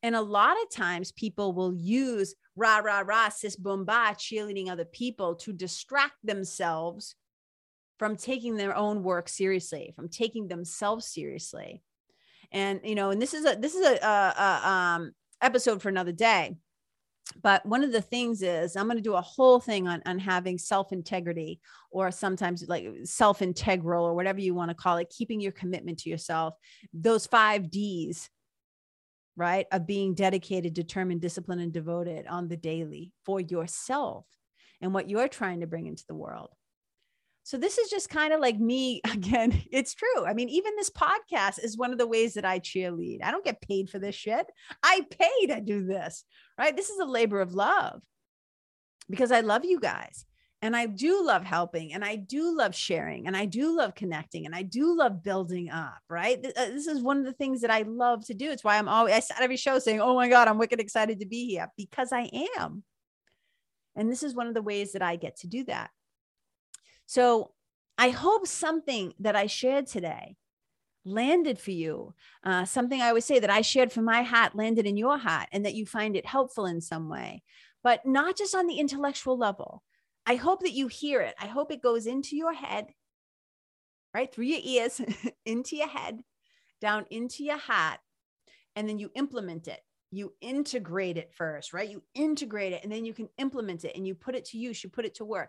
And 0.02 0.14
a 0.14 0.20
lot 0.20 0.56
of 0.62 0.70
times 0.70 1.10
people 1.12 1.52
will 1.52 1.74
use 1.74 2.34
rah, 2.54 2.78
rah, 2.78 3.00
rah, 3.00 3.30
sis, 3.30 3.56
boom, 3.56 3.84
bah, 3.84 4.12
cheerleading 4.12 4.68
other 4.68 4.84
people 4.84 5.34
to 5.36 5.52
distract 5.52 6.14
themselves 6.22 7.16
from 7.98 8.16
taking 8.16 8.56
their 8.56 8.76
own 8.76 9.02
work 9.02 9.28
seriously, 9.28 9.92
from 9.96 10.08
taking 10.08 10.48
themselves 10.48 11.06
seriously. 11.06 11.82
And, 12.52 12.80
you 12.84 12.94
know, 12.94 13.10
and 13.10 13.20
this 13.20 13.34
is 13.34 13.44
a, 13.44 13.56
this 13.56 13.74
is 13.74 13.84
a, 13.84 13.94
a, 14.04 14.34
a 14.38 14.68
um, 14.68 15.12
episode 15.42 15.82
for 15.82 15.88
another 15.88 16.12
day. 16.12 16.56
But 17.42 17.66
one 17.66 17.84
of 17.84 17.92
the 17.92 18.00
things 18.00 18.40
is 18.40 18.74
I'm 18.74 18.86
going 18.86 18.96
to 18.96 19.02
do 19.02 19.14
a 19.14 19.20
whole 19.20 19.60
thing 19.60 19.86
on, 19.86 20.02
on 20.06 20.18
having 20.18 20.56
self 20.56 20.92
integrity 20.92 21.60
or 21.90 22.10
sometimes 22.10 22.64
like 22.68 22.88
self 23.04 23.42
integral 23.42 24.04
or 24.04 24.14
whatever 24.14 24.40
you 24.40 24.54
want 24.54 24.70
to 24.70 24.74
call 24.74 24.96
it, 24.96 25.12
keeping 25.14 25.40
your 25.40 25.52
commitment 25.52 25.98
to 25.98 26.10
yourself. 26.10 26.54
Those 26.94 27.26
five 27.26 27.70
D's 27.70 28.30
right? 29.38 29.66
Of 29.70 29.86
being 29.86 30.14
dedicated, 30.14 30.74
determined, 30.74 31.20
disciplined, 31.20 31.62
and 31.62 31.72
devoted 31.72 32.26
on 32.26 32.48
the 32.48 32.56
daily 32.56 33.12
for 33.24 33.40
yourself 33.40 34.26
and 34.80 34.92
what 34.92 35.08
you're 35.08 35.28
trying 35.28 35.60
to 35.60 35.66
bring 35.66 35.86
into 35.86 36.04
the 36.08 36.14
world. 36.14 36.50
So, 37.48 37.56
this 37.56 37.78
is 37.78 37.88
just 37.88 38.10
kind 38.10 38.34
of 38.34 38.40
like 38.40 38.60
me 38.60 39.00
again. 39.10 39.62
It's 39.72 39.94
true. 39.94 40.26
I 40.26 40.34
mean, 40.34 40.50
even 40.50 40.76
this 40.76 40.90
podcast 40.90 41.64
is 41.64 41.78
one 41.78 41.92
of 41.92 41.98
the 41.98 42.06
ways 42.06 42.34
that 42.34 42.44
I 42.44 42.58
cheerlead. 42.58 43.24
I 43.24 43.30
don't 43.30 43.44
get 43.44 43.62
paid 43.62 43.88
for 43.88 43.98
this 43.98 44.14
shit. 44.14 44.44
I 44.82 45.00
pay 45.08 45.46
to 45.46 45.62
do 45.62 45.86
this, 45.86 46.26
right? 46.58 46.76
This 46.76 46.90
is 46.90 46.98
a 46.98 47.06
labor 47.06 47.40
of 47.40 47.54
love 47.54 48.02
because 49.08 49.32
I 49.32 49.40
love 49.40 49.64
you 49.64 49.80
guys 49.80 50.26
and 50.60 50.76
I 50.76 50.84
do 50.84 51.24
love 51.24 51.42
helping 51.42 51.94
and 51.94 52.04
I 52.04 52.16
do 52.16 52.54
love 52.54 52.74
sharing 52.74 53.26
and 53.26 53.34
I 53.34 53.46
do 53.46 53.74
love 53.74 53.94
connecting 53.94 54.44
and 54.44 54.54
I 54.54 54.60
do 54.60 54.94
love 54.94 55.22
building 55.22 55.70
up, 55.70 56.02
right? 56.10 56.38
Uh, 56.44 56.66
this 56.66 56.86
is 56.86 57.00
one 57.00 57.16
of 57.16 57.24
the 57.24 57.32
things 57.32 57.62
that 57.62 57.70
I 57.70 57.80
love 57.80 58.26
to 58.26 58.34
do. 58.34 58.50
It's 58.50 58.62
why 58.62 58.76
I'm 58.76 58.90
always, 58.90 59.24
start 59.24 59.40
every 59.40 59.56
show 59.56 59.78
saying, 59.78 60.02
Oh 60.02 60.14
my 60.14 60.28
God, 60.28 60.48
I'm 60.48 60.58
wicked 60.58 60.80
excited 60.80 61.20
to 61.20 61.26
be 61.26 61.46
here 61.46 61.72
because 61.78 62.12
I 62.12 62.28
am. 62.58 62.82
And 63.96 64.12
this 64.12 64.22
is 64.22 64.34
one 64.34 64.48
of 64.48 64.54
the 64.54 64.60
ways 64.60 64.92
that 64.92 65.00
I 65.00 65.16
get 65.16 65.38
to 65.38 65.46
do 65.46 65.64
that. 65.64 65.88
So 67.08 67.50
I 67.98 68.10
hope 68.10 68.46
something 68.46 69.14
that 69.18 69.34
I 69.34 69.46
shared 69.46 69.88
today 69.88 70.36
landed 71.04 71.58
for 71.58 71.72
you. 71.72 72.14
Uh, 72.44 72.64
something 72.64 73.02
I 73.02 73.08
always 73.08 73.24
say 73.24 73.40
that 73.40 73.50
I 73.50 73.62
shared 73.62 73.90
from 73.90 74.04
my 74.04 74.22
hat 74.22 74.54
landed 74.54 74.86
in 74.86 74.96
your 74.96 75.18
hat 75.18 75.48
and 75.50 75.66
that 75.66 75.74
you 75.74 75.86
find 75.86 76.14
it 76.14 76.26
helpful 76.26 76.66
in 76.66 76.80
some 76.80 77.08
way, 77.08 77.42
but 77.82 78.06
not 78.06 78.36
just 78.36 78.54
on 78.54 78.68
the 78.68 78.78
intellectual 78.78 79.36
level 79.36 79.82
I 80.28 80.34
hope 80.34 80.60
that 80.60 80.74
you 80.74 80.88
hear 80.88 81.22
it. 81.22 81.34
I 81.40 81.46
hope 81.46 81.72
it 81.72 81.80
goes 81.80 82.06
into 82.06 82.36
your 82.36 82.52
head, 82.52 82.88
right? 84.12 84.30
Through 84.30 84.44
your 84.44 84.60
ears, 84.62 85.00
into 85.46 85.74
your 85.74 85.88
head, 85.88 86.20
down 86.82 87.06
into 87.10 87.44
your 87.44 87.56
heart, 87.56 87.98
and 88.76 88.86
then 88.86 88.98
you 88.98 89.10
implement 89.14 89.68
it. 89.68 89.80
You 90.10 90.34
integrate 90.42 91.16
it 91.16 91.32
first, 91.32 91.72
right? 91.72 91.88
You 91.88 92.02
integrate 92.14 92.74
it 92.74 92.82
and 92.82 92.92
then 92.92 93.06
you 93.06 93.14
can 93.14 93.30
implement 93.38 93.86
it 93.86 93.96
and 93.96 94.06
you 94.06 94.14
put 94.14 94.34
it 94.34 94.44
to 94.46 94.58
use, 94.58 94.84
you 94.84 94.90
put 94.90 95.06
it 95.06 95.14
to 95.14 95.24
work 95.24 95.48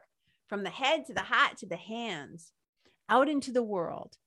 from 0.50 0.64
the 0.64 0.70
head 0.70 1.06
to 1.06 1.14
the 1.14 1.22
heart 1.22 1.58
to 1.60 1.66
the 1.66 1.78
hands 1.78 2.52
out 3.08 3.30
into 3.30 3.52
the 3.52 3.64
world 3.64 4.18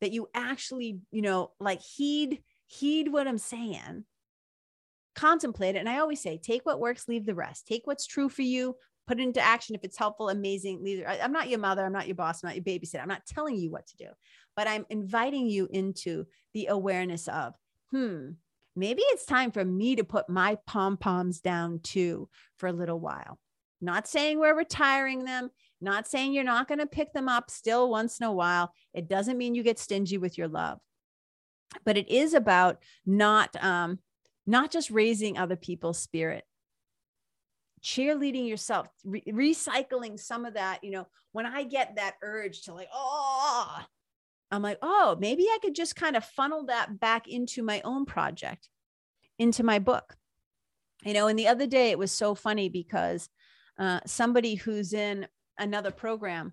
that 0.00 0.12
you 0.12 0.28
actually, 0.34 1.00
you 1.10 1.22
know, 1.22 1.50
like 1.60 1.82
heed 1.82 2.42
heed 2.66 3.12
what 3.12 3.28
I'm 3.28 3.38
saying 3.38 4.04
contemplate 5.14 5.76
it. 5.76 5.78
And 5.78 5.88
I 5.88 5.98
always 5.98 6.20
say, 6.20 6.38
take 6.38 6.66
what 6.66 6.80
works, 6.80 7.08
leave 7.08 7.26
the 7.26 7.34
rest. 7.34 7.66
Take 7.66 7.86
what's 7.86 8.06
true 8.06 8.28
for 8.28 8.42
you, 8.42 8.76
put 9.06 9.20
it 9.20 9.22
into 9.22 9.40
action. 9.40 9.74
If 9.74 9.84
it's 9.84 9.98
helpful, 9.98 10.28
amazing. 10.28 11.04
I'm 11.06 11.32
not 11.32 11.48
your 11.48 11.60
mother. 11.60 11.84
I'm 11.84 11.92
not 11.92 12.06
your 12.06 12.16
boss. 12.16 12.42
I'm 12.42 12.48
not 12.48 12.56
your 12.56 12.64
babysitter. 12.64 13.02
I'm 13.02 13.08
not 13.08 13.26
telling 13.26 13.56
you 13.56 13.70
what 13.70 13.86
to 13.88 13.96
do, 13.96 14.08
but 14.56 14.68
I'm 14.68 14.86
inviting 14.90 15.46
you 15.46 15.68
into 15.70 16.26
the 16.52 16.66
awareness 16.66 17.28
of, 17.28 17.54
hmm, 17.90 18.30
maybe 18.76 19.02
it's 19.06 19.24
time 19.24 19.52
for 19.52 19.64
me 19.64 19.96
to 19.96 20.04
put 20.04 20.28
my 20.28 20.58
pom 20.66 20.96
poms 20.96 21.40
down 21.40 21.80
too 21.82 22.28
for 22.56 22.66
a 22.66 22.72
little 22.72 23.00
while. 23.00 23.38
Not 23.80 24.06
saying 24.06 24.38
we're 24.38 24.56
retiring 24.56 25.24
them, 25.24 25.50
not 25.80 26.06
saying 26.06 26.32
you're 26.32 26.44
not 26.44 26.68
going 26.68 26.78
to 26.78 26.86
pick 26.86 27.12
them 27.12 27.28
up 27.28 27.50
still 27.50 27.90
once 27.90 28.18
in 28.18 28.26
a 28.26 28.32
while. 28.32 28.72
It 28.94 29.08
doesn't 29.08 29.38
mean 29.38 29.54
you 29.54 29.62
get 29.62 29.78
stingy 29.78 30.18
with 30.18 30.38
your 30.38 30.48
love, 30.48 30.78
but 31.84 31.96
it 31.96 32.08
is 32.08 32.34
about 32.34 32.78
not, 33.04 33.54
um, 33.62 33.98
not 34.46 34.70
just 34.70 34.90
raising 34.90 35.36
other 35.36 35.56
people's 35.56 35.98
spirit 35.98 36.44
cheerleading 37.84 38.48
yourself, 38.48 38.88
re- 39.04 39.22
recycling 39.28 40.18
some 40.18 40.46
of 40.46 40.54
that. 40.54 40.82
You 40.82 40.90
know, 40.90 41.06
when 41.32 41.46
I 41.46 41.62
get 41.62 41.96
that 41.96 42.14
urge 42.22 42.62
to 42.62 42.74
like, 42.74 42.88
oh, 42.92 43.78
I'm 44.50 44.62
like, 44.62 44.78
oh, 44.82 45.16
maybe 45.20 45.44
I 45.44 45.58
could 45.62 45.74
just 45.74 45.94
kind 45.94 46.16
of 46.16 46.24
funnel 46.24 46.66
that 46.66 46.98
back 46.98 47.28
into 47.28 47.62
my 47.62 47.82
own 47.84 48.06
project, 48.06 48.68
into 49.38 49.62
my 49.62 49.78
book. 49.78 50.16
You 51.04 51.12
know, 51.12 51.26
and 51.26 51.38
the 51.38 51.48
other 51.48 51.66
day 51.66 51.90
it 51.90 51.98
was 51.98 52.10
so 52.10 52.34
funny 52.34 52.70
because 52.70 53.28
uh, 53.78 54.00
somebody 54.06 54.54
who's 54.54 54.92
in 54.92 55.26
another 55.58 55.90
program 55.90 56.52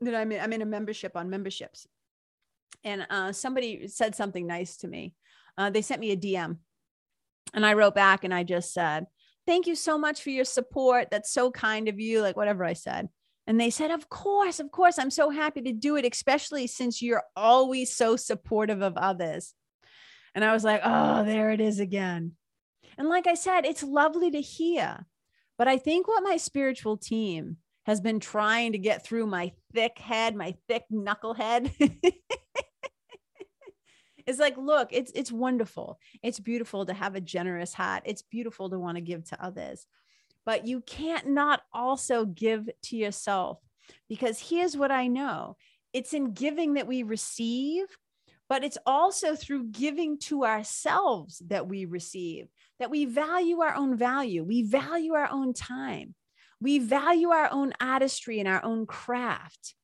that 0.00 0.14
I'm 0.14 0.32
in, 0.32 0.40
I'm 0.40 0.52
in 0.52 0.62
a 0.62 0.66
membership 0.66 1.16
on 1.16 1.30
memberships. 1.30 1.86
And 2.84 3.06
uh, 3.10 3.32
somebody 3.32 3.88
said 3.88 4.14
something 4.14 4.46
nice 4.46 4.76
to 4.78 4.88
me. 4.88 5.14
Uh, 5.56 5.70
they 5.70 5.82
sent 5.82 6.00
me 6.00 6.12
a 6.12 6.16
DM 6.16 6.58
and 7.52 7.66
I 7.66 7.74
wrote 7.74 7.94
back 7.94 8.24
and 8.24 8.32
I 8.32 8.44
just 8.44 8.72
said, 8.72 9.06
thank 9.48 9.66
you 9.66 9.74
so 9.74 9.96
much 9.98 10.22
for 10.22 10.30
your 10.30 10.44
support. 10.44 11.08
That's 11.10 11.32
so 11.32 11.50
kind 11.50 11.88
of 11.88 11.98
you. 11.98 12.20
Like, 12.20 12.36
whatever 12.36 12.64
I 12.64 12.74
said. 12.74 13.08
And 13.46 13.58
they 13.58 13.70
said, 13.70 13.90
Of 13.90 14.10
course, 14.10 14.60
of 14.60 14.70
course, 14.70 14.98
I'm 14.98 15.10
so 15.10 15.30
happy 15.30 15.62
to 15.62 15.72
do 15.72 15.96
it, 15.96 16.04
especially 16.04 16.66
since 16.66 17.00
you're 17.00 17.22
always 17.34 17.96
so 17.96 18.14
supportive 18.14 18.82
of 18.82 18.98
others. 18.98 19.54
And 20.34 20.44
I 20.44 20.52
was 20.52 20.64
like, 20.64 20.82
Oh, 20.84 21.24
there 21.24 21.50
it 21.50 21.62
is 21.62 21.80
again. 21.80 22.32
And 22.98 23.08
like 23.08 23.26
I 23.26 23.34
said, 23.34 23.64
it's 23.64 23.82
lovely 23.82 24.30
to 24.30 24.40
hear. 24.40 25.06
But 25.58 25.68
I 25.68 25.76
think 25.76 26.06
what 26.06 26.22
my 26.22 26.36
spiritual 26.36 26.96
team 26.96 27.56
has 27.84 28.00
been 28.00 28.20
trying 28.20 28.72
to 28.72 28.78
get 28.78 29.04
through 29.04 29.26
my 29.26 29.52
thick 29.74 29.98
head, 29.98 30.36
my 30.36 30.54
thick 30.68 30.84
knucklehead, 30.92 31.72
is 34.26 34.38
like, 34.38 34.56
look, 34.56 34.90
it's 34.92 35.10
it's 35.14 35.32
wonderful. 35.32 35.98
It's 36.22 36.38
beautiful 36.38 36.86
to 36.86 36.94
have 36.94 37.16
a 37.16 37.20
generous 37.20 37.74
heart. 37.74 38.04
It's 38.06 38.22
beautiful 38.22 38.70
to 38.70 38.78
want 38.78 38.96
to 38.96 39.02
give 39.02 39.24
to 39.30 39.44
others. 39.44 39.86
But 40.46 40.66
you 40.66 40.80
can't 40.82 41.28
not 41.28 41.62
also 41.72 42.24
give 42.24 42.70
to 42.84 42.96
yourself 42.96 43.58
because 44.08 44.38
here's 44.38 44.76
what 44.76 44.90
I 44.90 45.06
know. 45.06 45.56
It's 45.92 46.12
in 46.12 46.32
giving 46.32 46.74
that 46.74 46.86
we 46.86 47.02
receive, 47.02 47.86
but 48.48 48.64
it's 48.64 48.78
also 48.86 49.34
through 49.34 49.64
giving 49.64 50.18
to 50.18 50.44
ourselves 50.44 51.42
that 51.48 51.68
we 51.68 51.84
receive, 51.84 52.48
that 52.78 52.90
we 52.90 53.04
value 53.04 53.60
our 53.60 53.74
own 53.74 53.96
value. 53.96 54.42
We 54.42 54.62
value 54.62 55.14
our 55.14 55.28
own 55.30 55.52
time. 55.52 56.14
We 56.60 56.78
value 56.78 57.28
our 57.28 57.48
own 57.52 57.72
artistry 57.80 58.40
and 58.40 58.48
our 58.48 58.64
own 58.64 58.86
craft. 58.86 59.74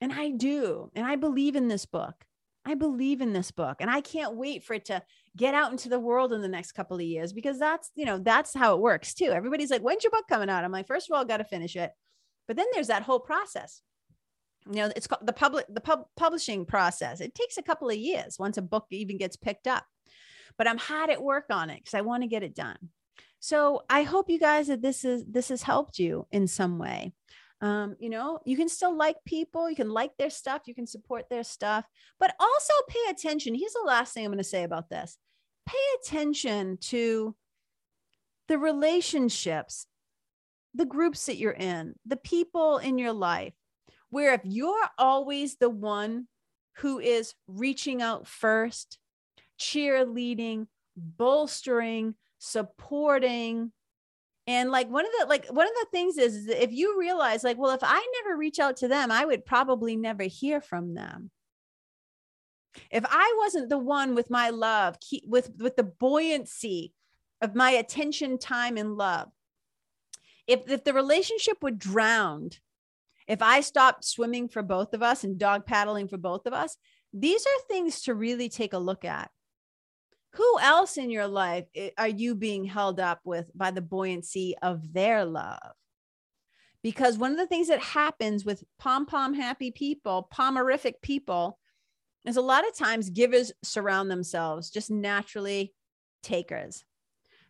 And 0.00 0.12
I 0.12 0.30
do. 0.30 0.90
And 0.94 1.06
I 1.06 1.16
believe 1.16 1.54
in 1.54 1.68
this 1.68 1.86
book. 1.86 2.14
I 2.64 2.74
believe 2.74 3.20
in 3.20 3.32
this 3.32 3.52
book 3.52 3.76
and 3.78 3.88
I 3.88 4.00
can't 4.00 4.34
wait 4.34 4.64
for 4.64 4.74
it 4.74 4.86
to 4.86 5.00
get 5.36 5.54
out 5.54 5.70
into 5.70 5.88
the 5.88 6.00
world 6.00 6.32
in 6.32 6.42
the 6.42 6.48
next 6.48 6.72
couple 6.72 6.96
of 6.96 7.02
years 7.02 7.32
because 7.32 7.60
that's, 7.60 7.92
you 7.94 8.04
know, 8.04 8.18
that's 8.18 8.52
how 8.52 8.74
it 8.74 8.80
works 8.80 9.14
too. 9.14 9.26
Everybody's 9.26 9.70
like, 9.70 9.82
when's 9.82 10.02
your 10.02 10.10
book 10.10 10.24
coming 10.28 10.50
out? 10.50 10.64
I'm 10.64 10.72
like, 10.72 10.88
first 10.88 11.08
of 11.08 11.16
all, 11.16 11.24
got 11.24 11.36
to 11.36 11.44
finish 11.44 11.76
it. 11.76 11.92
But 12.48 12.56
then 12.56 12.66
there's 12.72 12.88
that 12.88 13.02
whole 13.02 13.20
process. 13.20 13.82
You 14.70 14.82
know, 14.82 14.92
it's 14.96 15.06
called 15.06 15.26
the 15.26 15.32
public, 15.32 15.66
the 15.68 15.80
pub- 15.80 16.08
publishing 16.16 16.66
process. 16.66 17.20
It 17.20 17.34
takes 17.34 17.56
a 17.56 17.62
couple 17.62 17.88
of 17.88 17.96
years 17.96 18.38
once 18.38 18.56
a 18.56 18.62
book 18.62 18.86
even 18.90 19.18
gets 19.18 19.36
picked 19.36 19.66
up. 19.66 19.84
But 20.58 20.68
I'm 20.68 20.78
hard 20.78 21.10
at 21.10 21.22
work 21.22 21.46
on 21.50 21.70
it 21.70 21.80
because 21.80 21.94
I 21.94 22.00
want 22.00 22.22
to 22.22 22.28
get 22.28 22.42
it 22.42 22.54
done. 22.54 22.78
So 23.40 23.82
I 23.90 24.02
hope 24.02 24.30
you 24.30 24.38
guys 24.38 24.68
that 24.68 24.82
this 24.82 25.04
is 25.04 25.24
this 25.28 25.50
has 25.50 25.62
helped 25.62 25.98
you 25.98 26.26
in 26.32 26.46
some 26.46 26.78
way 26.78 27.12
um, 27.60 27.96
you 27.98 28.10
know 28.10 28.40
you 28.44 28.56
can 28.56 28.68
still 28.68 28.94
like 28.94 29.16
people 29.24 29.70
you 29.70 29.76
can 29.76 29.90
like 29.90 30.16
their 30.16 30.30
stuff 30.30 30.62
you 30.66 30.74
can 30.74 30.86
support 30.86 31.28
their 31.30 31.44
stuff 31.44 31.84
but 32.20 32.34
also 32.38 32.72
pay 32.88 33.10
attention 33.10 33.54
here's 33.54 33.72
the 33.72 33.86
last 33.86 34.12
thing 34.12 34.24
i'm 34.24 34.30
going 34.30 34.38
to 34.38 34.44
say 34.44 34.62
about 34.62 34.90
this 34.90 35.16
pay 35.66 35.76
attention 36.00 36.76
to 36.80 37.34
the 38.48 38.58
relationships 38.58 39.86
the 40.74 40.84
groups 40.84 41.26
that 41.26 41.36
you're 41.36 41.52
in 41.52 41.94
the 42.04 42.16
people 42.16 42.76
in 42.78 42.98
your 42.98 43.12
life 43.12 43.54
where 44.10 44.34
if 44.34 44.42
you're 44.44 44.88
always 44.98 45.56
the 45.56 45.70
one 45.70 46.28
who 46.78 46.98
is 46.98 47.34
reaching 47.46 48.02
out 48.02 48.26
first 48.26 48.98
cheerleading 49.58 50.66
bolstering 50.96 52.14
supporting 52.38 53.72
And 54.46 54.70
like 54.70 54.88
one 54.88 55.04
of 55.04 55.10
the 55.18 55.26
like 55.26 55.46
one 55.48 55.66
of 55.66 55.72
the 55.74 55.86
things 55.90 56.18
is, 56.18 56.36
is 56.36 56.48
if 56.48 56.72
you 56.72 56.98
realize 56.98 57.42
like, 57.42 57.58
well, 57.58 57.72
if 57.72 57.82
I 57.82 58.06
never 58.22 58.36
reach 58.36 58.60
out 58.60 58.76
to 58.78 58.88
them, 58.88 59.10
I 59.10 59.24
would 59.24 59.44
probably 59.44 59.96
never 59.96 60.22
hear 60.22 60.60
from 60.60 60.94
them. 60.94 61.30
If 62.90 63.04
I 63.08 63.34
wasn't 63.38 63.70
the 63.70 63.78
one 63.78 64.14
with 64.14 64.30
my 64.30 64.50
love, 64.50 64.96
with 65.24 65.50
with 65.58 65.76
the 65.76 65.82
buoyancy 65.82 66.92
of 67.40 67.54
my 67.54 67.70
attention, 67.70 68.38
time, 68.38 68.76
and 68.76 68.96
love, 68.96 69.30
if 70.46 70.70
if 70.70 70.84
the 70.84 70.94
relationship 70.94 71.62
would 71.62 71.78
drown, 71.78 72.50
if 73.26 73.42
I 73.42 73.60
stopped 73.60 74.04
swimming 74.04 74.48
for 74.48 74.62
both 74.62 74.94
of 74.94 75.02
us 75.02 75.24
and 75.24 75.38
dog 75.38 75.66
paddling 75.66 76.08
for 76.08 76.18
both 76.18 76.46
of 76.46 76.52
us, 76.52 76.76
these 77.12 77.44
are 77.44 77.66
things 77.68 78.02
to 78.02 78.14
really 78.14 78.48
take 78.48 78.72
a 78.72 78.78
look 78.78 79.04
at 79.04 79.30
who 80.36 80.58
else 80.60 80.98
in 80.98 81.10
your 81.10 81.26
life 81.26 81.64
are 81.96 82.08
you 82.08 82.34
being 82.34 82.64
held 82.64 83.00
up 83.00 83.20
with 83.24 83.50
by 83.54 83.70
the 83.70 83.80
buoyancy 83.80 84.54
of 84.60 84.92
their 84.92 85.24
love? 85.24 85.72
Because 86.82 87.16
one 87.16 87.32
of 87.32 87.38
the 87.38 87.46
things 87.46 87.68
that 87.68 87.80
happens 87.80 88.44
with 88.44 88.62
pom 88.78 89.06
pom 89.06 89.32
happy 89.32 89.70
people, 89.70 90.28
pomerific 90.32 90.94
people, 91.00 91.58
is 92.26 92.36
a 92.36 92.42
lot 92.42 92.68
of 92.68 92.76
times 92.76 93.08
givers 93.08 93.50
surround 93.62 94.10
themselves 94.10 94.70
just 94.70 94.90
naturally 94.90 95.72
takers. 96.22 96.84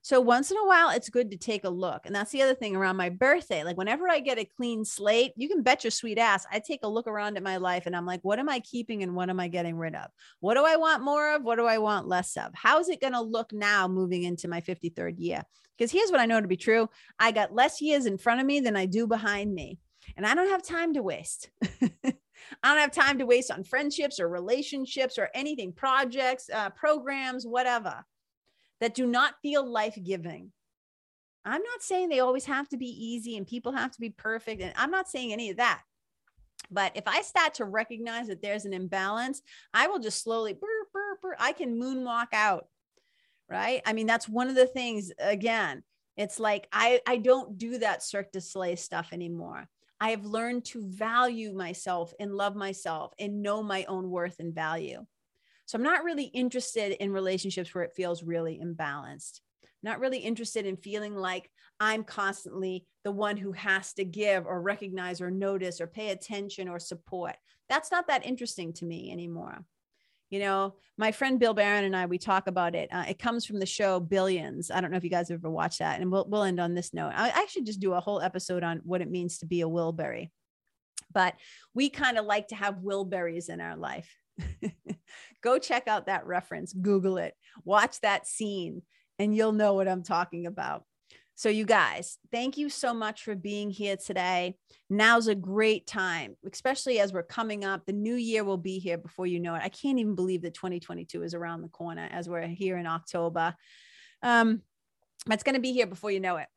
So 0.07 0.21
once 0.21 0.53
in 0.53 0.57
a 0.57 0.65
while, 0.65 0.91
it's 0.91 1.09
good 1.09 1.33
to 1.33 1.37
take 1.37 1.65
a 1.65 1.69
look. 1.69 2.07
And 2.07 2.15
that's 2.15 2.31
the 2.31 2.41
other 2.41 2.55
thing 2.55 2.77
around 2.77 2.97
my 2.97 3.09
birthday. 3.09 3.65
Like 3.65 3.77
whenever 3.77 4.09
I 4.09 4.21
get 4.21 4.39
a 4.39 4.45
clean 4.45 4.85
slate, 4.85 5.33
you 5.35 5.49
can 5.49 5.65
bet 5.65 5.83
your 5.83 5.91
sweet 5.91 6.17
ass. 6.17 6.47
I 6.49 6.61
take 6.61 6.85
a 6.85 6.89
look 6.89 7.09
around 7.09 7.37
at 7.37 7.43
my 7.43 7.57
life 7.57 7.87
and 7.87 7.97
I'm 7.97 8.07
like, 8.07 8.21
what 8.23 8.39
am 8.39 8.49
I 8.49 8.61
keeping 8.61 9.03
and 9.03 9.17
what 9.17 9.31
am 9.31 9.41
I 9.41 9.49
getting 9.49 9.77
rid 9.77 9.97
of? 9.97 10.09
What 10.39 10.55
do 10.55 10.65
I 10.65 10.77
want 10.77 11.03
more 11.03 11.35
of? 11.35 11.43
What 11.43 11.57
do 11.57 11.67
I 11.67 11.79
want 11.79 12.07
less 12.07 12.37
of? 12.37 12.53
How's 12.55 12.89
it 12.89 13.01
going 13.01 13.15
to 13.15 13.21
look 13.21 13.53
now 13.53 13.89
moving 13.89 14.23
into 14.23 14.47
my 14.47 14.61
53rd 14.61 15.17
year? 15.19 15.43
Because 15.77 15.91
here's 15.91 16.13
what 16.13 16.21
I 16.21 16.27
know 16.27 16.41
to 16.41 16.47
be 16.47 16.57
true 16.57 16.89
I 17.19 17.33
got 17.33 17.53
less 17.53 17.81
years 17.81 18.07
in 18.07 18.17
front 18.17 18.41
of 18.41 18.47
me 18.47 18.61
than 18.61 18.77
I 18.77 18.87
do 18.87 19.09
behind 19.09 19.53
me. 19.53 19.81
And 20.17 20.25
I 20.25 20.37
don't 20.37 20.51
have 20.51 20.63
time 20.63 20.95
to 20.95 21.03
waste. 21.03 21.51
I 21.65 22.13
don't 22.63 22.79
have 22.79 22.93
time 22.93 23.19
to 23.19 23.27
waste 23.27 23.51
on 23.51 23.65
friendships 23.65 24.21
or 24.21 24.29
relationships 24.29 25.19
or 25.19 25.31
anything, 25.35 25.73
projects, 25.73 26.49
uh, 26.55 26.71
programs, 26.71 27.45
whatever 27.45 28.05
that 28.81 28.95
do 28.95 29.07
not 29.07 29.35
feel 29.43 29.64
life 29.64 29.99
giving. 30.03 30.53
I'm 31.45 31.62
not 31.62 31.83
saying 31.83 32.09
they 32.09 32.20
always 32.20 32.45
have 32.47 32.68
to 32.70 32.77
be 32.77 32.89
easy 32.89 33.37
and 33.37 33.47
people 33.47 33.72
have 33.72 33.93
to 33.93 34.01
be 34.01 34.11
perfect. 34.11 34.61
And 34.61 34.72
I'm 34.77 34.91
not 34.91 35.09
saying 35.09 35.33
any 35.33 35.51
of 35.51 35.59
that. 35.59 35.83
But 36.70 36.93
if 36.97 37.05
I 37.07 37.22
start 37.22 37.55
to 37.55 37.64
recognize 37.64 38.27
that 38.27 38.43
there's 38.43 38.64
an 38.64 38.72
imbalance, 38.72 39.43
I 39.72 39.87
will 39.87 40.01
just 40.01 40.22
slowly, 40.22 40.55
burr, 40.55 40.87
burr, 40.93 41.18
burr, 41.22 41.37
I 41.39 41.53
can 41.53 41.81
moonwalk 41.81 42.29
out. 42.33 42.66
Right. 43.49 43.81
I 43.87 43.93
mean, 43.93 44.09
that's 44.09 44.29
one 44.29 44.49
of 44.49 44.57
the 44.57 44.66
things, 44.66 45.12
again, 45.20 45.85
it's 46.16 46.41
like 46.41 46.66
I, 46.72 47.01
I 47.07 47.18
don't 47.18 47.59
do 47.59 47.79
that 47.79 48.03
Cirque 48.03 48.33
du 48.33 48.41
Soleil 48.41 48.77
stuff 48.77 49.11
anymore. 49.12 49.68
I 50.01 50.11
have 50.11 50.24
learned 50.24 50.64
to 50.66 50.87
value 50.89 51.53
myself 51.53 52.12
and 52.18 52.35
love 52.35 52.57
myself 52.57 53.12
and 53.18 53.43
know 53.43 53.62
my 53.62 53.85
own 53.85 54.11
worth 54.11 54.37
and 54.41 54.55
value. 54.55 55.07
So 55.67 55.77
I'm 55.77 55.83
not 55.83 56.05
really 56.05 56.25
interested 56.25 56.93
in 57.03 57.12
relationships 57.12 57.75
where 57.75 57.85
it 57.85 57.95
feels 57.95 58.23
really 58.23 58.61
imbalanced. 58.62 59.41
not 59.83 60.01
really 60.01 60.19
interested 60.19 60.67
in 60.67 60.77
feeling 60.77 61.14
like 61.14 61.51
I'm 61.79 62.03
constantly 62.03 62.87
the 63.05 63.12
one 63.12 63.37
who 63.37 63.53
has 63.53 63.93
to 63.95 64.05
give 64.05 64.47
or 64.47 64.61
recognize 64.61 65.21
or 65.21 65.31
notice 65.31 65.81
or 65.81 65.87
pay 65.87 66.11
attention 66.11 66.69
or 66.69 66.79
support. 66.79 67.37
That's 67.69 67.91
not 67.91 68.09
that 68.09 68.27
interesting 68.27 68.73
to 68.75 68.85
me 68.85 69.12
anymore. 69.12 69.64
You 70.31 70.41
know, 70.41 70.75
my 70.99 71.12
friend 71.12 71.39
Bill 71.39 71.55
Barron 71.55 71.85
and 71.85 71.95
I, 71.95 72.07
we 72.07 72.19
talk 72.19 72.49
about 72.49 72.75
it. 72.75 72.89
Uh, 72.93 73.05
it 73.09 73.19
comes 73.19 73.45
from 73.45 73.61
the 73.61 73.67
show 73.67 74.01
Billions. 74.01 74.73
I 74.73 74.81
don't 74.81 74.91
know 74.91 74.97
if 74.97 75.05
you 75.05 75.11
guys 75.11 75.29
have 75.29 75.39
ever 75.39 75.51
watched 75.51 75.79
that. 75.79 76.01
And 76.01 76.11
we'll, 76.11 76.27
we'll 76.29 76.43
end 76.43 76.59
on 76.59 76.75
this 76.75 76.93
note. 76.93 77.12
I 77.14 77.29
actually 77.29 77.62
just 77.62 77.81
do 77.81 77.93
a 77.93 78.01
whole 78.01 78.21
episode 78.21 78.64
on 78.64 78.81
what 78.83 79.03
it 79.03 79.11
means 79.11 79.39
to 79.39 79.47
be 79.47 79.61
a 79.61 79.69
Wilbury. 79.69 80.31
But 81.12 81.35
we 81.75 81.91
kind 81.91 82.19
of 82.19 82.25
like 82.25 82.49
to 82.49 82.57
have 82.57 82.77
Wilburys 82.77 83.49
in 83.49 83.61
our 83.61 83.77
life. 83.77 84.12
Go 85.43 85.59
check 85.59 85.89
out 85.89 86.07
that 86.07 86.26
reference, 86.26 86.72
Google 86.72 87.18
it, 87.18 87.34
watch 87.64 88.01
that 88.01 88.26
scene, 88.26 88.82
and 89.18 89.34
you'll 89.34 89.53
know 89.53 89.74
what 89.74 89.89
I'm 89.89 90.03
talking 90.03 90.47
about. 90.47 90.84
So, 91.39 91.51
you 91.51 91.66
guys, 91.66 92.16
thank 92.32 92.57
you 92.57 92.70
so 92.70 92.95
much 92.95 93.22
for 93.22 93.34
being 93.34 93.70
here 93.70 93.99
today. 93.99 94.57
Now's 94.89 95.28
a 95.28 95.34
great 95.34 95.87
time, 95.87 96.34
especially 96.51 96.99
as 96.99 97.12
we're 97.12 97.22
coming 97.22 97.62
up. 97.62 97.84
The 97.84 97.93
new 97.93 98.14
year 98.14 98.43
will 98.43 98.57
be 98.57 98.78
here 98.78 98.97
before 98.97 99.26
you 99.26 99.39
know 99.39 99.55
it. 99.55 99.61
I 99.62 99.68
can't 99.68 99.99
even 99.99 100.14
believe 100.14 100.43
that 100.43 100.55
2022 100.55 101.22
is 101.22 101.34
around 101.34 101.61
the 101.61 101.68
corner 101.68 102.09
as 102.11 102.26
we're 102.26 102.47
here 102.47 102.78
in 102.78 102.87
October. 102.87 103.55
Um, 104.22 104.62
it's 105.30 105.43
going 105.43 105.57
to 105.57 105.61
be 105.61 105.74
here 105.74 105.87
before 105.87 106.11
you 106.11 106.20
know 106.20 106.37
it. 106.39 106.49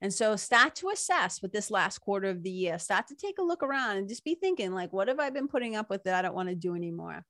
And 0.00 0.12
so 0.12 0.34
start 0.36 0.74
to 0.76 0.88
assess 0.88 1.42
with 1.42 1.52
this 1.52 1.70
last 1.70 1.98
quarter 1.98 2.28
of 2.28 2.42
the 2.42 2.50
year. 2.50 2.78
Start 2.78 3.08
to 3.08 3.14
take 3.14 3.38
a 3.38 3.42
look 3.42 3.62
around 3.62 3.98
and 3.98 4.08
just 4.08 4.24
be 4.24 4.34
thinking, 4.34 4.72
like, 4.72 4.94
what 4.94 5.08
have 5.08 5.20
I 5.20 5.28
been 5.28 5.46
putting 5.46 5.76
up 5.76 5.90
with 5.90 6.04
that 6.04 6.14
I 6.14 6.22
don't 6.22 6.34
want 6.34 6.48
to 6.48 6.54
do 6.54 6.74
anymore? 6.74 7.24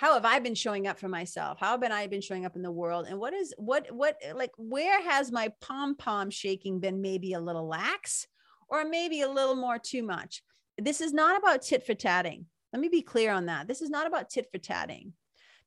How 0.00 0.14
have 0.14 0.24
I 0.24 0.38
been 0.38 0.54
showing 0.54 0.86
up 0.86 0.98
for 0.98 1.08
myself? 1.08 1.58
How 1.60 1.78
have 1.78 1.92
I 1.92 2.06
been 2.06 2.22
showing 2.22 2.46
up 2.46 2.56
in 2.56 2.62
the 2.62 2.70
world? 2.70 3.04
And 3.06 3.18
what 3.18 3.34
is 3.34 3.52
what 3.58 3.92
what 3.94 4.16
eh, 4.22 4.32
like 4.32 4.52
where 4.56 4.98
has 5.02 5.30
my 5.30 5.52
pom 5.60 5.94
pom 5.94 6.30
shaking 6.30 6.80
been 6.80 7.02
maybe 7.02 7.34
a 7.34 7.38
little 7.38 7.68
lax 7.68 8.26
or 8.70 8.86
maybe 8.86 9.20
a 9.20 9.28
little 9.28 9.56
more 9.56 9.78
too 9.78 10.02
much? 10.02 10.42
This 10.78 11.02
is 11.02 11.12
not 11.12 11.38
about 11.38 11.60
tit 11.60 11.84
for 11.84 11.92
tatting. 11.92 12.46
Let 12.72 12.80
me 12.80 12.88
be 12.88 13.02
clear 13.02 13.30
on 13.30 13.44
that. 13.46 13.68
This 13.68 13.82
is 13.82 13.90
not 13.90 14.06
about 14.06 14.30
tit 14.30 14.48
for 14.50 14.56
tatting 14.56 15.12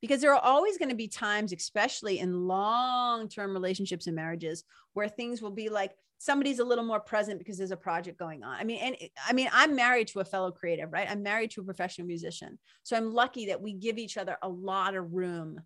because 0.01 0.19
there 0.19 0.34
are 0.34 0.41
always 0.41 0.79
going 0.79 0.89
to 0.89 0.95
be 0.95 1.07
times, 1.07 1.53
especially 1.53 2.17
in 2.17 2.47
long 2.47 3.29
term 3.29 3.53
relationships 3.53 4.07
and 4.07 4.15
marriages, 4.15 4.63
where 4.93 5.09
things 5.09 5.43
will 5.43 5.51
be 5.51 5.69
like, 5.69 5.91
somebody's 6.24 6.59
a 6.59 6.63
little 6.63 6.86
more 6.86 7.01
present 7.01 7.38
because 7.38 7.57
there's 7.57 7.71
a 7.71 7.78
project 7.78 8.17
going 8.17 8.43
on. 8.43 8.55
I 8.55 8.63
mean, 8.63 8.80
and 8.82 8.95
I 9.28 9.34
mean, 9.34 9.49
I'm 9.51 9.76
married 9.76 10.07
to 10.09 10.21
a 10.21 10.26
fellow 10.26 10.51
creative, 10.51 10.93
right? 10.93 11.09
I'm 11.09 11.21
married 11.21 11.51
to 11.51 11.61
a 11.61 11.65
professional 11.65 12.07
musician. 12.07 12.57
So 12.84 12.95
I'm 12.95 13.13
lucky 13.13 13.47
that 13.47 13.61
we 13.61 13.74
give 13.74 13.97
each 13.97 14.15
other 14.15 14.38
a 14.41 14.47
lot 14.47 14.95
of 14.95 15.11
room 15.13 15.59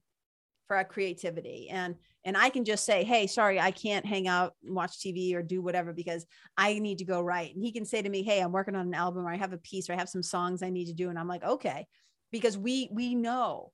for 0.68 0.76
our 0.76 0.84
creativity. 0.84 1.70
And 1.70 1.95
and 2.26 2.36
I 2.36 2.49
can 2.49 2.66
just 2.66 2.86
say, 2.86 3.03
hey, 3.03 3.28
sorry, 3.28 3.60
I 3.60 3.70
can't 3.70 4.05
hang 4.05 4.28
out 4.28 4.55
and 4.66 4.76
watch 4.76 4.97
TV 4.97 5.36
or 5.36 5.43
do 5.43 5.62
whatever 5.62 5.93
because 5.93 6.26
I 6.58 6.80
need 6.80 6.97
to 6.97 7.05
go 7.05 7.22
write. 7.22 7.53
And 7.53 7.64
he 7.64 7.72
can 7.72 7.86
say 7.86 8.01
to 8.01 8.10
me, 8.10 8.24
hey, 8.24 8.39
I'm 8.39 8.51
working 8.51 8.76
on 8.76 8.88
an 8.88 8.95
album 8.95 9.28
or 9.28 9.32
I 9.32 9.38
have 9.38 9.53
a 9.53 9.60
piece 9.60 9.89
or 9.89 9.93
I 9.93 9.97
have 9.97 10.10
some 10.10 10.24
songs 10.24 10.64
I 10.64 10.72
need 10.72 10.86
to 10.86 10.93
do. 10.93 11.10
And 11.10 11.20
I'm 11.20 11.28
like, 11.28 11.43
okay, 11.43 11.86
because 12.32 12.58
we 12.58 12.89
we 12.91 13.14
know, 13.14 13.72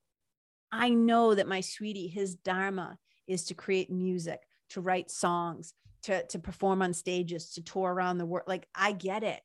I 0.69 0.89
know 0.89 1.33
that 1.33 1.47
my 1.47 1.61
sweetie, 1.61 2.09
his 2.09 2.35
dharma 2.35 2.97
is 3.25 3.45
to 3.45 3.53
create 3.53 3.89
music, 3.89 4.41
to 4.71 4.81
write 4.81 5.09
songs, 5.09 5.73
to 6.03 6.25
to 6.27 6.39
perform 6.39 6.81
on 6.81 6.93
stages, 6.93 7.53
to 7.53 7.61
tour 7.61 7.93
around 7.93 8.17
the 8.17 8.25
world. 8.25 8.47
Like 8.47 8.67
I 8.75 8.91
get 8.91 9.23
it. 9.23 9.41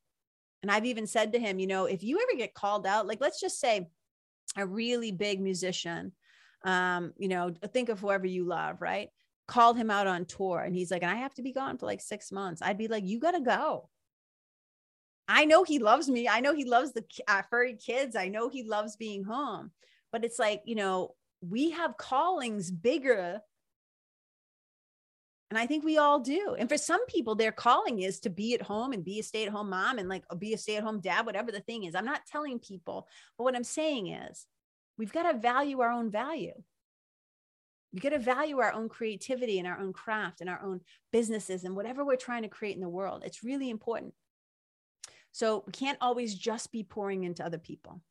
And 0.63 0.71
I've 0.71 0.87
even 0.87 1.07
said 1.07 1.33
to 1.33 1.39
him, 1.39 1.59
you 1.59 1.67
know, 1.67 1.85
if 1.85 2.03
you 2.03 2.21
ever 2.21 2.37
get 2.37 2.55
called 2.55 2.87
out, 2.87 3.07
like 3.07 3.21
let's 3.21 3.41
just 3.41 3.61
say 3.61 3.89
a 4.57 4.67
really 4.67 5.13
big 5.13 5.41
musician, 5.41 6.13
um, 6.65 7.13
you 7.17 7.29
know, 7.29 7.53
think 7.73 7.89
of 7.89 8.01
whoever 8.01 8.27
you 8.27 8.45
love, 8.45 8.83
right? 8.83 9.09
Called 9.47 9.77
him 9.77 9.91
out 9.91 10.07
on 10.07 10.25
tour 10.25 10.61
and 10.61 10.75
he's 10.75 10.91
like, 10.91 11.03
and 11.03 11.11
I 11.11 11.17
have 11.17 11.35
to 11.35 11.43
be 11.43 11.53
gone 11.53 11.79
for 11.79 11.87
like 11.87 12.01
six 12.01 12.33
months. 12.33 12.61
I'd 12.61 12.79
be 12.79 12.89
like, 12.89 13.07
you 13.07 13.21
got 13.21 13.33
to 13.33 13.41
go. 13.41 13.89
I 15.29 15.45
know 15.45 15.63
he 15.63 15.79
loves 15.79 16.09
me. 16.09 16.27
I 16.27 16.41
know 16.41 16.55
he 16.55 16.65
loves 16.65 16.93
the 16.93 17.05
uh, 17.29 17.43
furry 17.51 17.75
kids. 17.75 18.17
I 18.17 18.29
know 18.29 18.49
he 18.49 18.63
loves 18.65 18.97
being 18.97 19.25
home. 19.25 19.71
But 20.11 20.25
it's 20.25 20.39
like, 20.39 20.63
you 20.65 20.75
know, 20.75 21.15
we 21.41 21.71
have 21.71 21.99
callings 21.99 22.71
bigger 22.71 23.41
and 25.51 25.59
I 25.59 25.67
think 25.67 25.85
we 25.85 25.97
all 25.97 26.21
do. 26.21 26.57
And 26.59 26.69
for 26.69 26.77
some 26.77 27.05
people, 27.07 27.35
their 27.35 27.53
calling 27.53 28.01
is 28.01 28.21
to 28.21 28.31
be 28.31 28.55
at 28.55 28.63
home 28.63 28.93
and 28.93 29.05
be 29.05 29.19
a 29.19 29.23
stay 29.23 29.45
at 29.45 29.53
home 29.53 29.71
mom 29.71 29.99
and 29.99 30.09
like 30.09 30.25
be 30.39 30.53
a 30.53 30.59
stay 30.59 30.77
at 30.77 30.83
home 30.83 31.01
dad, 31.01 31.25
whatever 31.25 31.51
the 31.51 31.61
thing 31.61 31.85
is. 31.85 31.95
I'm 31.95 32.05
not 32.05 32.27
telling 32.27 32.59
people, 32.59 33.09
but 33.37 33.45
what 33.45 33.57
I'm 33.57 33.65
saying 33.65 34.09
is 34.09 34.47
we've 34.99 35.13
got 35.13 35.31
to 35.31 35.39
value 35.39 35.81
our 35.81 35.91
own 35.91 36.11
value. 36.11 36.53
We 37.95 38.01
got 38.01 38.11
to 38.11 38.19
value 38.19 38.59
our 38.59 38.73
own 38.73 38.91
creativity 38.91 39.59
and 39.59 39.67
our 39.67 39.79
own 39.79 39.95
craft 39.95 40.43
and 40.43 40.51
our 40.51 40.63
own 40.63 40.83
businesses 41.11 41.65
and 41.65 41.75
whatever 41.75 42.05
we're 42.05 42.17
trying 42.17 42.43
to 42.43 42.49
create 42.49 42.77
in 42.77 42.83
the 42.83 42.89
world. 42.89 43.23
It's 43.25 43.43
really 43.43 43.71
important. 43.71 44.13
So 45.33 45.65
we 45.67 45.73
can't 45.73 45.99
always 46.03 46.35
just 46.35 46.71
be 46.71 46.83
pouring 46.83 47.25
into 47.25 47.45
other 47.45 47.57
people. 47.57 48.03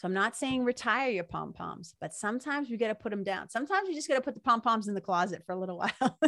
So 0.00 0.08
I'm 0.08 0.14
not 0.14 0.34
saying 0.34 0.64
retire 0.64 1.10
your 1.10 1.24
pom 1.24 1.52
poms, 1.52 1.94
but 2.00 2.14
sometimes 2.14 2.70
you 2.70 2.78
got 2.78 2.88
to 2.88 2.94
put 2.94 3.10
them 3.10 3.22
down. 3.22 3.50
Sometimes 3.50 3.86
you 3.86 3.94
just 3.94 4.08
got 4.08 4.14
to 4.14 4.22
put 4.22 4.32
the 4.32 4.40
pom 4.40 4.62
poms 4.62 4.88
in 4.88 4.94
the 4.94 5.00
closet 5.02 5.42
for 5.44 5.52
a 5.52 5.58
little 5.58 5.76
while. 6.00 6.18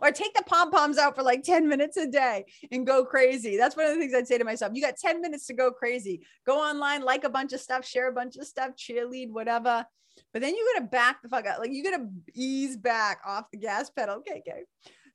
or 0.00 0.12
take 0.12 0.32
the 0.34 0.44
pom 0.44 0.70
poms 0.70 0.98
out 0.98 1.16
for 1.16 1.24
like 1.24 1.42
10 1.42 1.66
minutes 1.66 1.96
a 1.96 2.06
day 2.06 2.44
and 2.70 2.86
go 2.86 3.04
crazy. 3.04 3.56
That's 3.56 3.76
one 3.76 3.86
of 3.86 3.94
the 3.94 3.98
things 3.98 4.14
I'd 4.14 4.28
say 4.28 4.38
to 4.38 4.44
myself. 4.44 4.70
You 4.76 4.82
got 4.82 4.94
10 4.96 5.20
minutes 5.20 5.46
to 5.46 5.54
go 5.54 5.72
crazy. 5.72 6.24
Go 6.46 6.60
online, 6.60 7.02
like 7.02 7.24
a 7.24 7.28
bunch 7.28 7.52
of 7.52 7.58
stuff, 7.58 7.84
share 7.84 8.08
a 8.08 8.12
bunch 8.12 8.36
of 8.36 8.46
stuff, 8.46 8.76
cheerlead, 8.76 9.32
whatever. 9.32 9.84
But 10.32 10.42
then 10.42 10.54
you 10.54 10.74
got 10.76 10.82
to 10.82 10.86
back 10.86 11.22
the 11.22 11.28
fuck 11.28 11.44
out. 11.44 11.58
Like 11.58 11.72
you 11.72 11.82
got 11.82 11.96
to 11.96 12.06
ease 12.34 12.76
back 12.76 13.18
off 13.26 13.50
the 13.50 13.58
gas 13.58 13.90
pedal. 13.90 14.18
Okay, 14.18 14.44
okay. 14.46 14.62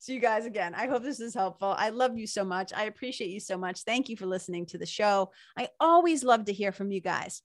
So, 0.01 0.13
you 0.13 0.19
guys, 0.19 0.47
again, 0.47 0.73
I 0.73 0.87
hope 0.87 1.03
this 1.03 1.19
is 1.19 1.35
helpful. 1.35 1.75
I 1.77 1.89
love 1.89 2.17
you 2.17 2.25
so 2.25 2.43
much. 2.43 2.73
I 2.73 2.85
appreciate 2.85 3.29
you 3.29 3.39
so 3.39 3.55
much. 3.55 3.81
Thank 3.83 4.09
you 4.09 4.17
for 4.17 4.25
listening 4.25 4.65
to 4.65 4.79
the 4.79 4.85
show. 4.87 5.29
I 5.55 5.67
always 5.79 6.23
love 6.23 6.45
to 6.45 6.53
hear 6.53 6.71
from 6.71 6.89
you 6.89 6.99
guys. 6.99 7.43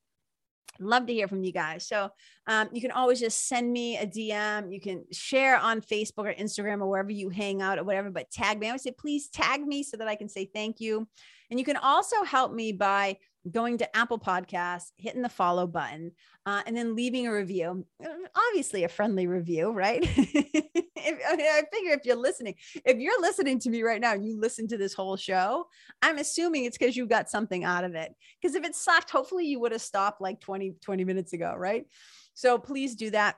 love 0.80 1.04
to 1.08 1.12
hear 1.12 1.28
from 1.28 1.44
you 1.44 1.52
guys. 1.52 1.86
So 1.86 2.08
um, 2.46 2.70
you 2.72 2.80
can 2.80 2.92
always 2.92 3.20
just 3.20 3.46
send 3.46 3.70
me 3.70 3.98
a 3.98 4.06
DM. 4.06 4.72
You 4.72 4.80
can 4.80 5.04
share 5.12 5.58
on 5.58 5.82
Facebook 5.82 6.24
or 6.24 6.32
Instagram 6.32 6.80
or 6.80 6.88
wherever 6.88 7.10
you 7.10 7.28
hang 7.28 7.60
out 7.60 7.78
or 7.78 7.84
whatever, 7.84 8.08
but 8.08 8.30
tag 8.30 8.58
me. 8.58 8.70
I 8.70 8.72
would 8.72 8.80
say, 8.80 8.90
please 8.90 9.28
tag 9.28 9.60
me 9.60 9.82
so 9.82 9.98
that 9.98 10.08
I 10.08 10.16
can 10.16 10.30
say 10.30 10.46
thank 10.46 10.80
you. 10.80 11.06
And 11.50 11.60
you 11.60 11.66
can 11.66 11.76
also 11.76 12.24
help 12.24 12.54
me 12.54 12.72
by 12.72 13.18
going 13.50 13.76
to 13.78 13.96
Apple 13.96 14.18
Podcasts, 14.18 14.92
hitting 14.96 15.20
the 15.20 15.28
follow 15.28 15.66
button, 15.66 16.12
uh, 16.46 16.62
and 16.66 16.74
then 16.74 16.96
leaving 16.96 17.26
a 17.26 17.34
review. 17.34 17.84
Obviously, 18.48 18.84
a 18.84 18.88
friendly 18.88 19.26
review, 19.26 19.72
right? 19.72 20.08
if, 21.06 21.20
I 21.24 21.62
figure 21.72 21.92
if 21.92 22.04
you're 22.04 22.16
listening, 22.16 22.54
if 22.84 22.98
you're 22.98 23.20
listening 23.20 23.58
to 23.60 23.70
me 23.70 23.82
right 23.82 24.00
now 24.00 24.12
and 24.12 24.26
you 24.26 24.38
listen 24.38 24.66
to 24.68 24.78
this 24.78 24.94
whole 24.94 25.16
show, 25.16 25.66
I'm 26.02 26.18
assuming 26.18 26.64
it's 26.64 26.76
because 26.76 26.96
you 26.96 27.06
got 27.06 27.30
something 27.30 27.64
out 27.64 27.84
of 27.84 27.94
it. 27.94 28.14
Because 28.40 28.54
if 28.54 28.64
it 28.64 28.74
sucked, 28.74 29.10
hopefully 29.10 29.46
you 29.46 29.60
would 29.60 29.72
have 29.72 29.82
stopped 29.82 30.20
like 30.20 30.40
20, 30.40 30.74
20 30.82 31.04
minutes 31.04 31.32
ago, 31.32 31.54
right? 31.56 31.86
So 32.34 32.58
please 32.58 32.94
do 32.94 33.10
that. 33.10 33.36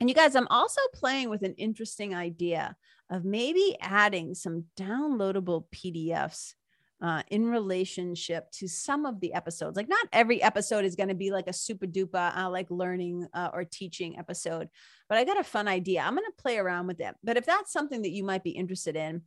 And 0.00 0.08
you 0.08 0.14
guys, 0.14 0.34
I'm 0.34 0.48
also 0.48 0.80
playing 0.94 1.30
with 1.30 1.42
an 1.42 1.54
interesting 1.54 2.14
idea 2.14 2.76
of 3.10 3.24
maybe 3.24 3.76
adding 3.80 4.34
some 4.34 4.64
downloadable 4.78 5.64
PDFs 5.74 6.54
uh, 7.02 7.22
in 7.30 7.46
relationship 7.46 8.50
to 8.52 8.68
some 8.68 9.04
of 9.04 9.20
the 9.20 9.34
episodes. 9.34 9.76
Like, 9.76 9.88
not 9.88 10.06
every 10.12 10.40
episode 10.40 10.84
is 10.84 10.94
going 10.94 11.08
to 11.08 11.14
be 11.14 11.32
like 11.32 11.48
a 11.48 11.52
super 11.52 11.86
duper, 11.86 12.36
uh, 12.36 12.48
like 12.48 12.70
learning 12.70 13.26
uh, 13.34 13.50
or 13.52 13.64
teaching 13.64 14.18
episode, 14.18 14.68
but 15.12 15.18
I 15.18 15.24
got 15.24 15.38
a 15.38 15.44
fun 15.44 15.68
idea. 15.68 16.00
I'm 16.00 16.14
going 16.14 16.24
to 16.24 16.42
play 16.42 16.56
around 16.56 16.86
with 16.86 16.98
it. 16.98 17.14
But 17.22 17.36
if 17.36 17.44
that's 17.44 17.70
something 17.70 18.00
that 18.00 18.12
you 18.12 18.24
might 18.24 18.42
be 18.42 18.52
interested 18.52 18.96
in, 18.96 19.20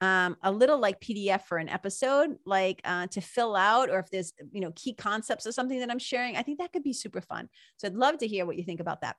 um, 0.00 0.36
a 0.44 0.52
little 0.52 0.78
like 0.78 1.00
PDF 1.00 1.42
for 1.42 1.58
an 1.58 1.68
episode, 1.68 2.36
like 2.46 2.80
uh, 2.84 3.08
to 3.08 3.20
fill 3.20 3.56
out, 3.56 3.90
or 3.90 3.98
if 3.98 4.08
there's 4.08 4.32
you 4.52 4.60
know 4.60 4.70
key 4.76 4.94
concepts 4.94 5.44
or 5.44 5.50
something 5.50 5.80
that 5.80 5.90
I'm 5.90 5.98
sharing, 5.98 6.36
I 6.36 6.42
think 6.42 6.60
that 6.60 6.72
could 6.72 6.84
be 6.84 6.92
super 6.92 7.20
fun. 7.20 7.48
So 7.76 7.88
I'd 7.88 7.96
love 7.96 8.18
to 8.18 8.28
hear 8.28 8.46
what 8.46 8.56
you 8.56 8.62
think 8.62 8.78
about 8.78 9.00
that. 9.00 9.16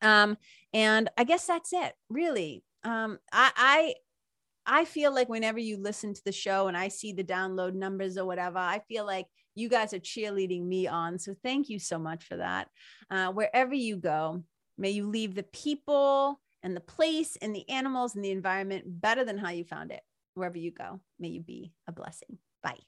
Um, 0.00 0.38
and 0.72 1.10
I 1.18 1.24
guess 1.24 1.44
that's 1.44 1.72
it, 1.72 1.92
really. 2.08 2.62
Um, 2.84 3.18
I, 3.32 3.50
I 3.56 3.94
I 4.64 4.84
feel 4.84 5.12
like 5.12 5.28
whenever 5.28 5.58
you 5.58 5.76
listen 5.76 6.14
to 6.14 6.22
the 6.24 6.30
show 6.30 6.68
and 6.68 6.76
I 6.76 6.86
see 6.86 7.12
the 7.12 7.24
download 7.24 7.74
numbers 7.74 8.16
or 8.16 8.24
whatever, 8.26 8.58
I 8.58 8.78
feel 8.86 9.04
like 9.04 9.26
you 9.56 9.68
guys 9.68 9.92
are 9.92 9.98
cheerleading 9.98 10.64
me 10.64 10.86
on. 10.86 11.18
So 11.18 11.34
thank 11.42 11.68
you 11.68 11.80
so 11.80 11.98
much 11.98 12.22
for 12.24 12.36
that. 12.36 12.68
Uh, 13.10 13.32
wherever 13.32 13.74
you 13.74 13.96
go, 13.96 14.44
may 14.76 14.90
you 14.90 15.06
leave 15.06 15.34
the 15.34 15.42
people 15.42 16.40
and 16.62 16.76
the 16.76 16.80
place 16.80 17.36
and 17.40 17.54
the 17.54 17.68
animals 17.68 18.14
and 18.14 18.24
the 18.24 18.30
environment 18.30 18.84
better 18.86 19.24
than 19.24 19.38
how 19.38 19.50
you 19.50 19.64
found 19.64 19.90
it. 19.90 20.02
Wherever 20.34 20.58
you 20.58 20.70
go, 20.70 21.00
may 21.18 21.28
you 21.28 21.42
be 21.42 21.72
a 21.86 21.92
blessing. 21.92 22.38
Bye. 22.62 22.78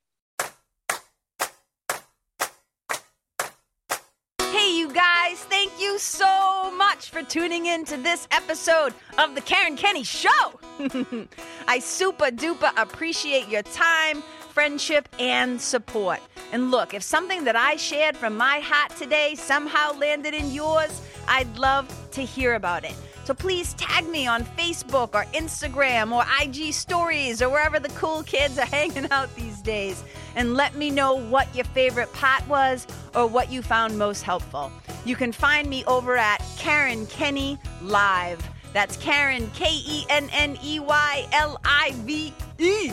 Hey, 4.39 4.79
you 4.79 4.91
guys, 4.93 5.41
thank 5.51 5.73
you 5.81 5.99
so 5.99 6.73
much 6.79 7.11
for 7.11 7.23
tuning 7.23 7.67
in 7.67 7.85
to 7.87 7.97
this 7.97 8.27
episode 8.31 8.95
of 9.19 9.35
The 9.35 9.41
Karen 9.41 9.77
Kenney 9.77 10.05
Show. 10.05 10.61
I 11.69 11.81
super 11.81 12.27
duper 12.27 12.71
appreciate 12.77 13.49
your 13.49 13.63
time, 13.63 14.23
friendship, 14.55 15.09
and 15.19 15.61
support. 15.61 16.21
And 16.53 16.71
look, 16.71 16.95
if 16.95 17.03
something 17.03 17.43
that 17.45 17.57
I 17.57 17.75
shared 17.75 18.17
from 18.17 18.37
my 18.37 18.61
heart 18.61 18.97
today 18.97 19.35
somehow 19.35 19.93
landed 19.99 20.33
in 20.33 20.53
yours, 20.53 21.03
I'd 21.27 21.59
love 21.59 21.93
to 22.13 22.23
hear 22.23 22.55
about 22.55 22.85
it. 22.85 22.95
So 23.25 23.35
please 23.35 23.75
tag 23.75 24.07
me 24.07 24.29
on 24.29 24.45
Facebook 24.45 25.15
or 25.15 25.25
Instagram 25.33 26.13
or 26.13 26.25
IG 26.41 26.73
stories 26.73 27.43
or 27.43 27.49
wherever 27.49 27.81
the 27.81 27.89
cool 27.91 28.23
kids 28.23 28.57
are 28.57 28.67
hanging 28.79 29.11
out 29.11 29.35
these 29.35 29.61
days 29.61 30.05
and 30.37 30.55
let 30.55 30.77
me 30.77 30.89
know 30.91 31.15
what 31.15 31.53
your 31.55 31.65
favorite 31.67 32.13
part 32.13 32.47
was 32.47 32.87
or 33.15 33.27
what 33.27 33.51
you 33.51 33.61
found 33.61 33.99
most 33.99 34.23
helpful. 34.23 34.71
You 35.05 35.17
can 35.17 35.33
find 35.33 35.69
me 35.69 35.85
over 35.87 36.17
at 36.17 36.41
Karen 36.59 37.07
Kenney 37.07 37.59
Live. 37.83 38.47
That's 38.73 38.97
Karen, 38.99 39.51
K 39.55 39.67
E 39.71 40.05
N 40.11 40.29
N 40.33 40.59
E 40.63 40.79
Y 40.79 41.27
L 41.33 41.61
I 41.65 41.93
V 42.05 42.33
E. 42.59 42.93